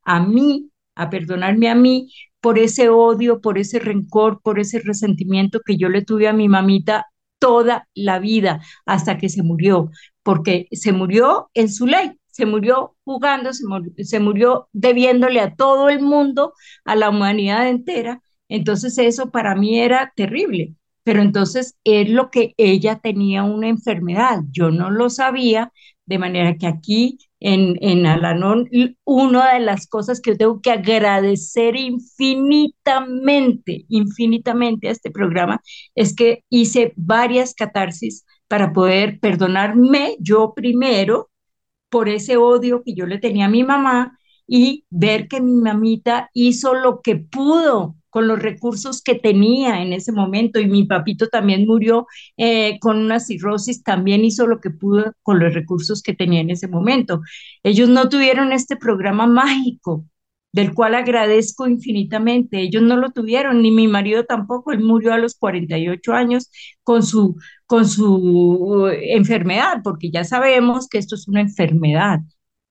a 0.03 0.19
mí, 0.21 0.71
a 0.95 1.09
perdonarme 1.09 1.69
a 1.69 1.75
mí 1.75 2.11
por 2.41 2.57
ese 2.57 2.89
odio, 2.89 3.41
por 3.41 3.57
ese 3.57 3.79
rencor, 3.79 4.41
por 4.41 4.59
ese 4.59 4.79
resentimiento 4.79 5.59
que 5.65 5.77
yo 5.77 5.89
le 5.89 6.03
tuve 6.03 6.27
a 6.27 6.33
mi 6.33 6.47
mamita 6.47 7.05
toda 7.39 7.87
la 7.93 8.19
vida 8.19 8.61
hasta 8.85 9.17
que 9.17 9.29
se 9.29 9.43
murió, 9.43 9.89
porque 10.23 10.67
se 10.71 10.91
murió 10.91 11.49
en 11.53 11.69
su 11.69 11.87
ley, 11.87 12.11
se 12.27 12.45
murió 12.45 12.95
jugando, 13.03 13.53
se 13.53 13.65
murió, 13.67 13.91
se 13.97 14.19
murió 14.19 14.69
debiéndole 14.73 15.39
a 15.41 15.55
todo 15.55 15.89
el 15.89 16.01
mundo, 16.01 16.53
a 16.85 16.95
la 16.95 17.09
humanidad 17.09 17.67
entera. 17.67 18.21
Entonces 18.49 18.97
eso 18.97 19.31
para 19.31 19.55
mí 19.55 19.79
era 19.79 20.11
terrible 20.15 20.75
pero 21.09 21.23
entonces 21.23 21.75
es 21.83 22.07
lo 22.07 22.29
que 22.29 22.53
ella 22.57 22.99
tenía 22.99 23.43
una 23.43 23.67
enfermedad. 23.67 24.41
Yo 24.51 24.69
no 24.69 24.91
lo 24.91 25.09
sabía, 25.09 25.71
de 26.09 26.17
manera 26.17 26.57
que 26.57 26.65
aquí 26.67 27.19
en, 27.39 27.77
en 27.81 28.05
Alanón, 28.07 28.67
una 29.05 29.53
de 29.53 29.59
las 29.59 29.85
cosas 29.87 30.19
que 30.19 30.31
yo 30.31 30.37
tengo 30.37 30.61
que 30.61 30.71
agradecer 30.71 31.75
infinitamente, 31.75 33.85
infinitamente 33.89 34.87
a 34.87 34.91
este 34.91 35.11
programa, 35.11 35.61
es 35.93 36.15
que 36.15 36.43
hice 36.49 36.93
varias 36.95 37.53
catarsis 37.53 38.25
para 38.47 38.73
poder 38.73 39.19
perdonarme 39.19 40.17
yo 40.19 40.53
primero 40.55 41.29
por 41.89 42.09
ese 42.09 42.37
odio 42.37 42.81
que 42.83 42.95
yo 42.95 43.05
le 43.05 43.19
tenía 43.19 43.45
a 43.45 43.49
mi 43.49 43.63
mamá 43.63 44.17
y 44.47 44.85
ver 44.89 45.27
que 45.27 45.41
mi 45.41 45.53
mamita 45.53 46.31
hizo 46.33 46.73
lo 46.73 47.01
que 47.01 47.17
pudo 47.17 47.95
con 48.09 48.27
los 48.27 48.39
recursos 48.41 49.01
que 49.01 49.15
tenía 49.15 49.81
en 49.81 49.93
ese 49.93 50.11
momento 50.11 50.59
y 50.59 50.67
mi 50.67 50.85
papito 50.85 51.27
también 51.27 51.65
murió 51.65 52.07
eh, 52.37 52.79
con 52.79 52.97
una 52.97 53.19
cirrosis, 53.19 53.83
también 53.83 54.25
hizo 54.25 54.47
lo 54.47 54.59
que 54.59 54.71
pudo 54.71 55.13
con 55.23 55.39
los 55.39 55.53
recursos 55.53 56.01
que 56.01 56.13
tenía 56.13 56.41
en 56.41 56.49
ese 56.49 56.67
momento. 56.67 57.21
Ellos 57.63 57.89
no 57.89 58.09
tuvieron 58.09 58.51
este 58.53 58.75
programa 58.77 59.27
mágico 59.27 60.05
del 60.51 60.73
cual 60.73 60.95
agradezco 60.95 61.67
infinitamente. 61.67 62.59
Ellos 62.61 62.81
no 62.81 62.97
lo 62.97 63.11
tuvieron, 63.11 63.61
ni 63.61 63.71
mi 63.71 63.87
marido 63.87 64.25
tampoco. 64.25 64.71
Él 64.71 64.79
murió 64.83 65.13
a 65.13 65.17
los 65.17 65.35
48 65.35 66.13
años 66.13 66.49
con 66.83 67.03
su, 67.03 67.35
con 67.65 67.87
su 67.87 68.89
enfermedad, 68.91 69.81
porque 69.83 70.09
ya 70.11 70.23
sabemos 70.23 70.87
que 70.87 70.97
esto 70.97 71.15
es 71.15 71.27
una 71.27 71.41
enfermedad. 71.41 72.19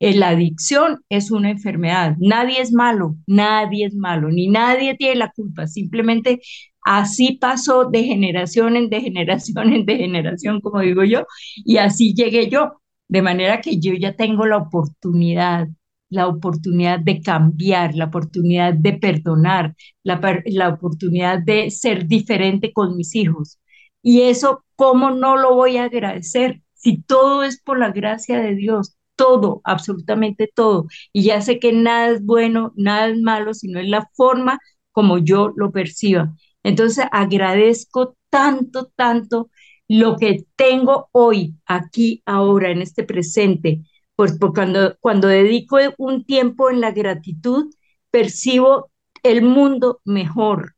Eh, 0.00 0.14
la 0.16 0.28
adicción 0.30 1.00
es 1.08 1.30
una 1.30 1.50
enfermedad. 1.50 2.16
Nadie 2.20 2.60
es 2.60 2.72
malo, 2.72 3.16
nadie 3.26 3.86
es 3.86 3.94
malo, 3.94 4.28
ni 4.30 4.48
nadie 4.48 4.96
tiene 4.96 5.16
la 5.16 5.30
culpa. 5.32 5.66
Simplemente 5.66 6.40
así 6.82 7.36
pasó 7.40 7.84
de 7.86 8.04
generación 8.04 8.76
en 8.76 8.90
de 8.90 9.00
generación 9.00 9.72
en 9.72 9.86
de 9.86 9.96
generación, 9.96 10.60
como 10.60 10.80
digo 10.80 11.04
yo, 11.04 11.24
y 11.56 11.78
así 11.78 12.14
llegué 12.14 12.48
yo. 12.48 12.80
De 13.08 13.22
manera 13.22 13.60
que 13.60 13.78
yo 13.80 13.94
ya 13.94 14.14
tengo 14.14 14.46
la 14.46 14.58
oportunidad, 14.58 15.66
la 16.10 16.26
oportunidad 16.28 17.00
de 17.00 17.20
cambiar, 17.22 17.94
la 17.94 18.04
oportunidad 18.06 18.74
de 18.74 18.92
perdonar, 18.94 19.74
la, 20.04 20.20
la 20.46 20.68
oportunidad 20.68 21.38
de 21.42 21.70
ser 21.70 22.06
diferente 22.06 22.72
con 22.72 22.96
mis 22.96 23.14
hijos. 23.16 23.58
Y 24.02 24.22
eso, 24.22 24.64
¿cómo 24.76 25.10
no 25.10 25.36
lo 25.36 25.54
voy 25.54 25.76
a 25.78 25.84
agradecer? 25.84 26.60
Si 26.74 27.02
todo 27.02 27.42
es 27.42 27.60
por 27.60 27.78
la 27.78 27.90
gracia 27.90 28.38
de 28.40 28.54
Dios, 28.54 28.96
todo, 29.18 29.60
absolutamente 29.64 30.50
todo. 30.54 30.86
Y 31.12 31.24
ya 31.24 31.42
sé 31.42 31.58
que 31.58 31.72
nada 31.72 32.10
es 32.10 32.24
bueno, 32.24 32.72
nada 32.76 33.08
es 33.08 33.20
malo, 33.20 33.52
sino 33.52 33.80
es 33.80 33.88
la 33.88 34.08
forma 34.14 34.58
como 34.92 35.18
yo 35.18 35.52
lo 35.56 35.72
perciba. 35.72 36.34
Entonces 36.62 37.06
agradezco 37.12 38.16
tanto, 38.30 38.90
tanto 38.96 39.50
lo 39.88 40.16
que 40.16 40.44
tengo 40.56 41.08
hoy, 41.12 41.54
aquí, 41.66 42.22
ahora, 42.26 42.70
en 42.70 42.82
este 42.82 43.04
presente, 43.04 43.82
pues 44.16 44.36
porque 44.38 44.60
cuando, 44.60 44.96
cuando 45.00 45.28
dedico 45.28 45.78
un 45.98 46.24
tiempo 46.24 46.70
en 46.70 46.80
la 46.80 46.92
gratitud, 46.92 47.72
percibo 48.10 48.90
el 49.22 49.42
mundo 49.42 50.00
mejor. 50.04 50.74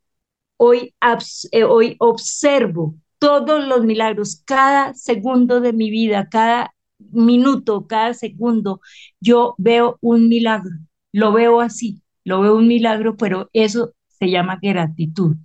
Hoy, 0.57 0.93
eh, 1.51 1.63
hoy 1.63 1.95
observo 1.99 2.95
todos 3.19 3.67
los 3.67 3.83
milagros, 3.83 4.41
cada 4.45 4.93
segundo 4.93 5.61
de 5.61 5.73
mi 5.73 5.91
vida, 5.91 6.27
cada 6.29 6.73
minuto, 7.11 7.87
cada 7.87 8.13
segundo, 8.13 8.81
yo 9.19 9.55
veo 9.57 9.97
un 10.01 10.27
milagro, 10.29 10.71
lo 11.11 11.31
veo 11.33 11.61
así, 11.61 12.01
lo 12.23 12.41
veo 12.41 12.55
un 12.57 12.67
milagro, 12.67 13.17
pero 13.17 13.49
eso 13.53 13.93
se 14.07 14.29
llama 14.29 14.59
gratitud. 14.61 15.35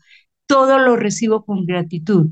Todo 0.47 0.79
lo 0.79 0.97
recibo 0.97 1.45
con 1.45 1.67
gratitud, 1.67 2.31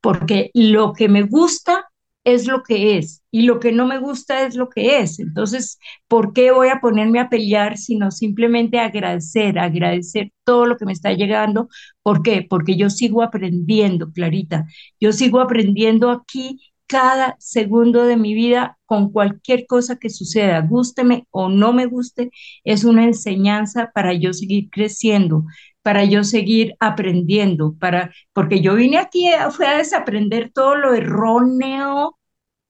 porque 0.00 0.50
lo 0.54 0.92
que 0.92 1.08
me 1.08 1.22
gusta 1.22 1.86
es 2.24 2.46
lo 2.46 2.62
que 2.62 2.98
es 2.98 3.22
y 3.32 3.42
lo 3.42 3.58
que 3.58 3.72
no 3.72 3.86
me 3.86 3.98
gusta 3.98 4.46
es 4.46 4.54
lo 4.54 4.68
que 4.68 4.98
es. 5.00 5.18
Entonces, 5.18 5.78
¿por 6.08 6.32
qué 6.32 6.52
voy 6.52 6.68
a 6.68 6.80
ponerme 6.80 7.18
a 7.20 7.28
pelear 7.28 7.76
sino 7.78 8.10
simplemente 8.12 8.78
agradecer, 8.78 9.58
agradecer 9.58 10.30
todo 10.44 10.66
lo 10.66 10.76
que 10.76 10.86
me 10.86 10.92
está 10.92 11.12
llegando? 11.12 11.68
¿Por 12.02 12.22
qué? 12.22 12.46
Porque 12.48 12.76
yo 12.76 12.90
sigo 12.90 13.22
aprendiendo, 13.22 14.12
Clarita. 14.12 14.66
Yo 15.00 15.12
sigo 15.12 15.40
aprendiendo 15.40 16.10
aquí 16.10 16.60
cada 16.92 17.36
segundo 17.38 18.04
de 18.04 18.18
mi 18.18 18.34
vida 18.34 18.78
con 18.84 19.12
cualquier 19.12 19.66
cosa 19.66 19.96
que 19.96 20.10
suceda, 20.10 20.60
gústeme 20.60 21.26
o 21.30 21.48
no 21.48 21.72
me 21.72 21.86
guste, 21.86 22.30
es 22.64 22.84
una 22.84 23.04
enseñanza 23.04 23.90
para 23.94 24.12
yo 24.12 24.34
seguir 24.34 24.68
creciendo, 24.70 25.46
para 25.80 26.04
yo 26.04 26.22
seguir 26.22 26.74
aprendiendo, 26.80 27.74
para 27.80 28.12
porque 28.34 28.60
yo 28.60 28.74
vine 28.74 28.98
aquí 28.98 29.26
fue 29.52 29.66
a 29.68 29.78
desaprender 29.78 30.52
todo 30.52 30.74
lo 30.76 30.92
erróneo 30.94 32.18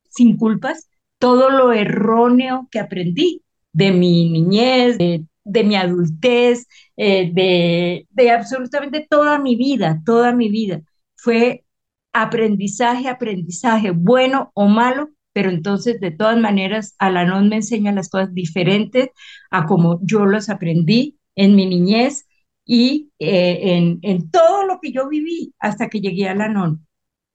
sin 0.09 0.37
culpas, 0.37 0.89
todo 1.19 1.51
lo 1.51 1.73
erróneo 1.73 2.69
que 2.71 2.79
aprendí 2.79 3.43
de 3.73 3.91
mi 3.91 4.31
niñez, 4.31 4.99
de, 4.99 5.65
mi 5.65 5.75
adultez, 5.75 6.69
eh, 6.97 7.33
de, 7.35 8.07
de 8.11 8.31
absolutamente 8.31 9.05
toda 9.11 9.41
mi 9.41 9.57
vida, 9.57 10.01
toda 10.07 10.33
mi 10.33 10.49
vida. 10.49 10.81
Fue 11.17 11.65
aprendizaje, 12.13 13.09
aprendizaje, 13.09 13.91
bueno 13.91 14.51
o 14.55 14.69
malo, 14.69 15.11
pero 15.33 15.51
entonces 15.51 16.01
de 16.01 16.11
todas 16.11 16.39
maneras 16.39 16.95
Alanón 16.99 17.49
me 17.49 17.57
enseña 17.57 17.93
las 17.93 18.09
cosas 18.09 18.35
diferentes 18.35 19.09
a 19.51 19.67
como 19.67 20.01
yo 20.03 20.27
las 20.27 20.51
aprendí 20.51 21.19
en 21.35 21.55
mi 21.55 21.67
niñez 21.67 22.27
y 22.65 23.11
eh, 23.19 23.77
en, 23.77 23.99
en, 24.03 24.31
todo 24.31 24.67
lo 24.67 24.79
que 24.81 24.93
yo 24.93 25.09
viví 25.09 25.55
hasta 25.59 25.89
que 25.89 26.01
llegué 26.01 26.29
a 26.29 26.33
Alanón. 26.33 26.87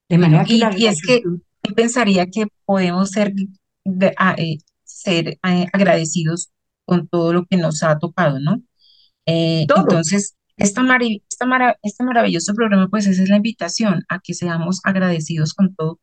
De 0.10 0.18
manera 0.18 0.46
que 0.46 0.54
y, 0.54 0.86
es 0.86 1.02
que 1.02 1.22
yo 1.24 1.76
pensaría 1.76 2.28
que 2.28 2.48
podemos 2.66 3.12
ser, 3.12 3.34
eh, 3.86 4.58
ser 4.84 5.28
eh, 5.28 5.66
agradecidos 5.74 6.50
con 6.86 7.08
todo 7.08 7.34
lo 7.34 7.46
que 7.46 7.58
nos 7.58 7.84
ha 7.84 7.98
tocado, 8.00 8.40
¿no? 8.40 8.62
entonces, 9.26 10.37
esta 10.58 10.82
este 11.84 12.04
maravilloso 12.04 12.54
programa, 12.54 12.90
pues 12.90 13.08
esa 13.08 13.24
es 13.24 13.30
la 13.30 13.38
invitación 13.38 14.04
a 14.10 14.20
que 14.20 14.34
seamos 14.34 14.80
agradecidos 14.84 15.54
con 15.54 15.76
todo, 15.76 16.00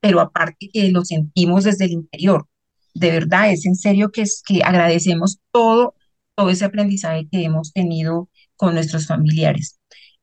pero 0.00 0.20
aparte 0.20 0.70
que 0.72 0.90
lo 0.90 1.04
sentimos 1.04 1.64
desde 1.64 1.86
el 1.86 1.92
interior. 1.92 2.48
De 2.94 3.10
verdad, 3.10 3.50
es 3.52 3.66
en 3.66 3.76
serio 3.76 4.10
que, 4.10 4.22
es, 4.22 4.42
que 4.46 4.62
agradecemos 4.64 5.40
todo, 5.52 5.94
todo 6.34 6.50
ese 6.50 6.64
aprendizaje 6.64 7.28
que 7.30 7.44
hemos 7.44 7.72
tenido 7.72 8.30
con 8.56 8.74
nuestros 8.74 9.06
familiares. 9.06 9.78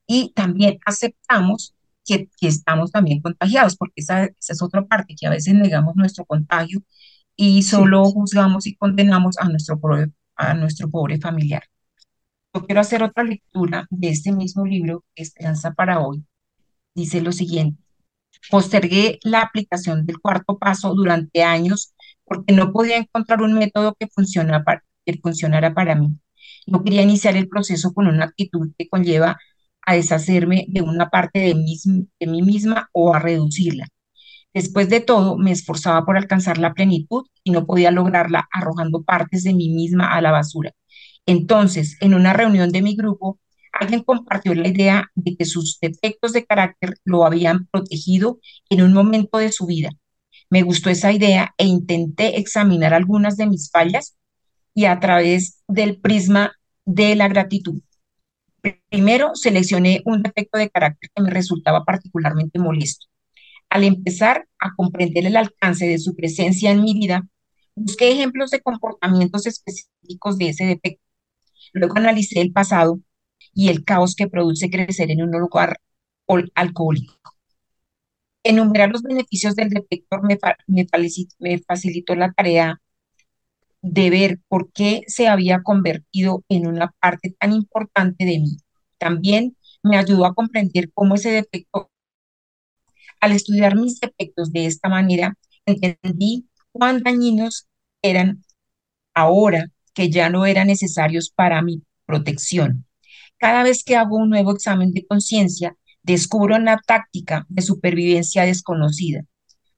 Y 0.08 0.34
también 0.34 0.80
aceptamos 0.86 1.76
que, 2.06 2.30
que 2.40 2.48
estamos 2.48 2.92
también 2.92 3.22
contagiados, 3.22 3.76
porque 3.78 3.94
esa, 3.98 4.26
esa, 4.26 4.54
es 4.54 4.62
otra 4.62 4.86
parte, 4.86 5.16
que 5.20 5.28
a 5.28 5.32
veces 5.32 5.54
negamos 5.54 5.96
nuestro 5.96 6.26
contagio 6.26 6.84
y 7.36 7.64
solo 7.64 8.06
juzgamos 8.06 8.68
y 8.68 8.76
condenamos 8.76 9.38
a 9.40 9.50
nuestro, 9.50 9.80
a 10.36 10.54
nuestro 10.56 10.90
pobre 10.90 11.20
familiar. 11.20 11.64
Yo 12.56 12.66
quiero 12.66 12.80
hacer 12.80 13.04
otra 13.04 13.26
lectura 13.26 13.86
de 13.90 14.10
este 14.10 14.32
mismo 14.32 14.66
libro, 14.66 15.04
Esperanza 15.14 15.74
para 15.74 16.00
hoy. 16.00 16.24
Dice 16.96 17.20
lo 17.20 17.34
siguiente. 17.34 17.84
Postergué 18.50 19.20
la 19.24 19.42
aplicación 19.42 20.06
del 20.06 20.20
cuarto 20.20 20.58
paso 20.58 20.94
durante 20.96 21.44
años 21.44 21.94
porque 22.24 22.54
no 22.54 22.72
podía 22.72 22.96
encontrar 22.96 23.42
un 23.42 23.56
método 23.56 23.96
que, 24.00 24.08
funciona 24.08 24.64
para, 24.64 24.86
que 25.06 25.20
funcionara 25.22 25.74
para 25.74 25.96
mí. 25.96 26.18
No 26.66 26.82
quería 26.82 27.02
iniciar 27.02 27.36
el 27.36 27.50
proceso 27.50 27.94
con 27.94 28.08
una 28.08 28.24
actitud 28.24 28.72
que 28.78 28.88
conlleva 28.88 29.38
a 29.82 29.96
deshacerme 29.96 30.66
de 30.70 30.82
una 30.82 31.10
parte 31.10 31.40
de 31.40 31.56
mí, 31.56 31.78
de 32.20 32.28
mí 32.28 32.42
misma 32.42 32.90
o 32.94 33.14
a 33.14 33.20
reducirla. 33.20 33.88
Después 34.54 34.88
de 34.90 35.02
todo, 35.02 35.38
me 35.38 35.52
esforzaba 35.52 36.06
por 36.06 36.16
alcanzar 36.16 36.58
la 36.58 36.74
plenitud 36.74 37.26
y 37.44 37.52
no 37.52 37.66
podía 37.66 37.92
lograrla 37.92 38.48
arrojando 38.50 39.04
partes 39.04 39.44
de 39.44 39.54
mí 39.54 39.72
misma 39.72 40.16
a 40.16 40.22
la 40.22 40.32
basura. 40.32 40.72
Entonces, 41.26 41.98
en 42.02 42.14
una 42.14 42.34
reunión 42.34 42.72
de 42.72 42.82
mi 42.82 42.96
grupo, 42.96 43.40
alguien 43.72 44.04
compartió 44.04 44.54
la 44.54 44.68
idea 44.68 45.12
de 45.16 45.36
que 45.36 45.46
sus 45.46 45.80
defectos 45.80 46.34
de 46.34 46.46
carácter 46.46 46.96
lo 47.04 47.26
habían 47.26 47.66
protegido 47.68 48.40
en 48.70 48.84
un 48.84 48.94
momento 48.94 49.38
de 49.38 49.52
su 49.52 49.66
vida. 49.66 49.90
Me 50.50 50.62
gustó 50.62 50.90
esa 50.90 51.12
idea 51.12 51.54
e 51.58 51.66
intenté 51.66 52.40
examinar 52.40 52.94
algunas 52.94 53.38
de 53.38 53.48
mis 53.48 53.70
fallas 53.72 54.16
y 54.74 54.86
a 54.86 55.00
través 55.00 55.64
del 55.68 56.00
prisma 56.00 56.54
de 56.86 57.16
la 57.16 57.28
gratitud. 57.28 57.82
Primero, 58.90 59.32
seleccioné 59.36 60.02
un 60.06 60.24
defecto 60.24 60.58
de 60.58 60.70
carácter 60.70 61.10
que 61.14 61.22
me 61.22 61.30
resultaba 61.30 61.84
particularmente 61.84 62.60
molesto. 62.60 63.08
Al 63.70 63.84
empezar 63.84 64.48
a 64.60 64.74
comprender 64.76 65.26
el 65.26 65.38
alcance 65.38 65.88
de 65.88 66.00
su 66.00 66.16
presencia 66.16 66.72
en 66.72 66.82
mi 66.82 66.94
vida, 66.94 67.28
busqué 67.76 68.12
ejemplos 68.12 68.52
de 68.52 68.62
comportamientos 68.62 69.46
específicos 69.48 70.38
de 70.38 70.50
ese 70.50 70.66
defecto 70.66 71.05
Luego 71.76 71.98
analicé 71.98 72.40
el 72.40 72.54
pasado 72.54 73.02
y 73.54 73.68
el 73.68 73.84
caos 73.84 74.16
que 74.16 74.30
produce 74.30 74.70
crecer 74.70 75.12
en 75.12 75.22
un 75.22 75.32
lugar 75.32 75.78
alcohólico. 76.56 77.14
Enumerar 78.44 78.92
los 78.92 79.02
beneficios 79.02 79.56
del 79.56 79.70
detector 79.70 80.24
me, 80.24 80.38
me 80.68 81.60
facilitó 81.60 82.16
la 82.16 82.32
tarea 82.32 82.80
de 83.82 84.10
ver 84.10 84.40
por 84.48 84.72
qué 84.72 85.02
se 85.08 85.28
había 85.28 85.64
convertido 85.64 86.46
en 86.48 86.66
una 86.66 86.94
parte 87.02 87.36
tan 87.38 87.52
importante 87.52 88.24
de 88.24 88.40
mí. 88.40 88.58
También 88.98 89.58
me 89.84 89.98
ayudó 89.98 90.26
a 90.28 90.34
comprender 90.34 90.92
cómo 90.94 91.16
ese 91.16 91.32
defecto, 91.32 91.92
al 93.20 93.34
estudiar 93.34 93.76
mis 93.76 94.00
defectos 94.00 94.54
de 94.54 94.66
esta 94.66 94.88
manera, 94.88 95.38
entendí 95.66 96.48
cuán 96.72 97.04
dañinos 97.04 97.68
eran 98.02 98.44
ahora 99.14 99.72
que 99.96 100.12
ya 100.12 100.30
no 100.30 100.46
eran 100.46 100.68
necesarios 100.68 101.32
para 101.32 101.64
mi 101.64 101.82
protección. 102.06 102.86
Cada 103.38 103.64
vez 103.64 103.84
que 103.84 103.96
hago 103.96 104.18
un 104.18 104.30
nuevo 104.30 104.52
examen 104.52 104.92
de 104.92 105.08
conciencia, 105.08 105.76
descubro 106.04 106.58
una 106.58 106.80
táctica 106.86 107.48
de 107.50 107.64
supervivencia 107.64 108.44
desconocida. 108.44 109.26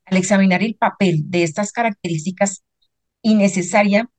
Al 0.06 0.18
examinar 0.18 0.64
el 0.64 0.76
papel 0.76 1.30
de 1.30 1.44
estas 1.44 1.72
características 1.72 2.64
innecesaria 3.22 4.10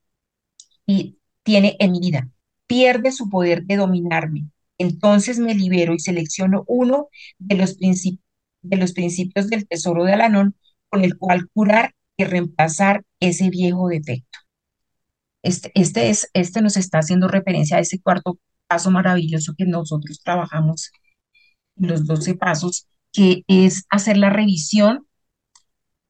y 0.86 1.18
tiene 1.42 1.76
en 1.80 1.92
mi 1.92 2.00
vida, 2.00 2.28
pierde 2.66 3.12
su 3.12 3.28
poder 3.28 3.64
de 3.64 3.76
dominarme. 3.76 4.48
Entonces 4.78 5.38
me 5.38 5.54
libero 5.54 5.94
y 5.94 5.98
selecciono 5.98 6.64
uno 6.68 7.08
de 7.38 7.56
los, 7.56 7.78
de 7.78 8.76
los 8.76 8.92
principios 8.92 9.48
del 9.48 9.66
tesoro 9.66 10.04
de 10.04 10.12
Alanón 10.12 10.54
con 10.88 11.04
el 11.04 11.18
cual 11.18 11.48
curar 11.52 11.94
y 12.16 12.24
reemplazar 12.24 13.04
ese 13.20 13.50
viejo 13.50 13.88
defecto. 13.88 14.38
Este, 15.42 15.70
este, 15.74 16.10
es, 16.10 16.28
este 16.34 16.62
nos 16.62 16.76
está 16.76 16.98
haciendo 16.98 17.28
referencia 17.28 17.76
a 17.78 17.80
ese 17.80 18.00
cuarto 18.00 18.38
paso 18.66 18.90
maravilloso 18.90 19.54
que 19.56 19.64
nosotros 19.66 20.20
trabajamos 20.22 20.90
los 21.76 22.06
12 22.06 22.34
pasos, 22.36 22.88
que 23.12 23.44
es 23.48 23.84
hacer 23.90 24.16
la 24.18 24.30
revisión 24.30 25.06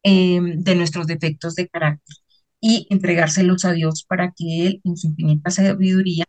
em, 0.03 0.61
de 0.63 0.75
nuestros 0.75 1.07
defectos 1.07 1.55
de 1.55 1.67
carácter 1.69 2.15
y 2.61 2.87
entregárselos 2.89 3.65
a 3.65 3.73
Dios 3.73 4.03
para 4.07 4.33
que 4.35 4.67
Él, 4.67 4.81
en 4.83 4.97
su 4.97 5.07
infinita 5.07 5.49
sabiduría, 5.51 6.25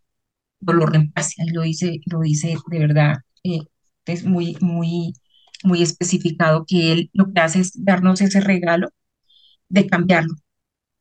lo 0.61 0.87
reemplace. 0.87 1.35
Y 1.45 1.51
lo 1.51 1.63
dice, 1.63 2.01
lo 2.07 2.21
dice 2.21 2.57
de 2.69 2.79
verdad, 2.79 3.19
eh, 3.45 3.61
es 4.07 4.25
muy, 4.25 4.57
muy, 4.61 5.15
muy 5.65 5.83
especificado 5.83 6.65
que 6.67 6.93
Él 6.93 7.11
lo 7.13 7.33
que 7.33 7.41
hace 7.41 7.61
es 7.61 7.73
darnos 7.85 8.21
ese 8.21 8.41
regalo 8.41 8.91
de 9.69 9.87
cambiarlo. 9.89 10.35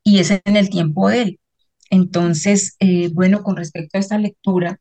Y 0.03 0.19
es 0.19 0.31
en 0.31 0.57
el 0.57 0.69
tiempo 0.69 1.09
de 1.09 1.21
Él. 1.23 1.39
Entonces, 1.89 2.75
eh, 2.79 3.09
bueno, 3.13 3.43
con 3.43 3.55
respecto 3.57 3.97
a 3.97 4.01
esta 4.01 4.17
lectura, 4.17 4.79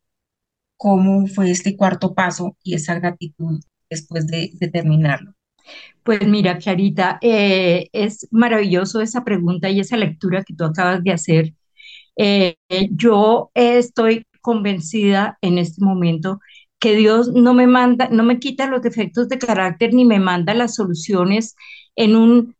¿cómo 0.76 1.26
fue 1.26 1.50
este 1.50 1.76
cuarto 1.76 2.14
paso 2.14 2.56
y 2.62 2.74
esa 2.74 2.94
gratitud 2.98 3.60
después 3.90 4.26
de, 4.26 4.52
terminarlo? 4.72 5.34
Pues 6.02 6.26
mira, 6.26 6.58
Clarita, 6.58 7.18
eh, 7.22 7.88
es 7.92 8.28
maravilloso 8.30 9.00
esa 9.00 9.24
pregunta 9.24 9.70
y 9.70 9.80
esa 9.80 9.96
lectura 9.96 10.44
que 10.44 10.54
tú 10.54 10.64
acabas 10.64 11.02
de 11.02 11.12
hacer. 11.12 11.54
Eh, 12.16 12.56
yo 12.90 13.50
estoy 13.54 14.26
convencida 14.40 15.38
en 15.42 15.58
este 15.58 15.84
momento 15.84 16.40
que 16.78 16.96
Dios 16.96 17.32
no 17.32 17.54
me 17.54 17.66
manda, 17.66 18.08
no 18.10 18.22
me 18.22 18.38
quita 18.38 18.66
los 18.68 18.82
defectos 18.82 19.28
de 19.28 19.38
carácter 19.38 19.92
ni 19.94 20.04
me 20.04 20.20
manda 20.20 20.54
las 20.54 20.74
soluciones 20.76 21.56
en 21.96 22.14
un 22.16 22.54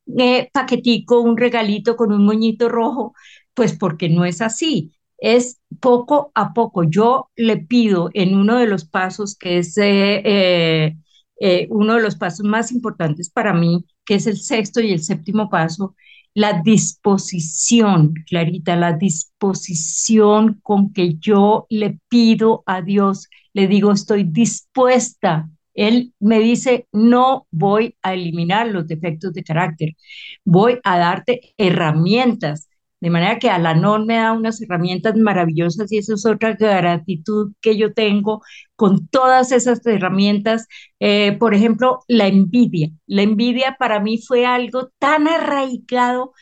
paquetico, 0.52 1.20
un 1.20 1.36
regalito 1.36 1.96
con 1.96 2.12
un 2.12 2.24
moñito 2.26 2.68
rojo, 2.68 3.14
pues 3.58 3.76
porque 3.76 4.08
no 4.08 4.24
es 4.24 4.40
así, 4.40 4.92
es 5.18 5.60
poco 5.80 6.30
a 6.36 6.54
poco. 6.54 6.84
Yo 6.84 7.28
le 7.34 7.56
pido 7.56 8.08
en 8.14 8.36
uno 8.36 8.56
de 8.56 8.68
los 8.68 8.84
pasos, 8.84 9.36
que 9.36 9.58
es 9.58 9.76
eh, 9.78 10.22
eh, 10.24 10.96
eh, 11.40 11.66
uno 11.68 11.94
de 11.96 12.02
los 12.02 12.14
pasos 12.14 12.46
más 12.46 12.70
importantes 12.70 13.30
para 13.30 13.52
mí, 13.52 13.84
que 14.04 14.14
es 14.14 14.28
el 14.28 14.36
sexto 14.38 14.80
y 14.80 14.92
el 14.92 15.02
séptimo 15.02 15.50
paso, 15.50 15.96
la 16.34 16.62
disposición, 16.62 18.14
Clarita, 18.28 18.76
la 18.76 18.92
disposición 18.92 20.60
con 20.62 20.92
que 20.92 21.14
yo 21.14 21.66
le 21.68 21.98
pido 22.08 22.62
a 22.64 22.80
Dios, 22.80 23.28
le 23.54 23.66
digo, 23.66 23.90
estoy 23.90 24.22
dispuesta. 24.22 25.50
Él 25.74 26.14
me 26.20 26.38
dice, 26.38 26.86
no 26.92 27.48
voy 27.50 27.96
a 28.02 28.14
eliminar 28.14 28.68
los 28.68 28.86
defectos 28.86 29.32
de 29.32 29.42
carácter, 29.42 29.96
voy 30.44 30.78
a 30.84 30.96
darte 30.98 31.54
herramientas 31.56 32.67
de 33.00 33.10
manera 33.10 33.38
que 33.38 33.50
Alanón 33.50 34.06
me 34.06 34.16
da 34.16 34.32
unas 34.32 34.60
herramientas 34.60 35.16
maravillosas 35.16 35.90
y 35.92 35.98
eso 35.98 36.14
es 36.14 36.26
otra 36.26 36.54
gratitud 36.54 37.52
que 37.60 37.76
yo 37.76 37.92
tengo 37.94 38.42
con 38.76 39.08
todas 39.08 39.52
esas 39.52 39.84
herramientas. 39.86 40.66
Eh, 41.00 41.36
por 41.38 41.54
ejemplo, 41.54 42.00
la 42.08 42.26
envidia. 42.26 42.90
La 43.06 43.22
envidia 43.22 43.76
para 43.78 44.00
mí 44.00 44.18
fue 44.18 44.46
algo 44.46 44.90
tan 44.98 45.28
arraigado 45.28 46.32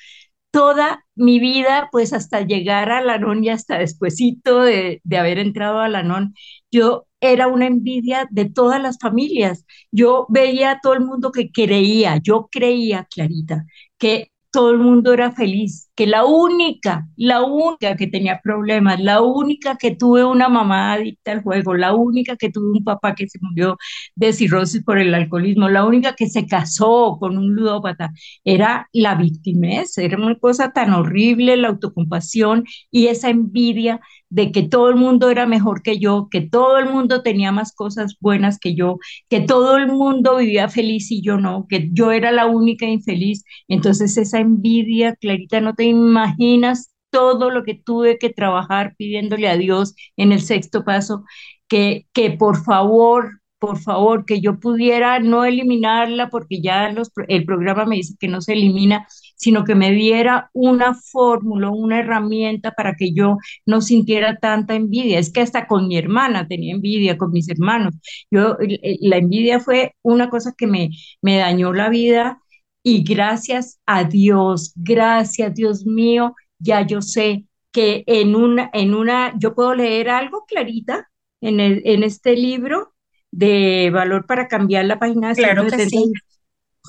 toda 0.51 1.05
mi 1.15 1.39
vida, 1.41 1.89
pues 1.93 2.13
hasta 2.13 2.41
llegar 2.43 2.91
a 2.91 2.99
Alanón 2.99 3.45
y 3.45 3.51
hasta 3.51 3.79
despuesito 3.79 4.63
de, 4.63 5.01
de 5.05 5.19
haber 5.19 5.39
entrado 5.39 5.79
a 5.81 5.87
Alanón, 5.87 6.35
yo 6.71 7.07
era 7.21 7.47
una 7.49 7.67
envidia 7.67 8.27
de 8.31 8.47
todas 8.47 8.81
las 8.81 8.99
familias. 8.99 9.67
Yo 9.91 10.27
veía 10.29 10.73
a 10.73 10.81
todo 10.81 10.95
el 10.95 11.01
mundo 11.05 11.33
que 11.33 11.51
creía, 11.51 12.19
yo 12.23 12.49
creía, 12.51 13.07
Clarita, 13.11 13.65
que 13.99 14.31
todo 14.57 14.71
el 14.71 14.79
mundo 14.79 15.13
era 15.13 15.33
feliz, 15.33 15.91
que 15.95 16.07
la 16.07 16.25
única, 16.25 17.07
la 17.17 17.43
única 17.45 17.95
que 17.95 18.07
tenía 18.07 18.41
problemas, 18.43 18.99
la 19.03 19.21
única 19.21 19.77
que 19.77 19.95
tuve 19.95 20.25
una 20.25 20.49
mamá 20.49 20.95
adicta 20.95 21.33
al 21.33 21.43
juego, 21.43 21.75
la 21.75 21.93
única 21.95 22.37
que 22.37 22.51
tuve 22.51 22.71
un 22.79 22.83
papá 22.83 23.15
que 23.15 23.29
se 23.29 23.39
murió 23.43 23.77
de 24.15 24.33
cirrosis 24.33 24.83
por 24.83 24.97
el 24.99 25.13
alcoholismo, 25.15 25.69
la 25.69 25.85
única 25.85 26.15
que 26.15 26.27
se 26.31 26.47
casó 26.47 27.19
con 27.21 27.37
un 27.37 27.55
ludópata, 27.55 28.13
era 28.45 28.89
la 28.95 29.15
victimez, 29.15 29.99
era 29.99 30.17
una 30.17 30.39
cosa 30.39 30.73
tan 30.73 30.95
horrible, 30.95 31.59
la 31.59 31.69
autocompasión 31.69 32.65
y 32.91 33.09
esa 33.09 33.29
envidia 33.29 34.01
de 34.29 34.53
que 34.53 34.63
todo 34.63 34.89
el 34.91 34.97
mundo 34.97 35.31
era 35.31 35.47
mejor 35.47 35.83
que 35.83 35.99
yo, 35.99 36.29
que 36.31 36.41
todo 36.41 36.79
el 36.79 36.87
mundo 36.91 37.23
tenía 37.23 37.53
más 37.53 37.73
cosas 37.75 38.17
buenas 38.21 38.59
que 38.59 38.75
yo, 38.75 38.99
que 39.29 39.41
todo 39.41 39.77
el 39.77 39.89
mundo 39.89 40.37
vivía 40.37 40.69
feliz 40.69 41.11
y 41.11 41.23
yo 41.23 41.39
no, 41.39 41.67
que 41.69 41.89
yo 41.93 42.13
era 42.13 42.33
la 42.33 42.47
única 42.47 42.87
infeliz. 42.87 43.45
Entonces 43.69 44.17
esa 44.17 44.41
envidia, 44.41 45.15
Clarita, 45.17 45.61
no 45.61 45.75
te 45.75 45.85
imaginas 45.85 46.91
todo 47.11 47.51
lo 47.51 47.63
que 47.65 47.75
tuve 47.75 48.19
que 48.19 48.31
trabajar 48.31 48.95
pidiéndole 48.99 49.49
a 49.49 49.57
Dios 49.57 49.95
en 50.17 50.33
el 50.33 50.41
sexto 50.43 50.85
paso, 50.85 51.25
que, 51.69 52.07
que 52.13 52.31
por 52.31 52.63
favor 52.65 53.41
por 53.59 53.79
favor, 53.79 54.27
que 54.27 54.41
yo 54.43 54.61
pudiera 54.61 55.19
no 55.19 55.45
eliminarla 55.45 56.29
porque 56.29 56.61
ya 56.61 56.91
los, 56.93 57.11
el 57.27 57.45
programa 57.47 57.87
me 57.87 57.97
dice 57.97 58.15
que 58.21 58.29
no 58.29 58.43
se 58.43 58.53
elimina, 58.53 59.07
sino 59.37 59.65
que 59.65 59.75
me 59.75 59.93
diera 59.93 60.51
una 60.53 60.95
fórmula, 60.95 61.71
una 61.71 62.01
herramienta 62.01 62.73
para 62.73 62.95
que 62.97 63.13
yo 63.13 63.39
no 63.67 63.81
sintiera 63.81 64.39
tanta 64.39 64.75
envidia. 64.75 65.19
Es 65.19 65.31
que 65.33 65.43
hasta 65.43 65.67
con 65.67 65.89
mi 65.89 65.97
hermana 65.97 66.49
tenía 66.49 66.75
envidia, 66.75 67.19
con 67.19 67.31
mis 67.33 67.49
hermanos. 67.49 67.95
Yo, 68.31 68.57
la 69.01 69.19
envidia 69.19 69.61
fue 69.61 69.95
una 70.03 70.31
cosa 70.31 70.55
que 70.57 70.67
me, 70.67 70.91
me 71.23 71.37
dañó 71.37 71.73
la 71.73 71.89
vida 71.91 72.41
y 72.83 73.03
gracias 73.03 73.81
a 73.87 74.05
Dios, 74.05 74.73
gracias 74.77 75.55
Dios 75.55 75.85
mío, 75.87 76.35
ya 76.59 76.87
yo 76.87 77.03
sé 77.03 77.45
que 77.73 78.05
en 78.07 78.35
una, 78.35 78.71
en 78.73 78.95
una, 78.95 79.35
yo 79.39 79.55
puedo 79.55 79.75
leer 79.75 80.09
algo 80.09 80.45
clarita 80.47 81.11
en, 81.41 81.61
el, 81.61 81.83
en 81.85 82.05
este 82.05 82.37
libro 82.37 82.95
de 83.31 83.91
valor 83.93 84.27
para 84.27 84.49
cambiar 84.49 84.87
la 84.87 84.99
página. 84.99 85.35
Claro 85.35 85.67
que 85.67 85.87
sí. 85.87 86.13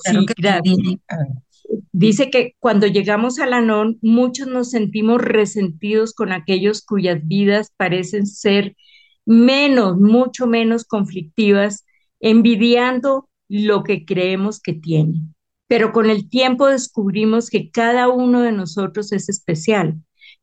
Claro 0.02 0.24
que 0.24 0.34
Dice 1.92 2.30
que 2.30 2.54
cuando 2.58 2.86
llegamos 2.86 3.38
a 3.38 3.46
la 3.46 3.60
NON, 3.60 3.98
muchos 4.02 4.46
nos 4.46 4.70
sentimos 4.70 5.20
resentidos 5.20 6.14
con 6.14 6.32
aquellos 6.32 6.82
cuyas 6.82 7.20
vidas 7.26 7.72
parecen 7.76 8.26
ser 8.26 8.76
menos, 9.26 9.98
mucho 9.98 10.46
menos 10.46 10.84
conflictivas, 10.84 11.84
envidiando 12.20 13.28
lo 13.48 13.82
que 13.82 14.04
creemos 14.04 14.60
que 14.60 14.74
tienen. 14.74 15.34
Pero 15.66 15.92
con 15.92 16.08
el 16.08 16.28
tiempo 16.30 16.66
descubrimos 16.66 17.50
que 17.50 17.70
cada 17.70 18.08
uno 18.08 18.42
de 18.42 18.52
nosotros 18.52 19.12
es 19.12 19.28
especial. 19.28 19.96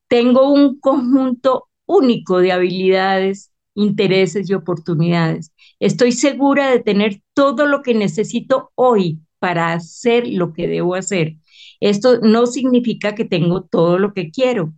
Tengo 0.07 0.51
un 0.51 0.79
conjunto 0.79 1.67
único 1.85 2.39
de 2.39 2.51
habilidades, 2.51 3.51
intereses 3.73 4.49
y 4.49 4.53
oportunidades. 4.53 5.51
Estoy 5.79 6.11
segura 6.11 6.69
de 6.69 6.79
tener 6.79 7.21
todo 7.33 7.65
lo 7.65 7.81
que 7.81 7.93
necesito 7.93 8.71
hoy 8.75 9.19
para 9.39 9.73
hacer 9.73 10.27
lo 10.27 10.53
que 10.53 10.67
debo 10.67 10.95
hacer. 10.95 11.35
Esto 11.79 12.19
no 12.21 12.45
significa 12.47 13.15
que 13.15 13.25
tengo 13.25 13.63
todo 13.63 13.99
lo 13.99 14.13
que 14.13 14.31
quiero, 14.31 14.73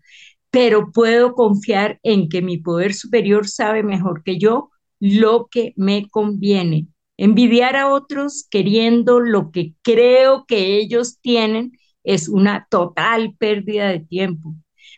pero 0.51 0.91
puedo 0.91 1.33
confiar 1.33 1.99
en 2.03 2.29
que 2.29 2.41
mi 2.41 2.57
poder 2.57 2.93
superior 2.93 3.47
sabe 3.47 3.83
mejor 3.83 4.23
que 4.23 4.37
yo 4.37 4.69
lo 4.99 5.47
que 5.51 5.73
me 5.75 6.09
conviene. 6.09 6.87
Envidiar 7.17 7.75
a 7.75 7.89
otros 7.89 8.47
queriendo 8.49 9.19
lo 9.19 9.51
que 9.51 9.73
creo 9.81 10.45
que 10.47 10.77
ellos 10.77 11.19
tienen 11.21 11.73
es 12.03 12.29
una 12.29 12.67
total 12.69 13.35
pérdida 13.37 13.89
de 13.89 13.99
tiempo 13.99 14.55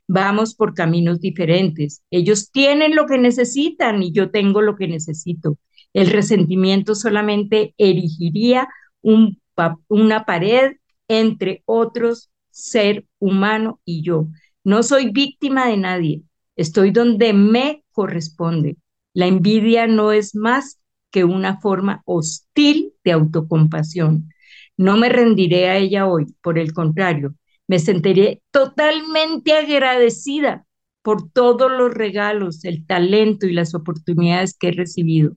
vamos 0.10 0.56
por 0.56 0.74
caminos 0.74 1.22
diferentes. 1.22 2.04
Ellos 2.10 2.52
tienen 2.52 2.96
lo 2.96 3.06
que 3.06 3.20
necesitan 3.20 4.02
y 4.02 4.12
yo 4.12 4.32
tengo 4.32 4.62
lo 4.62 4.76
que 4.76 4.88
necesito. 4.88 5.58
El 5.94 6.10
resentimiento 6.10 6.96
solamente 6.96 7.76
erigiría 7.78 8.68
un, 9.02 9.40
una 9.88 10.26
pared 10.26 10.74
entre 11.08 11.64
otros 11.66 12.32
ser 12.52 13.06
humano 13.20 13.80
y 13.86 14.02
yo. 14.04 14.28
No 14.64 14.84
soy 14.84 15.12
víctima 15.12 15.68
de 15.68 15.78
nadie, 15.78 16.24
estoy 16.56 16.92
donde 16.92 17.34
me 17.34 17.84
corresponde. 17.92 18.78
La 19.14 19.26
envidia 19.26 19.88
no 19.88 20.12
es 20.12 20.36
más 20.36 20.80
que 21.12 21.24
una 21.24 21.60
forma 21.60 22.02
hostil 22.06 22.94
de 23.04 23.12
autocompasión. 23.12 24.30
No 24.78 24.98
me 24.98 25.10
rendiré 25.10 25.70
a 25.70 25.78
ella 25.78 26.08
hoy, 26.08 26.26
por 26.42 26.60
el 26.60 26.74
contrario, 26.74 27.36
me 27.68 27.80
sentiré 27.80 28.42
totalmente 28.52 29.54
agradecida 29.54 30.66
por 31.02 31.32
todos 31.32 31.72
los 31.72 31.94
regalos, 31.94 32.66
el 32.66 32.86
talento 32.86 33.46
y 33.46 33.54
las 33.54 33.74
oportunidades 33.76 34.56
que 34.58 34.70
he 34.70 34.72
recibido. 34.72 35.36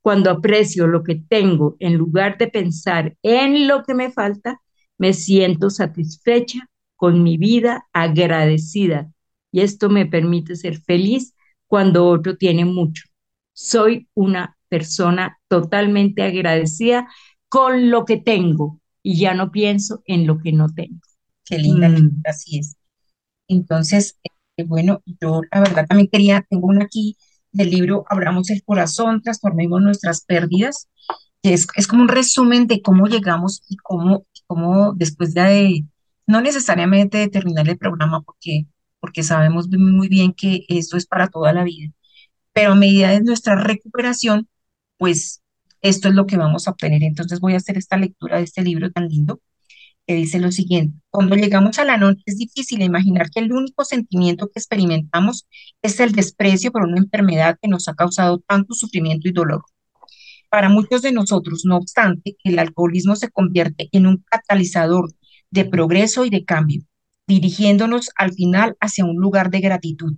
Cuando 0.00 0.30
aprecio 0.30 0.86
lo 0.86 1.02
que 1.02 1.16
tengo, 1.16 1.76
en 1.78 1.94
lugar 1.94 2.38
de 2.38 2.48
pensar 2.48 3.16
en 3.22 3.66
lo 3.68 3.82
que 3.82 3.94
me 3.94 4.10
falta, 4.10 4.60
me 4.98 5.12
siento 5.12 5.70
satisfecha 5.70 6.68
con 6.96 7.22
mi 7.22 7.36
vida, 7.36 7.86
agradecida. 7.92 9.10
Y 9.50 9.60
esto 9.60 9.90
me 9.90 10.06
permite 10.06 10.56
ser 10.56 10.80
feliz 10.80 11.34
cuando 11.66 12.06
otro 12.06 12.36
tiene 12.36 12.64
mucho. 12.64 13.04
soy 13.54 14.08
una 14.14 14.56
persona 14.68 15.38
totalmente 15.48 16.22
agradecida 16.22 17.06
con 17.48 17.90
lo 17.90 18.04
que 18.06 18.16
tengo 18.16 18.80
y 19.02 19.18
ya 19.18 19.34
no 19.34 19.50
pienso 19.50 20.02
en 20.06 20.26
lo 20.26 20.38
que 20.38 20.52
no 20.52 20.68
tengo. 20.72 21.00
Qué 21.44 21.58
linda, 21.58 21.88
mm. 21.88 22.22
así 22.24 22.58
es. 22.58 22.76
Entonces, 23.48 24.18
eh, 24.56 24.64
bueno, 24.64 25.02
yo 25.20 25.42
la 25.50 25.60
verdad 25.60 25.86
también 25.86 26.08
quería, 26.08 26.46
tengo 26.48 26.68
una 26.68 26.84
aquí 26.84 27.16
del 27.52 27.70
libro 27.70 28.04
Abramos 28.08 28.50
el 28.50 28.62
corazón, 28.64 29.22
transformemos 29.22 29.80
nuestras 29.82 30.24
pérdidas, 30.24 30.88
que 31.42 31.54
es, 31.54 31.66
es 31.76 31.86
como 31.86 32.02
un 32.02 32.08
resumen 32.08 32.66
de 32.66 32.82
cómo 32.82 33.06
llegamos 33.06 33.62
y 33.68 33.76
cómo, 33.76 34.26
cómo 34.46 34.94
después 34.94 35.34
de, 35.34 35.84
no 36.26 36.40
necesariamente 36.40 37.18
de 37.18 37.28
terminar 37.28 37.68
el 37.68 37.78
programa, 37.78 38.22
porque, 38.22 38.66
porque 39.00 39.22
sabemos 39.22 39.68
muy 39.68 40.08
bien 40.08 40.32
que 40.32 40.64
esto 40.68 40.96
es 40.96 41.06
para 41.06 41.28
toda 41.28 41.52
la 41.52 41.64
vida, 41.64 41.92
pero 42.52 42.72
a 42.72 42.76
medida 42.76 43.10
de 43.10 43.22
nuestra 43.22 43.56
recuperación, 43.56 44.48
pues 44.98 45.42
esto 45.82 46.08
es 46.08 46.14
lo 46.14 46.26
que 46.26 46.36
vamos 46.36 46.68
a 46.68 46.72
obtener. 46.72 47.02
Entonces 47.02 47.40
voy 47.40 47.54
a 47.54 47.58
hacer 47.58 47.76
esta 47.78 47.96
lectura 47.96 48.38
de 48.38 48.44
este 48.44 48.62
libro 48.62 48.90
tan 48.92 49.08
lindo 49.08 49.40
que 50.06 50.14
dice 50.14 50.38
lo 50.38 50.50
siguiente. 50.52 50.98
Cuando 51.10 51.36
llegamos 51.36 51.78
a 51.78 51.84
la 51.84 51.96
noche 51.96 52.22
es 52.26 52.38
difícil 52.38 52.82
imaginar 52.82 53.30
que 53.30 53.40
el 53.40 53.52
único 53.52 53.84
sentimiento 53.84 54.46
que 54.46 54.58
experimentamos 54.58 55.46
es 55.82 56.00
el 56.00 56.12
desprecio 56.12 56.72
por 56.72 56.82
una 56.84 56.98
enfermedad 56.98 57.58
que 57.60 57.68
nos 57.68 57.88
ha 57.88 57.94
causado 57.94 58.38
tanto 58.46 58.74
sufrimiento 58.74 59.28
y 59.28 59.32
dolor. 59.32 59.64
Para 60.50 60.68
muchos 60.68 61.02
de 61.02 61.12
nosotros, 61.12 61.62
no 61.64 61.76
obstante, 61.76 62.36
el 62.44 62.58
alcoholismo 62.58 63.16
se 63.16 63.30
convierte 63.30 63.88
en 63.92 64.06
un 64.06 64.24
catalizador 64.30 65.10
de 65.50 65.64
progreso 65.64 66.24
y 66.24 66.30
de 66.30 66.44
cambio, 66.44 66.82
dirigiéndonos 67.26 68.10
al 68.16 68.32
final 68.32 68.76
hacia 68.80 69.04
un 69.04 69.16
lugar 69.16 69.50
de 69.50 69.60
gratitud. 69.60 70.14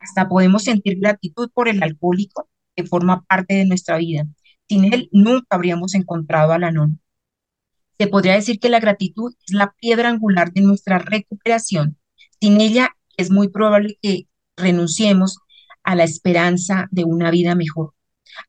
Hasta 0.00 0.28
podemos 0.28 0.64
sentir 0.64 0.98
gratitud 0.98 1.50
por 1.52 1.68
el 1.68 1.82
alcohólico 1.82 2.48
que 2.74 2.84
forma 2.84 3.24
parte 3.24 3.54
de 3.54 3.66
nuestra 3.66 3.98
vida. 3.98 4.26
Sin 4.68 4.92
él 4.92 5.08
nunca 5.12 5.46
habríamos 5.50 5.94
encontrado 5.94 6.52
al 6.52 6.64
anónimo. 6.64 6.98
Se 7.98 8.06
podría 8.08 8.34
decir 8.34 8.60
que 8.60 8.68
la 8.68 8.80
gratitud 8.80 9.34
es 9.46 9.54
la 9.54 9.74
piedra 9.80 10.08
angular 10.10 10.52
de 10.52 10.60
nuestra 10.60 10.98
recuperación. 10.98 11.98
Sin 12.40 12.60
ella 12.60 12.90
es 13.16 13.30
muy 13.30 13.48
probable 13.48 13.98
que 14.02 14.28
renunciemos 14.56 15.38
a 15.82 15.94
la 15.94 16.04
esperanza 16.04 16.88
de 16.90 17.04
una 17.04 17.30
vida 17.30 17.54
mejor. 17.54 17.94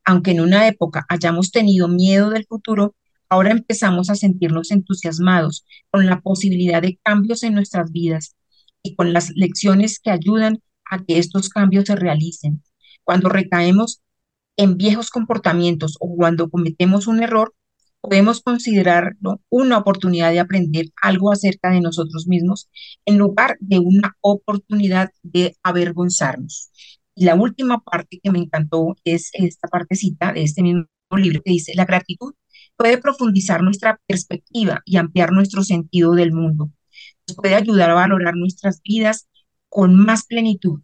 Aunque 0.04 0.32
en 0.32 0.40
una 0.40 0.68
época 0.68 1.06
hayamos 1.08 1.50
tenido 1.50 1.88
miedo 1.88 2.30
del 2.30 2.44
futuro, 2.46 2.94
ahora 3.28 3.52
empezamos 3.52 4.10
a 4.10 4.16
sentirnos 4.16 4.70
entusiasmados 4.70 5.64
con 5.90 6.06
la 6.06 6.20
posibilidad 6.20 6.82
de 6.82 6.98
cambios 7.02 7.42
en 7.42 7.54
nuestras 7.54 7.90
vidas 7.90 8.36
y 8.82 8.94
con 8.96 9.12
las 9.12 9.30
lecciones 9.34 10.00
que 10.00 10.10
ayudan 10.10 10.62
a 10.90 11.02
que 11.04 11.18
estos 11.18 11.48
cambios 11.48 11.86
se 11.86 11.96
realicen. 11.96 12.62
Cuando 13.04 13.28
recaemos 13.28 14.02
en 14.56 14.76
viejos 14.76 15.10
comportamientos 15.10 15.96
o 16.00 16.14
cuando 16.16 16.50
cometemos 16.50 17.06
un 17.06 17.22
error, 17.22 17.54
podemos 18.00 18.40
considerarlo 18.40 19.40
una 19.48 19.78
oportunidad 19.78 20.32
de 20.32 20.40
aprender 20.40 20.86
algo 21.02 21.32
acerca 21.32 21.70
de 21.70 21.80
nosotros 21.80 22.26
mismos 22.26 22.70
en 23.04 23.18
lugar 23.18 23.56
de 23.60 23.78
una 23.78 24.16
oportunidad 24.20 25.10
de 25.22 25.56
avergonzarnos. 25.62 26.70
Y 27.14 27.24
la 27.24 27.34
última 27.34 27.80
parte 27.80 28.20
que 28.22 28.30
me 28.30 28.38
encantó 28.38 28.96
es 29.04 29.30
esta 29.32 29.68
partecita 29.68 30.32
de 30.32 30.44
este 30.44 30.62
mismo 30.62 30.86
libro 31.16 31.42
que 31.44 31.52
dice, 31.52 31.72
la 31.74 31.84
gratitud 31.84 32.34
puede 32.76 32.98
profundizar 32.98 33.62
nuestra 33.62 34.00
perspectiva 34.06 34.82
y 34.84 34.96
ampliar 34.96 35.32
nuestro 35.32 35.64
sentido 35.64 36.12
del 36.14 36.32
mundo. 36.32 36.70
Nos 37.26 37.36
puede 37.36 37.56
ayudar 37.56 37.90
a 37.90 37.94
valorar 37.94 38.34
nuestras 38.36 38.80
vidas 38.82 39.28
con 39.68 39.96
más 39.96 40.24
plenitud. 40.26 40.80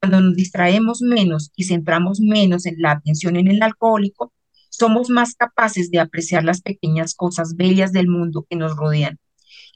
Cuando 0.00 0.20
nos 0.20 0.36
distraemos 0.36 1.00
menos 1.02 1.50
y 1.56 1.64
centramos 1.64 2.20
menos 2.20 2.66
en 2.66 2.76
la 2.78 2.92
atención 2.92 3.36
en 3.36 3.48
el 3.48 3.62
alcohólico, 3.62 4.32
somos 4.78 5.10
más 5.10 5.34
capaces 5.34 5.90
de 5.90 5.98
apreciar 5.98 6.44
las 6.44 6.60
pequeñas 6.60 7.14
cosas 7.14 7.56
bellas 7.56 7.92
del 7.92 8.08
mundo 8.08 8.46
que 8.48 8.56
nos 8.56 8.76
rodean. 8.76 9.18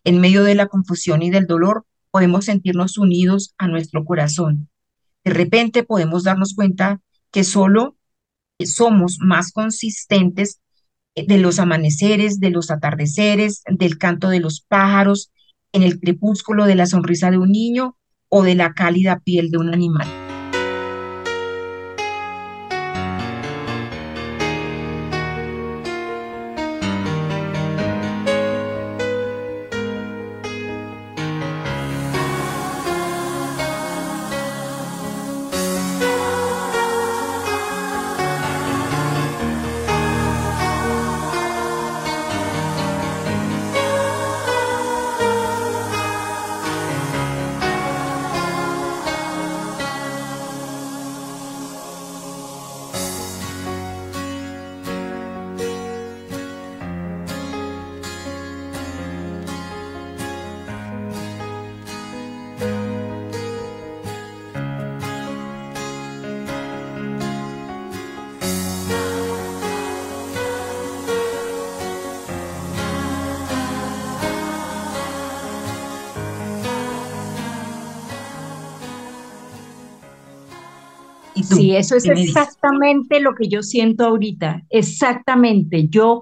En 0.05 0.21
medio 0.21 0.45
de 0.45 0.55
la 0.55 0.67
confusión 0.67 1.23
y 1.23 1.31
del 1.31 1.47
dolor, 1.47 1.85
podemos 2.11 2.45
sentirnos 2.45 2.99
unidos 2.99 3.55
a 3.59 3.69
nuestro 3.69 4.05
corazón. 4.05 4.69
De 5.25 5.33
repente 5.33 5.83
podemos 5.83 6.25
darnos 6.25 6.55
cuenta 6.55 7.01
que 7.31 7.45
solo 7.45 7.97
somos 8.65 9.19
más 9.21 9.53
consistentes 9.53 10.61
de 11.17 11.39
los 11.39 11.59
amaneceres, 11.59 12.39
de 12.39 12.51
los 12.51 12.71
atardeceres, 12.71 13.63
del 13.67 13.99
canto 13.99 14.29
de 14.29 14.41
los 14.41 14.61
pájaros, 14.61 15.33
en 15.73 15.83
el 15.83 15.99
crepúsculo 15.99 16.67
de 16.67 16.75
la 16.75 16.87
sonrisa 16.87 17.31
de 17.31 17.39
un 17.39 17.51
niño 17.51 17.97
o 18.29 18.43
de 18.43 18.55
la 18.55 18.73
cálida 18.75 19.21
piel 19.21 19.51
de 19.51 19.59
un 19.59 19.73
animal. 19.73 20.22
Sí, 81.73 81.77
eso 81.77 81.97
es 81.97 82.07
exactamente 82.07 83.21
lo 83.21 83.35
que 83.35 83.49
yo 83.49 83.63
siento 83.63 84.05
ahorita, 84.05 84.63
exactamente. 84.71 85.89
Yo 85.89 86.21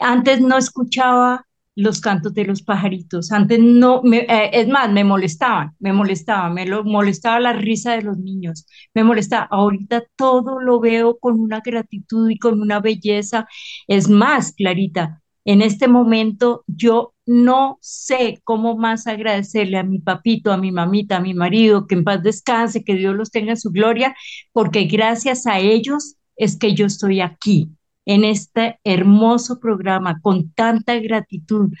antes 0.00 0.40
no 0.40 0.56
escuchaba 0.56 1.46
los 1.74 2.00
cantos 2.00 2.32
de 2.32 2.44
los 2.46 2.62
pajaritos, 2.62 3.32
antes 3.32 3.60
no, 3.60 4.02
eh, 4.10 4.50
es 4.52 4.66
más, 4.68 4.90
me 4.90 5.04
molestaban, 5.04 5.72
me 5.78 5.92
molestaba, 5.92 6.48
me 6.48 6.66
lo, 6.66 6.84
molestaba 6.84 7.38
la 7.38 7.52
risa 7.52 7.92
de 7.92 8.02
los 8.02 8.16
niños, 8.18 8.66
me 8.94 9.04
molestaba. 9.04 9.46
Ahorita 9.50 10.04
todo 10.16 10.60
lo 10.60 10.80
veo 10.80 11.18
con 11.18 11.38
una 11.38 11.60
gratitud 11.60 12.30
y 12.30 12.38
con 12.38 12.60
una 12.60 12.80
belleza. 12.80 13.46
Es 13.86 14.08
más, 14.08 14.54
Clarita, 14.54 15.22
en 15.46 15.62
este 15.62 15.86
momento 15.86 16.64
yo 16.66 17.14
no 17.24 17.78
sé 17.80 18.40
cómo 18.42 18.76
más 18.76 19.06
agradecerle 19.06 19.78
a 19.78 19.84
mi 19.84 20.00
papito, 20.00 20.52
a 20.52 20.56
mi 20.56 20.72
mamita, 20.72 21.16
a 21.16 21.20
mi 21.20 21.34
marido, 21.34 21.86
que 21.86 21.94
en 21.94 22.04
paz 22.04 22.22
descanse, 22.22 22.82
que 22.82 22.96
Dios 22.96 23.14
los 23.14 23.30
tenga 23.30 23.52
en 23.52 23.56
su 23.56 23.70
gloria, 23.70 24.14
porque 24.52 24.84
gracias 24.84 25.46
a 25.46 25.60
ellos 25.60 26.16
es 26.36 26.56
que 26.56 26.74
yo 26.74 26.86
estoy 26.86 27.20
aquí, 27.20 27.70
en 28.06 28.24
este 28.24 28.80
hermoso 28.82 29.60
programa, 29.60 30.20
con 30.20 30.50
tanta 30.50 30.98
gratitud, 30.98 31.72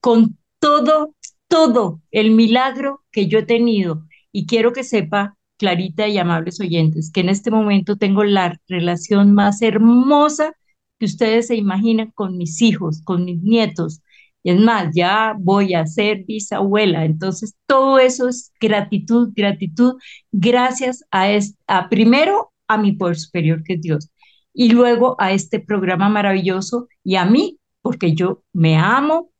con 0.00 0.38
todo, 0.58 1.14
todo 1.48 2.02
el 2.10 2.30
milagro 2.30 3.04
que 3.10 3.26
yo 3.26 3.38
he 3.38 3.44
tenido. 3.44 4.06
Y 4.32 4.46
quiero 4.46 4.72
que 4.72 4.84
sepa, 4.84 5.36
Clarita 5.56 6.08
y 6.08 6.18
amables 6.18 6.60
oyentes, 6.60 7.10
que 7.10 7.20
en 7.20 7.28
este 7.30 7.50
momento 7.50 7.96
tengo 7.96 8.24
la 8.24 8.60
relación 8.68 9.32
más 9.32 9.62
hermosa 9.62 10.52
que 10.98 11.06
ustedes 11.06 11.48
se 11.48 11.56
imaginan 11.56 12.10
con 12.14 12.36
mis 12.36 12.60
hijos, 12.62 13.02
con 13.04 13.24
mis 13.24 13.42
nietos. 13.42 14.02
Y 14.42 14.50
es 14.50 14.60
más, 14.60 14.94
ya 14.94 15.34
voy 15.38 15.74
a 15.74 15.86
ser 15.86 16.24
bisabuela. 16.24 17.04
Entonces, 17.04 17.54
todo 17.66 17.98
eso 17.98 18.28
es 18.28 18.52
gratitud, 18.60 19.30
gratitud, 19.34 19.94
gracias 20.32 21.04
a, 21.10 21.28
a 21.66 21.88
primero 21.88 22.52
a 22.68 22.78
mi 22.78 22.92
poder 22.92 23.16
superior 23.18 23.62
que 23.62 23.74
es 23.74 23.80
Dios 23.82 24.10
y 24.52 24.70
luego 24.70 25.16
a 25.18 25.32
este 25.32 25.60
programa 25.60 26.08
maravilloso 26.08 26.88
y 27.02 27.16
a 27.16 27.24
mí, 27.24 27.58
porque 27.82 28.14
yo 28.14 28.42
me 28.52 28.76
amo 28.76 29.30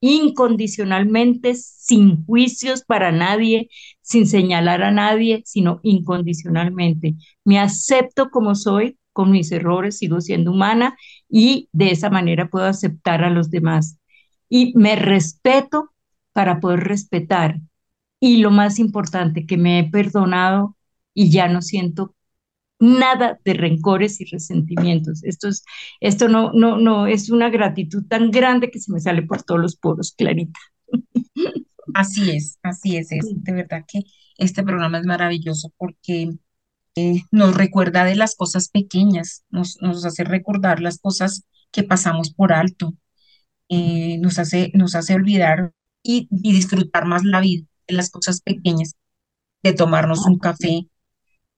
incondicionalmente, 0.00 1.54
sin 1.54 2.24
juicios 2.24 2.84
para 2.84 3.12
nadie, 3.12 3.68
sin 4.00 4.26
señalar 4.26 4.82
a 4.82 4.90
nadie, 4.92 5.42
sino 5.44 5.80
incondicionalmente. 5.82 7.16
Me 7.44 7.58
acepto 7.58 8.30
como 8.30 8.54
soy 8.54 8.96
con 9.12 9.30
mis 9.30 9.52
errores, 9.52 9.98
sigo 9.98 10.20
siendo 10.20 10.52
humana 10.52 10.96
y 11.28 11.68
de 11.72 11.90
esa 11.90 12.10
manera 12.10 12.48
puedo 12.48 12.66
aceptar 12.66 13.24
a 13.24 13.30
los 13.30 13.50
demás. 13.50 13.98
Y 14.48 14.72
me 14.76 14.96
respeto 14.96 15.92
para 16.32 16.60
poder 16.60 16.80
respetar. 16.80 17.60
Y 18.20 18.38
lo 18.38 18.50
más 18.50 18.78
importante, 18.78 19.46
que 19.46 19.56
me 19.56 19.78
he 19.78 19.90
perdonado 19.90 20.76
y 21.14 21.30
ya 21.30 21.48
no 21.48 21.62
siento 21.62 22.14
nada 22.80 23.38
de 23.44 23.54
rencores 23.54 24.20
y 24.20 24.24
resentimientos. 24.24 25.22
Esto 25.24 25.48
es, 25.48 25.64
esto 26.00 26.28
no, 26.28 26.52
no, 26.52 26.78
no, 26.78 27.06
es 27.06 27.30
una 27.30 27.50
gratitud 27.50 28.04
tan 28.08 28.30
grande 28.30 28.70
que 28.70 28.80
se 28.80 28.92
me 28.92 29.00
sale 29.00 29.22
por 29.22 29.42
todos 29.42 29.60
los 29.60 29.76
poros, 29.76 30.14
Clarita. 30.16 30.58
Así 31.94 32.30
es, 32.30 32.58
así 32.62 32.96
es, 32.96 33.10
es. 33.10 33.26
De 33.42 33.52
verdad 33.52 33.84
que 33.86 34.02
este 34.38 34.62
programa 34.62 34.98
es 34.98 35.06
maravilloso 35.06 35.72
porque 35.76 36.30
eh, 36.96 37.22
nos 37.30 37.54
recuerda 37.54 38.04
de 38.04 38.16
las 38.16 38.34
cosas 38.34 38.68
pequeñas, 38.68 39.44
nos, 39.50 39.78
nos 39.80 40.04
hace 40.04 40.24
recordar 40.24 40.80
las 40.80 40.98
cosas 40.98 41.44
que 41.70 41.84
pasamos 41.84 42.32
por 42.32 42.52
alto, 42.52 42.94
eh, 43.68 44.18
nos 44.18 44.38
hace, 44.38 44.70
nos 44.74 44.94
hace 44.94 45.14
olvidar 45.14 45.72
y, 46.02 46.28
y 46.30 46.52
disfrutar 46.52 47.06
más 47.06 47.24
la 47.24 47.40
vida 47.40 47.64
de 47.88 47.94
las 47.94 48.10
cosas 48.10 48.40
pequeñas, 48.42 48.94
de 49.62 49.72
tomarnos 49.74 50.26
un 50.26 50.38
café, 50.38 50.88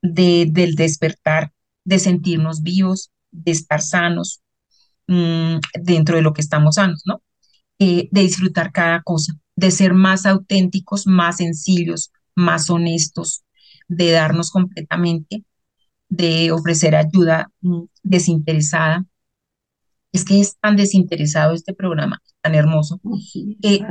de, 0.03 0.47
del 0.51 0.75
despertar, 0.75 1.53
de 1.85 1.99
sentirnos 1.99 2.63
vivos, 2.63 3.11
de 3.31 3.53
estar 3.53 3.81
sanos 3.83 4.43
mm, 5.07 5.57
dentro 5.83 6.17
de 6.17 6.23
lo 6.23 6.33
que 6.33 6.43
estamos 6.43 6.77
sanos, 6.77 7.03
¿no? 7.07 7.23
Eh, 7.79 8.09
de 8.13 8.21
disfrutar 8.23 8.73
cada 8.73 9.03
cosa, 9.03 9.35
de 9.57 9.71
ser 9.71 9.95
más 9.95 10.27
auténticos, 10.27 11.07
más 11.07 11.39
sencillos, 11.39 12.13
más 12.35 12.71
honestos, 12.71 13.45
de 13.97 14.11
darnos 14.13 14.51
completamente, 14.51 15.45
de 16.09 16.53
ofrecer 16.53 16.97
ayuda 16.97 17.51
mm, 17.61 17.85
desinteresada. 18.03 19.05
Es 20.13 20.25
que 20.25 20.41
es 20.41 20.57
tan 20.59 20.77
desinteresado 20.77 21.55
este 21.55 21.75
programa, 21.75 22.21
tan 22.43 22.55
hermoso. 22.55 23.01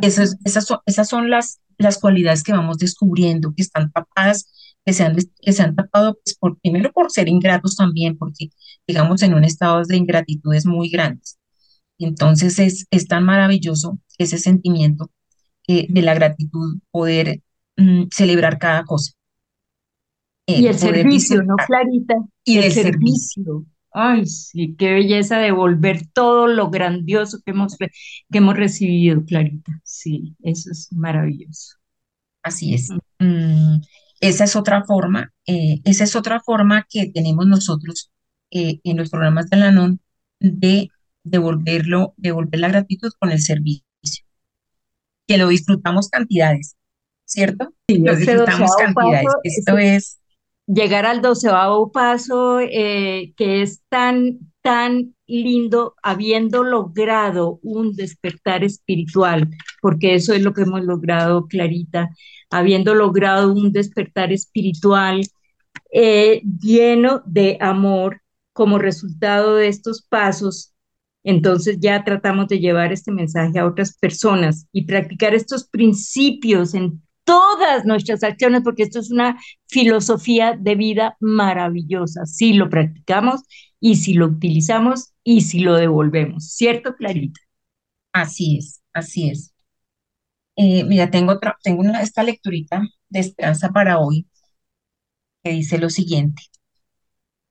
esas, 0.02 0.38
esas, 0.46 0.66
son, 0.66 0.80
esas 0.86 1.10
son 1.10 1.30
las, 1.30 1.62
las 1.78 1.98
cualidades 1.98 2.44
que 2.44 2.54
vamos 2.54 2.78
descubriendo, 2.78 3.54
que 3.56 3.64
están 3.64 3.92
tapadas 3.92 4.52
que 4.86 4.94
se 4.94 5.04
han, 5.04 5.16
que 5.16 5.54
se 5.54 5.64
han 5.64 5.76
tapado, 5.76 6.18
pues, 6.24 6.38
por, 6.38 6.60
primero 6.60 6.92
por 6.92 7.12
ser 7.12 7.28
ingratos 7.28 7.76
también, 7.76 8.18
porque 8.18 8.50
digamos 8.88 9.22
en 9.22 9.34
un 9.34 9.44
estado 9.44 9.84
de 9.84 9.98
ingratitudes 9.98 10.66
muy 10.66 10.90
grandes. 10.90 11.40
Entonces 12.00 12.60
es, 12.60 12.88
es 12.92 13.08
tan 13.08 13.24
maravilloso 13.24 14.00
ese 14.18 14.38
sentimiento 14.38 15.12
eh, 15.68 15.88
de 15.90 16.02
la 16.02 16.14
gratitud, 16.16 16.80
poder 16.92 17.42
mm, 17.78 18.06
celebrar 18.12 18.60
cada 18.60 18.84
cosa. 18.86 19.14
Y 20.60 20.68
el 20.68 20.78
servicio, 20.78 21.44
¿no, 21.44 21.56
Clarita? 21.56 22.16
Y 22.44 22.58
el, 22.58 22.72
servicio. 22.72 23.66
Ay, 23.92 24.26
sí, 24.26 24.76
qué 24.78 24.94
belleza 24.94 25.38
de 25.38 25.52
volver 25.52 26.08
todo 26.14 26.48
lo 26.48 26.70
grandioso 26.70 27.40
que 27.46 27.52
hemos, 27.52 27.78
que 27.78 27.90
hemos 28.32 28.56
recibido, 28.56 29.24
Clarita. 29.26 29.80
Sí, 29.84 30.36
eso 30.44 30.72
es 30.72 30.90
maravilloso. 30.92 31.76
Así 32.42 32.74
es. 32.74 32.90
Mm, 33.20 33.82
esa 34.22 34.44
es 34.44 34.56
otra 34.56 34.84
forma, 34.84 35.34
eh, 35.46 35.82
esa 35.84 36.04
es 36.04 36.16
otra 36.16 36.40
forma 36.40 36.86
que 36.90 37.12
tenemos 37.12 37.48
nosotros 37.48 38.12
eh, 38.52 38.80
en 38.84 38.98
los 38.98 39.10
programas 39.10 39.50
de 39.50 39.58
la 39.58 39.72
NON 39.72 40.00
de 40.40 40.90
devolverlo, 41.24 42.14
devolver 42.18 42.60
la 42.60 42.70
gratitud 42.70 43.12
con 43.20 43.32
el 43.32 43.42
servicio, 43.42 43.84
que 45.28 45.38
lo 45.38 45.48
disfrutamos 45.48 46.10
cantidades, 46.10 46.76
¿cierto? 47.26 47.74
Sí, 47.88 47.98
lo 48.00 48.16
disfrutamos 48.16 48.72
cantidades. 48.78 49.28
Esto 49.44 49.78
es 49.78 50.21
llegar 50.74 51.06
al 51.06 51.22
doceavo 51.22 51.92
paso, 51.92 52.60
eh, 52.60 53.34
que 53.36 53.62
es 53.62 53.82
tan, 53.90 54.40
tan 54.62 55.16
lindo, 55.28 55.96
habiendo 56.04 56.64
logrado 56.64 57.60
un 57.64 57.96
despertar 57.96 58.64
espiritual, 58.64 59.50
porque 59.82 60.16
eso 60.16 60.34
es 60.34 60.42
lo 60.42 60.54
que 60.54 60.64
hemos 60.64 60.84
logrado, 60.84 61.48
Clarita, 61.48 62.10
habiendo 62.50 62.96
logrado 62.96 63.54
un 63.54 63.72
despertar 63.72 64.32
espiritual 64.32 65.22
eh, 65.92 66.42
lleno 66.60 67.22
de 67.26 67.58
amor 67.60 68.22
como 68.54 68.78
resultado 68.78 69.56
de 69.56 69.68
estos 69.68 70.02
pasos, 70.04 70.74
entonces 71.24 71.78
ya 71.80 72.04
tratamos 72.04 72.48
de 72.48 72.60
llevar 72.60 72.92
este 72.92 73.12
mensaje 73.12 73.60
a 73.60 73.66
otras 73.66 73.98
personas 73.98 74.68
y 74.72 74.86
practicar 74.86 75.36
estos 75.36 75.68
principios 75.68 76.74
en 76.74 77.02
todas 77.32 77.86
nuestras 77.86 78.24
acciones, 78.24 78.62
porque 78.64 78.84
esto 78.84 79.00
es 79.00 79.10
una 79.10 79.40
filosofía 79.68 80.58
de 80.60 80.76
vida 80.76 81.16
maravillosa, 81.22 82.26
si 82.26 82.54
lo 82.54 82.70
practicamos 82.70 83.42
y 83.80 83.96
si 83.96 84.14
lo 84.14 84.28
utilizamos 84.28 85.14
y 85.24 85.42
si 85.42 85.62
lo 85.62 85.76
devolvemos, 85.76 86.46
¿cierto, 86.54 86.96
Clarita? 86.96 87.40
Así 88.14 88.58
es, 88.58 88.82
así 88.94 89.30
es. 89.30 89.54
Eh, 90.58 90.84
mira, 90.84 91.10
tengo, 91.10 91.34
otra, 91.34 91.58
tengo 91.64 91.82
una, 91.82 92.02
esta 92.02 92.24
lecturita 92.24 92.84
de 93.10 93.20
esperanza 93.20 93.70
para 93.70 94.00
hoy 94.00 94.28
que 95.44 95.52
dice 95.52 95.78
lo 95.78 95.90
siguiente. 95.90 96.44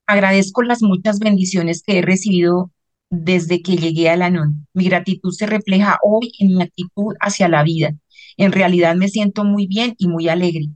Agradezco 0.05 0.61
las 0.61 0.83
muchas 0.83 1.19
bendiciones 1.19 1.81
que 1.83 1.99
he 1.99 2.01
recibido 2.03 2.71
desde 3.09 3.61
que 3.61 3.77
llegué 3.77 4.09
a 4.09 4.17
la 4.17 4.29
NON. 4.29 4.67
Mi 4.73 4.85
gratitud 4.85 5.31
se 5.31 5.47
refleja 5.47 5.97
hoy 6.03 6.31
en 6.39 6.55
mi 6.55 6.63
actitud 6.63 7.15
hacia 7.19 7.47
la 7.49 7.63
vida. 7.63 7.95
En 8.37 8.51
realidad 8.51 8.95
me 8.95 9.07
siento 9.07 9.43
muy 9.43 9.67
bien 9.67 9.95
y 9.97 10.07
muy 10.07 10.29
alegre. 10.29 10.67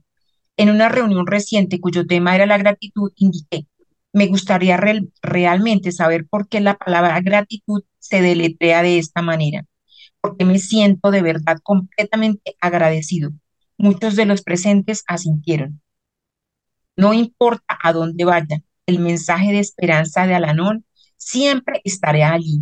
En 0.57 0.69
una 0.69 0.89
reunión 0.89 1.27
reciente 1.27 1.79
cuyo 1.79 2.05
tema 2.05 2.35
era 2.35 2.45
la 2.45 2.57
gratitud, 2.57 3.11
indiqué, 3.15 3.67
me 4.13 4.27
gustaría 4.27 4.79
realmente 5.21 5.91
saber 5.91 6.25
por 6.27 6.47
qué 6.47 6.61
la 6.61 6.77
palabra 6.77 7.19
gratitud 7.21 7.83
se 7.99 8.21
deletrea 8.21 8.81
de 8.81 8.97
esta 8.99 9.21
manera 9.21 9.65
porque 10.25 10.43
me 10.43 10.57
siento 10.57 11.11
de 11.11 11.21
verdad 11.21 11.59
completamente 11.61 12.55
agradecido. 12.59 13.31
Muchos 13.77 14.15
de 14.15 14.25
los 14.25 14.41
presentes 14.41 15.03
asintieron. 15.05 15.83
No 16.97 17.13
importa 17.13 17.77
a 17.79 17.93
dónde 17.93 18.25
vaya, 18.25 18.63
el 18.87 18.97
mensaje 18.97 19.51
de 19.51 19.59
esperanza 19.59 20.25
de 20.25 20.33
Alanón 20.33 20.83
siempre 21.17 21.79
estaré 21.83 22.23
allí. 22.23 22.61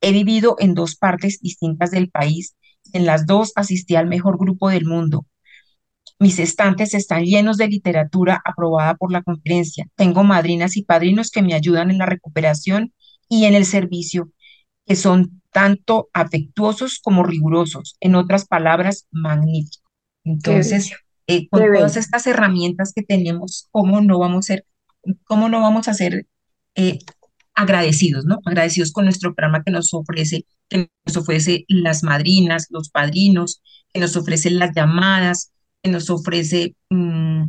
He 0.00 0.12
vivido 0.12 0.54
en 0.60 0.74
dos 0.74 0.94
partes 0.94 1.40
distintas 1.40 1.90
del 1.90 2.10
país. 2.10 2.54
En 2.92 3.06
las 3.06 3.26
dos 3.26 3.52
asistí 3.56 3.96
al 3.96 4.06
mejor 4.06 4.38
grupo 4.38 4.68
del 4.68 4.84
mundo. 4.84 5.26
Mis 6.18 6.38
estantes 6.38 6.92
están 6.94 7.24
llenos 7.24 7.56
de 7.56 7.68
literatura 7.68 8.42
aprobada 8.44 8.94
por 8.94 9.10
la 9.10 9.22
conferencia. 9.22 9.86
Tengo 9.96 10.22
madrinas 10.22 10.76
y 10.76 10.82
padrinos 10.82 11.30
que 11.30 11.42
me 11.42 11.54
ayudan 11.54 11.90
en 11.90 11.98
la 11.98 12.06
recuperación 12.06 12.92
y 13.28 13.46
en 13.46 13.54
el 13.54 13.64
servicio, 13.64 14.30
que 14.86 14.96
son 14.96 15.40
tanto 15.50 16.10
afectuosos 16.12 16.98
como 17.02 17.22
rigurosos, 17.22 17.96
en 18.00 18.16
otras 18.16 18.46
palabras, 18.46 19.06
magníficos. 19.10 19.82
Entonces, 20.24 20.92
eh, 21.26 21.48
con 21.48 21.62
todas 21.62 21.96
estas 21.96 22.26
herramientas 22.26 22.92
que 22.94 23.02
tenemos, 23.02 23.68
¿cómo 23.70 24.00
no 24.00 24.18
vamos 24.18 24.46
a 24.46 24.54
ser, 24.54 24.66
cómo 25.24 25.48
no 25.48 25.60
vamos 25.60 25.88
a 25.88 25.94
ser 25.94 26.26
eh, 26.74 26.98
agradecidos, 27.54 28.24
¿no? 28.24 28.38
Agradecidos 28.44 28.92
con 28.92 29.04
nuestro 29.04 29.34
programa 29.34 29.62
que 29.64 29.70
nos 29.70 29.92
ofrece, 29.94 30.46
que 30.68 30.90
nos 31.04 31.16
ofrece 31.16 31.64
las 31.68 32.02
madrinas, 32.02 32.66
los 32.70 32.90
padrinos, 32.90 33.62
que 33.92 34.00
nos 34.00 34.16
ofrece 34.16 34.50
las 34.50 34.74
llamadas, 34.74 35.52
que 35.82 35.90
nos 35.90 36.10
ofrece 36.10 36.74
mm, 36.90 37.44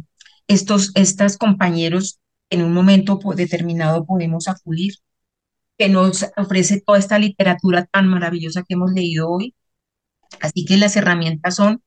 estos, 0.48 0.92
estas 0.96 1.38
compañeros 1.38 2.20
en 2.50 2.64
un 2.64 2.74
momento 2.74 3.20
determinado 3.36 4.06
podemos 4.06 4.48
acudir 4.48 4.96
que 5.78 5.90
nos 5.90 6.26
ofrece 6.38 6.82
toda 6.82 7.00
esta 7.00 7.18
literatura 7.18 7.86
tan 7.86 8.08
maravillosa 8.08 8.64
que 8.64 8.76
hemos 8.76 8.92
leído 8.92 9.30
hoy. 9.30 9.56
Así 10.40 10.66
que 10.66 10.78
las 10.78 10.96
herramientas 10.96 11.56
son, 11.56 11.82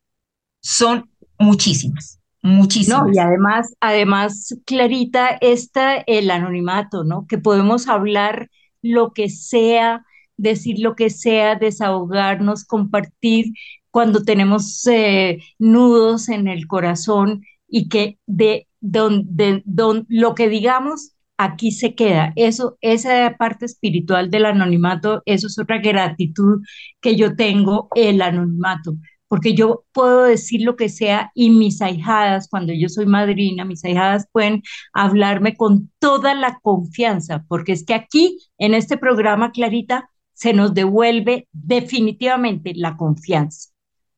son 0.61 1.09
muchísimas, 1.39 2.19
muchísimas. 2.45 3.07
No, 3.07 3.13
y 3.13 3.17
además, 3.17 3.75
además, 3.81 4.55
Clarita, 4.65 5.29
está 5.41 5.97
el 5.97 6.29
anonimato, 6.31 7.03
¿no? 7.03 7.25
Que 7.27 7.37
podemos 7.37 7.87
hablar 7.87 8.49
lo 8.81 9.13
que 9.13 9.29
sea, 9.29 10.05
decir 10.37 10.77
lo 10.79 10.95
que 10.95 11.09
sea, 11.09 11.55
desahogarnos, 11.55 12.65
compartir 12.65 13.53
cuando 13.89 14.23
tenemos 14.23 14.85
eh, 14.87 15.39
nudos 15.57 16.29
en 16.29 16.47
el 16.47 16.67
corazón 16.67 17.43
y 17.67 17.89
que 17.89 18.19
de 18.27 18.67
donde 18.79 19.63
don, 19.65 20.05
lo 20.09 20.35
que 20.35 20.49
digamos 20.49 21.13
aquí 21.37 21.71
se 21.71 21.95
queda. 21.95 22.31
Eso, 22.35 22.77
esa 22.81 23.35
parte 23.37 23.65
espiritual 23.65 24.29
del 24.29 24.45
anonimato, 24.45 25.21
eso 25.25 25.47
es 25.47 25.57
otra 25.59 25.79
gratitud 25.79 26.61
que 27.01 27.15
yo 27.15 27.35
tengo, 27.35 27.89
el 27.95 28.21
anonimato, 28.21 28.95
porque 29.35 29.53
yo 29.53 29.83
puedo 29.91 30.23
decir 30.23 30.61
lo 30.61 30.77
que 30.77 30.87
sea 30.87 31.29
y 31.35 31.49
mis 31.49 31.81
ahijadas, 31.81 32.47
cuando 32.47 32.71
yo 32.71 32.87
soy 32.87 33.05
madrina, 33.05 33.65
mis 33.65 33.83
ahijadas 33.83 34.29
pueden 34.31 34.63
hablarme 34.93 35.57
con 35.57 35.91
toda 35.99 36.33
la 36.33 36.57
confianza, 36.61 37.43
porque 37.49 37.73
es 37.73 37.83
que 37.83 37.95
aquí, 37.95 38.39
en 38.57 38.73
este 38.73 38.95
programa, 38.95 39.51
Clarita, 39.51 40.09
se 40.31 40.53
nos 40.53 40.73
devuelve 40.73 41.49
definitivamente 41.51 42.71
la 42.77 42.95
confianza 42.95 43.71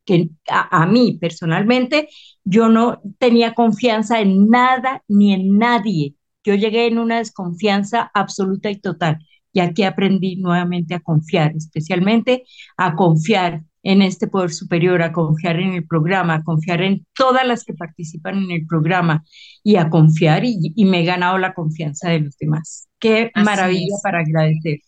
que 0.05 0.29
a, 0.49 0.83
a, 0.83 0.85
mí 0.85 1.17
personalmente 1.19 2.09
yo 2.43 2.69
no 2.69 3.01
tenía 3.17 3.55
confianza 3.55 4.21
en 4.21 4.49
nada 4.51 5.03
ni 5.07 5.33
en 5.33 5.57
nadie 5.57 6.13
yo 6.43 6.53
llegué 6.53 6.85
en 6.85 6.99
una 6.99 7.17
desconfianza 7.17 8.11
absoluta 8.13 8.69
y 8.69 8.75
total. 8.75 9.17
Y 9.51 9.61
aquí 9.61 9.81
aprendí 9.81 10.35
nuevamente 10.35 10.93
a 10.93 10.99
confiar, 10.99 11.53
especialmente 11.55 12.43
a 12.77 12.95
confiar 12.95 13.63
en 13.87 14.01
este 14.01 14.27
poder 14.27 14.51
superior, 14.51 15.01
a 15.01 15.13
confiar 15.13 15.61
en 15.61 15.71
el 15.71 15.87
programa, 15.87 16.35
a 16.35 16.43
confiar 16.43 16.81
en 16.81 17.07
todas 17.13 17.47
las 17.47 17.63
que 17.63 17.73
participan 17.73 18.43
en 18.43 18.51
el 18.51 18.67
programa 18.67 19.23
y 19.63 19.77
a 19.77 19.89
confiar 19.89 20.43
y, 20.43 20.73
me 20.83 21.01
he 21.01 21.05
ganado 21.05 21.37
la 21.37 21.53
confianza 21.53 22.09
de 22.09 22.19
los 22.19 22.37
demás. 22.37 22.89
Qué 22.99 23.31
maravilla 23.33 23.95
para 24.03 24.19
agradecer. 24.19 24.79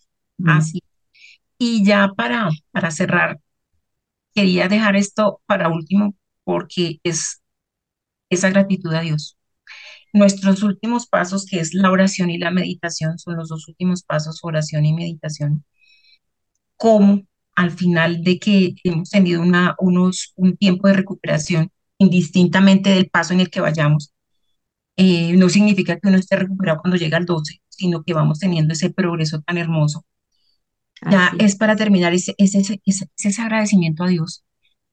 Así. 0.45 0.81
Y 1.57 1.85
ya 1.85 2.11
para, 2.13 2.49
para 2.71 2.91
cerrar, 2.91 3.39
quería 4.35 4.67
dejar 4.67 4.97
esto 4.97 5.41
para 5.45 5.69
último 5.69 6.13
porque 6.43 6.99
es 7.03 7.41
esa 8.29 8.49
gratitud 8.49 8.93
a 8.93 8.99
Dios. 8.99 9.37
Nuestros 10.11 10.61
últimos 10.61 11.07
pasos, 11.07 11.45
que 11.45 11.61
es 11.61 11.73
la 11.73 11.89
oración 11.89 12.29
y 12.31 12.37
la 12.37 12.51
meditación, 12.51 13.17
son 13.17 13.37
los 13.37 13.47
dos 13.47 13.65
últimos 13.69 14.03
pasos, 14.03 14.39
oración 14.43 14.83
y 14.83 14.91
meditación. 14.91 15.63
Como 16.75 17.28
al 17.59 17.71
final 17.71 18.23
de 18.23 18.39
que 18.39 18.75
hemos 18.85 19.09
tenido 19.09 19.41
una, 19.41 19.75
unos, 19.79 20.31
un 20.37 20.55
tiempo 20.55 20.87
de 20.87 20.93
recuperación, 20.93 21.69
indistintamente 21.97 22.89
del 22.89 23.09
paso 23.09 23.33
en 23.33 23.41
el 23.41 23.49
que 23.49 23.59
vayamos, 23.59 24.13
eh, 24.95 25.33
no 25.33 25.49
significa 25.49 25.99
que 25.99 26.07
uno 26.07 26.17
esté 26.17 26.37
recuperado 26.37 26.79
cuando 26.79 26.95
llega 26.95 27.17
al 27.17 27.25
12, 27.25 27.61
sino 27.67 28.03
que 28.03 28.13
vamos 28.13 28.39
teniendo 28.39 28.71
ese 28.73 28.91
progreso 28.91 29.41
tan 29.41 29.57
hermoso. 29.57 30.05
Ya 31.11 31.33
es 31.37 31.57
para 31.57 31.75
terminar 31.75 32.13
ese, 32.13 32.33
ese, 32.37 32.81
ese, 32.85 33.41
agradecimiento 33.41 34.05
a 34.05 34.07
Dios. 34.07 34.45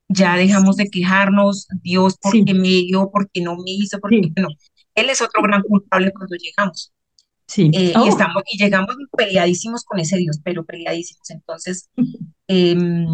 Ya 0.09 0.37
dejamos 0.37 0.75
de 0.75 0.89
quejarnos, 0.89 1.69
Dios, 1.83 2.17
¿por 2.21 2.33
qué 2.33 2.53
me 2.53 2.69
dio? 2.69 3.11
¿Por 3.13 3.31
qué 3.31 3.43
no 3.43 3.55
me 3.55 3.71
hizo? 3.71 4.01
¿Por 4.01 4.11
qué 4.11 4.33
no? 4.41 4.49
Él 4.97 5.09
es 5.11 5.23
otro 5.23 5.41
gran 5.41 5.63
culpable 5.63 6.13
cuando 6.13 6.35
llegamos. 6.35 6.93
Sí. 7.47 7.71
Eh, 7.73 7.93
y, 7.95 7.97
oh. 7.97 8.07
estamos, 8.07 8.43
y 8.51 8.59
llegamos 8.59 8.97
peleadísimos 9.17 9.85
con 9.85 10.01
ese 10.01 10.17
Dios, 10.17 10.41
pero 10.43 10.65
peleadísimos. 10.65 11.31
Entonces, 11.31 11.91
em, 12.49 13.07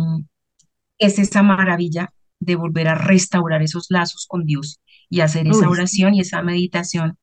es 0.99 1.19
esa 1.19 1.43
maravilla 1.43 2.13
de 2.41 2.57
volver 2.57 2.89
a 2.89 2.95
restaurar 2.95 3.63
esos 3.63 3.87
lazos 3.91 4.27
con 4.27 4.45
Dios 4.45 4.81
y 5.09 5.21
hacer 5.21 5.47
esa 5.47 5.69
oración 5.69 6.15
y 6.15 6.21
esa 6.21 6.43
meditación 6.43 7.19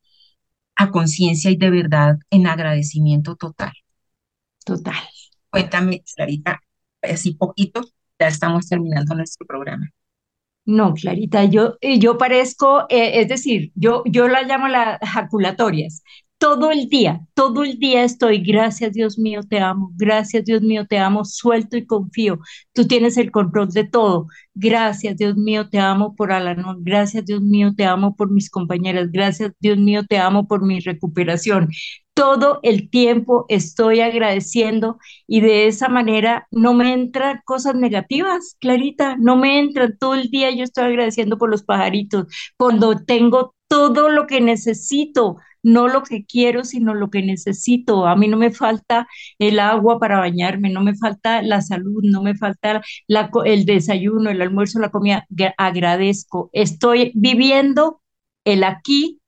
a 0.75 0.91
conciencia 0.91 1.51
y 1.51 1.57
de 1.57 1.69
verdad 1.69 2.17
en 2.29 2.47
agradecimiento 2.47 3.35
total. 3.35 3.73
Total. 4.65 4.95
Cuéntame, 5.49 6.03
Clarita, 6.15 6.61
así 7.01 7.33
poquito, 7.33 7.81
ya 8.19 8.27
estamos 8.27 8.67
terminando 8.69 9.15
nuestro 9.15 9.45
programa. 9.45 9.89
No, 10.65 10.93
Clarita, 10.93 11.45
yo, 11.45 11.77
eh, 11.81 11.99
yo 11.99 12.17
parezco, 12.17 12.85
eh, 12.89 13.21
es 13.21 13.27
decir, 13.27 13.71
yo, 13.75 14.03
yo 14.05 14.27
la 14.27 14.43
llamo 14.43 14.67
las 14.67 14.99
jaculatorias 15.13 16.03
todo 16.39 16.71
el 16.71 16.87
día, 16.87 17.21
todo 17.33 17.63
el 17.63 17.77
día 17.79 18.03
estoy, 18.05 18.41
gracias 18.41 18.93
Dios 18.93 19.19
mío, 19.19 19.41
te 19.47 19.59
amo, 19.59 19.91
gracias 19.95 20.45
Dios 20.45 20.61
mío, 20.61 20.87
te 20.87 20.97
amo, 20.97 21.25
suelto 21.25 21.75
y 21.75 21.85
confío, 21.85 22.39
tú 22.73 22.87
tienes 22.87 23.17
el 23.17 23.29
control 23.29 23.69
de 23.71 23.83
todo, 23.83 24.27
gracias 24.55 25.17
Dios 25.17 25.35
mío, 25.35 25.69
te 25.69 25.79
amo 25.79 26.15
por 26.15 26.31
Alanón, 26.31 26.77
gracias 26.81 27.25
Dios 27.25 27.41
mío, 27.41 27.73
te 27.75 27.83
amo 27.85 28.15
por 28.15 28.31
mis 28.31 28.49
compañeras, 28.49 29.11
gracias 29.11 29.51
Dios 29.59 29.77
mío, 29.77 30.05
te 30.07 30.17
amo 30.17 30.47
por 30.47 30.63
mi 30.65 30.79
recuperación. 30.79 31.69
Todo 32.13 32.59
el 32.63 32.89
tiempo 32.89 33.45
estoy 33.49 34.01
agradeciendo 34.01 34.97
y 35.27 35.41
de 35.41 35.67
esa 35.67 35.87
manera 35.89 36.47
no 36.51 36.73
me 36.73 36.93
entran 36.93 37.41
cosas 37.45 37.75
negativas, 37.75 38.57
Clarita, 38.59 39.15
no 39.17 39.37
me 39.37 39.59
entran. 39.59 39.97
Todo 39.97 40.15
el 40.15 40.29
día 40.29 40.51
yo 40.51 40.63
estoy 40.65 40.85
agradeciendo 40.85 41.37
por 41.37 41.49
los 41.49 41.63
pajaritos, 41.63 42.27
cuando 42.57 42.97
tengo 43.05 43.55
todo 43.69 44.09
lo 44.09 44.27
que 44.27 44.41
necesito, 44.41 45.37
no 45.63 45.87
lo 45.87 46.03
que 46.03 46.25
quiero, 46.25 46.63
sino 46.63 46.93
lo 46.93 47.09
que 47.09 47.21
necesito. 47.21 48.07
A 48.07 48.15
mí 48.15 48.27
no 48.27 48.37
me 48.37 48.51
falta 48.51 49.07
el 49.39 49.59
agua 49.59 49.99
para 49.99 50.19
bañarme, 50.19 50.69
no 50.69 50.81
me 50.81 50.95
falta 50.95 51.41
la 51.41 51.61
salud, 51.61 52.01
no 52.03 52.21
me 52.23 52.35
falta 52.35 52.81
el 53.45 53.65
desayuno, 53.65 54.29
el 54.29 54.41
almuerzo, 54.41 54.79
la 54.79 54.89
comida. 54.91 55.27
Agradezco. 55.57 56.49
Estoy 56.53 57.11
viviendo 57.15 58.01
el 58.45 58.63
aquí, 58.63 59.19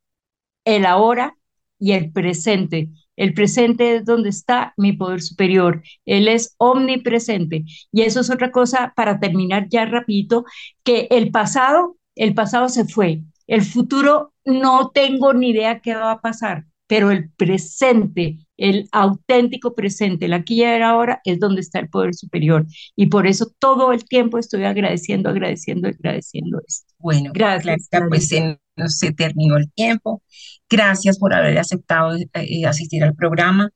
el 0.65 0.85
ahora 0.85 1.35
y 1.79 1.93
el 1.93 2.11
presente. 2.11 2.89
El 3.15 3.33
presente 3.33 3.97
es 3.97 4.05
donde 4.05 4.29
está 4.29 4.73
mi 4.77 4.93
poder 4.93 5.21
superior. 5.21 5.83
Él 6.05 6.27
es 6.27 6.55
omnipresente. 6.57 7.65
Y 7.91 8.01
eso 8.01 8.21
es 8.21 8.29
otra 8.31 8.51
cosa 8.51 8.93
para 8.95 9.19
terminar 9.19 9.67
ya 9.69 9.85
rapidito, 9.85 10.45
que 10.83 11.07
el 11.11 11.31
pasado, 11.31 11.97
el 12.15 12.33
pasado 12.33 12.69
se 12.69 12.85
fue. 12.85 13.21
El 13.51 13.63
futuro 13.63 14.33
no 14.45 14.91
tengo 14.93 15.33
ni 15.33 15.49
idea 15.49 15.81
qué 15.81 15.93
va 15.93 16.11
a 16.11 16.21
pasar, 16.21 16.63
pero 16.87 17.11
el 17.11 17.29
presente, 17.31 18.37
el 18.55 18.87
auténtico 18.93 19.75
presente, 19.75 20.27
el 20.27 20.33
aquí 20.33 20.61
y 20.61 20.63
ahora 20.63 21.19
es 21.25 21.37
donde 21.37 21.59
está 21.59 21.79
el 21.79 21.89
poder 21.89 22.15
superior. 22.15 22.65
Y 22.95 23.07
por 23.07 23.27
eso 23.27 23.51
todo 23.59 23.91
el 23.91 24.05
tiempo 24.05 24.37
estoy 24.37 24.63
agradeciendo, 24.63 25.27
agradeciendo, 25.27 25.89
agradeciendo 25.89 26.61
esto. 26.65 26.93
Bueno, 26.97 27.31
gracias. 27.33 27.89
pues 28.07 28.29
se, 28.29 28.57
se, 28.87 29.11
terminó 29.11 29.57
el 29.57 29.69
tiempo. 29.73 30.23
Gracias 30.69 31.19
por 31.19 31.33
haber 31.33 31.57
aceptado 31.57 32.15
eh, 32.15 32.65
asistir 32.65 33.03
al 33.03 33.15
programa. 33.15 33.69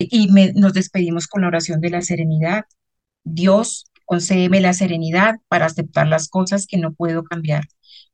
Y 0.00 0.26
nos 0.56 0.72
despedimos 0.72 1.28
con 1.28 1.42
la 1.42 1.46
oración 1.46 1.80
de 1.80 1.90
la 1.90 2.02
serenidad. 2.02 2.64
Dios, 3.22 3.84
concédeme 4.06 4.60
la 4.60 4.72
serenidad 4.72 5.36
para 5.46 5.66
aceptar 5.66 6.08
las 6.08 6.28
cosas 6.28 6.66
que 6.66 6.78
no 6.78 6.94
puedo 6.94 7.22
cambiar 7.22 7.62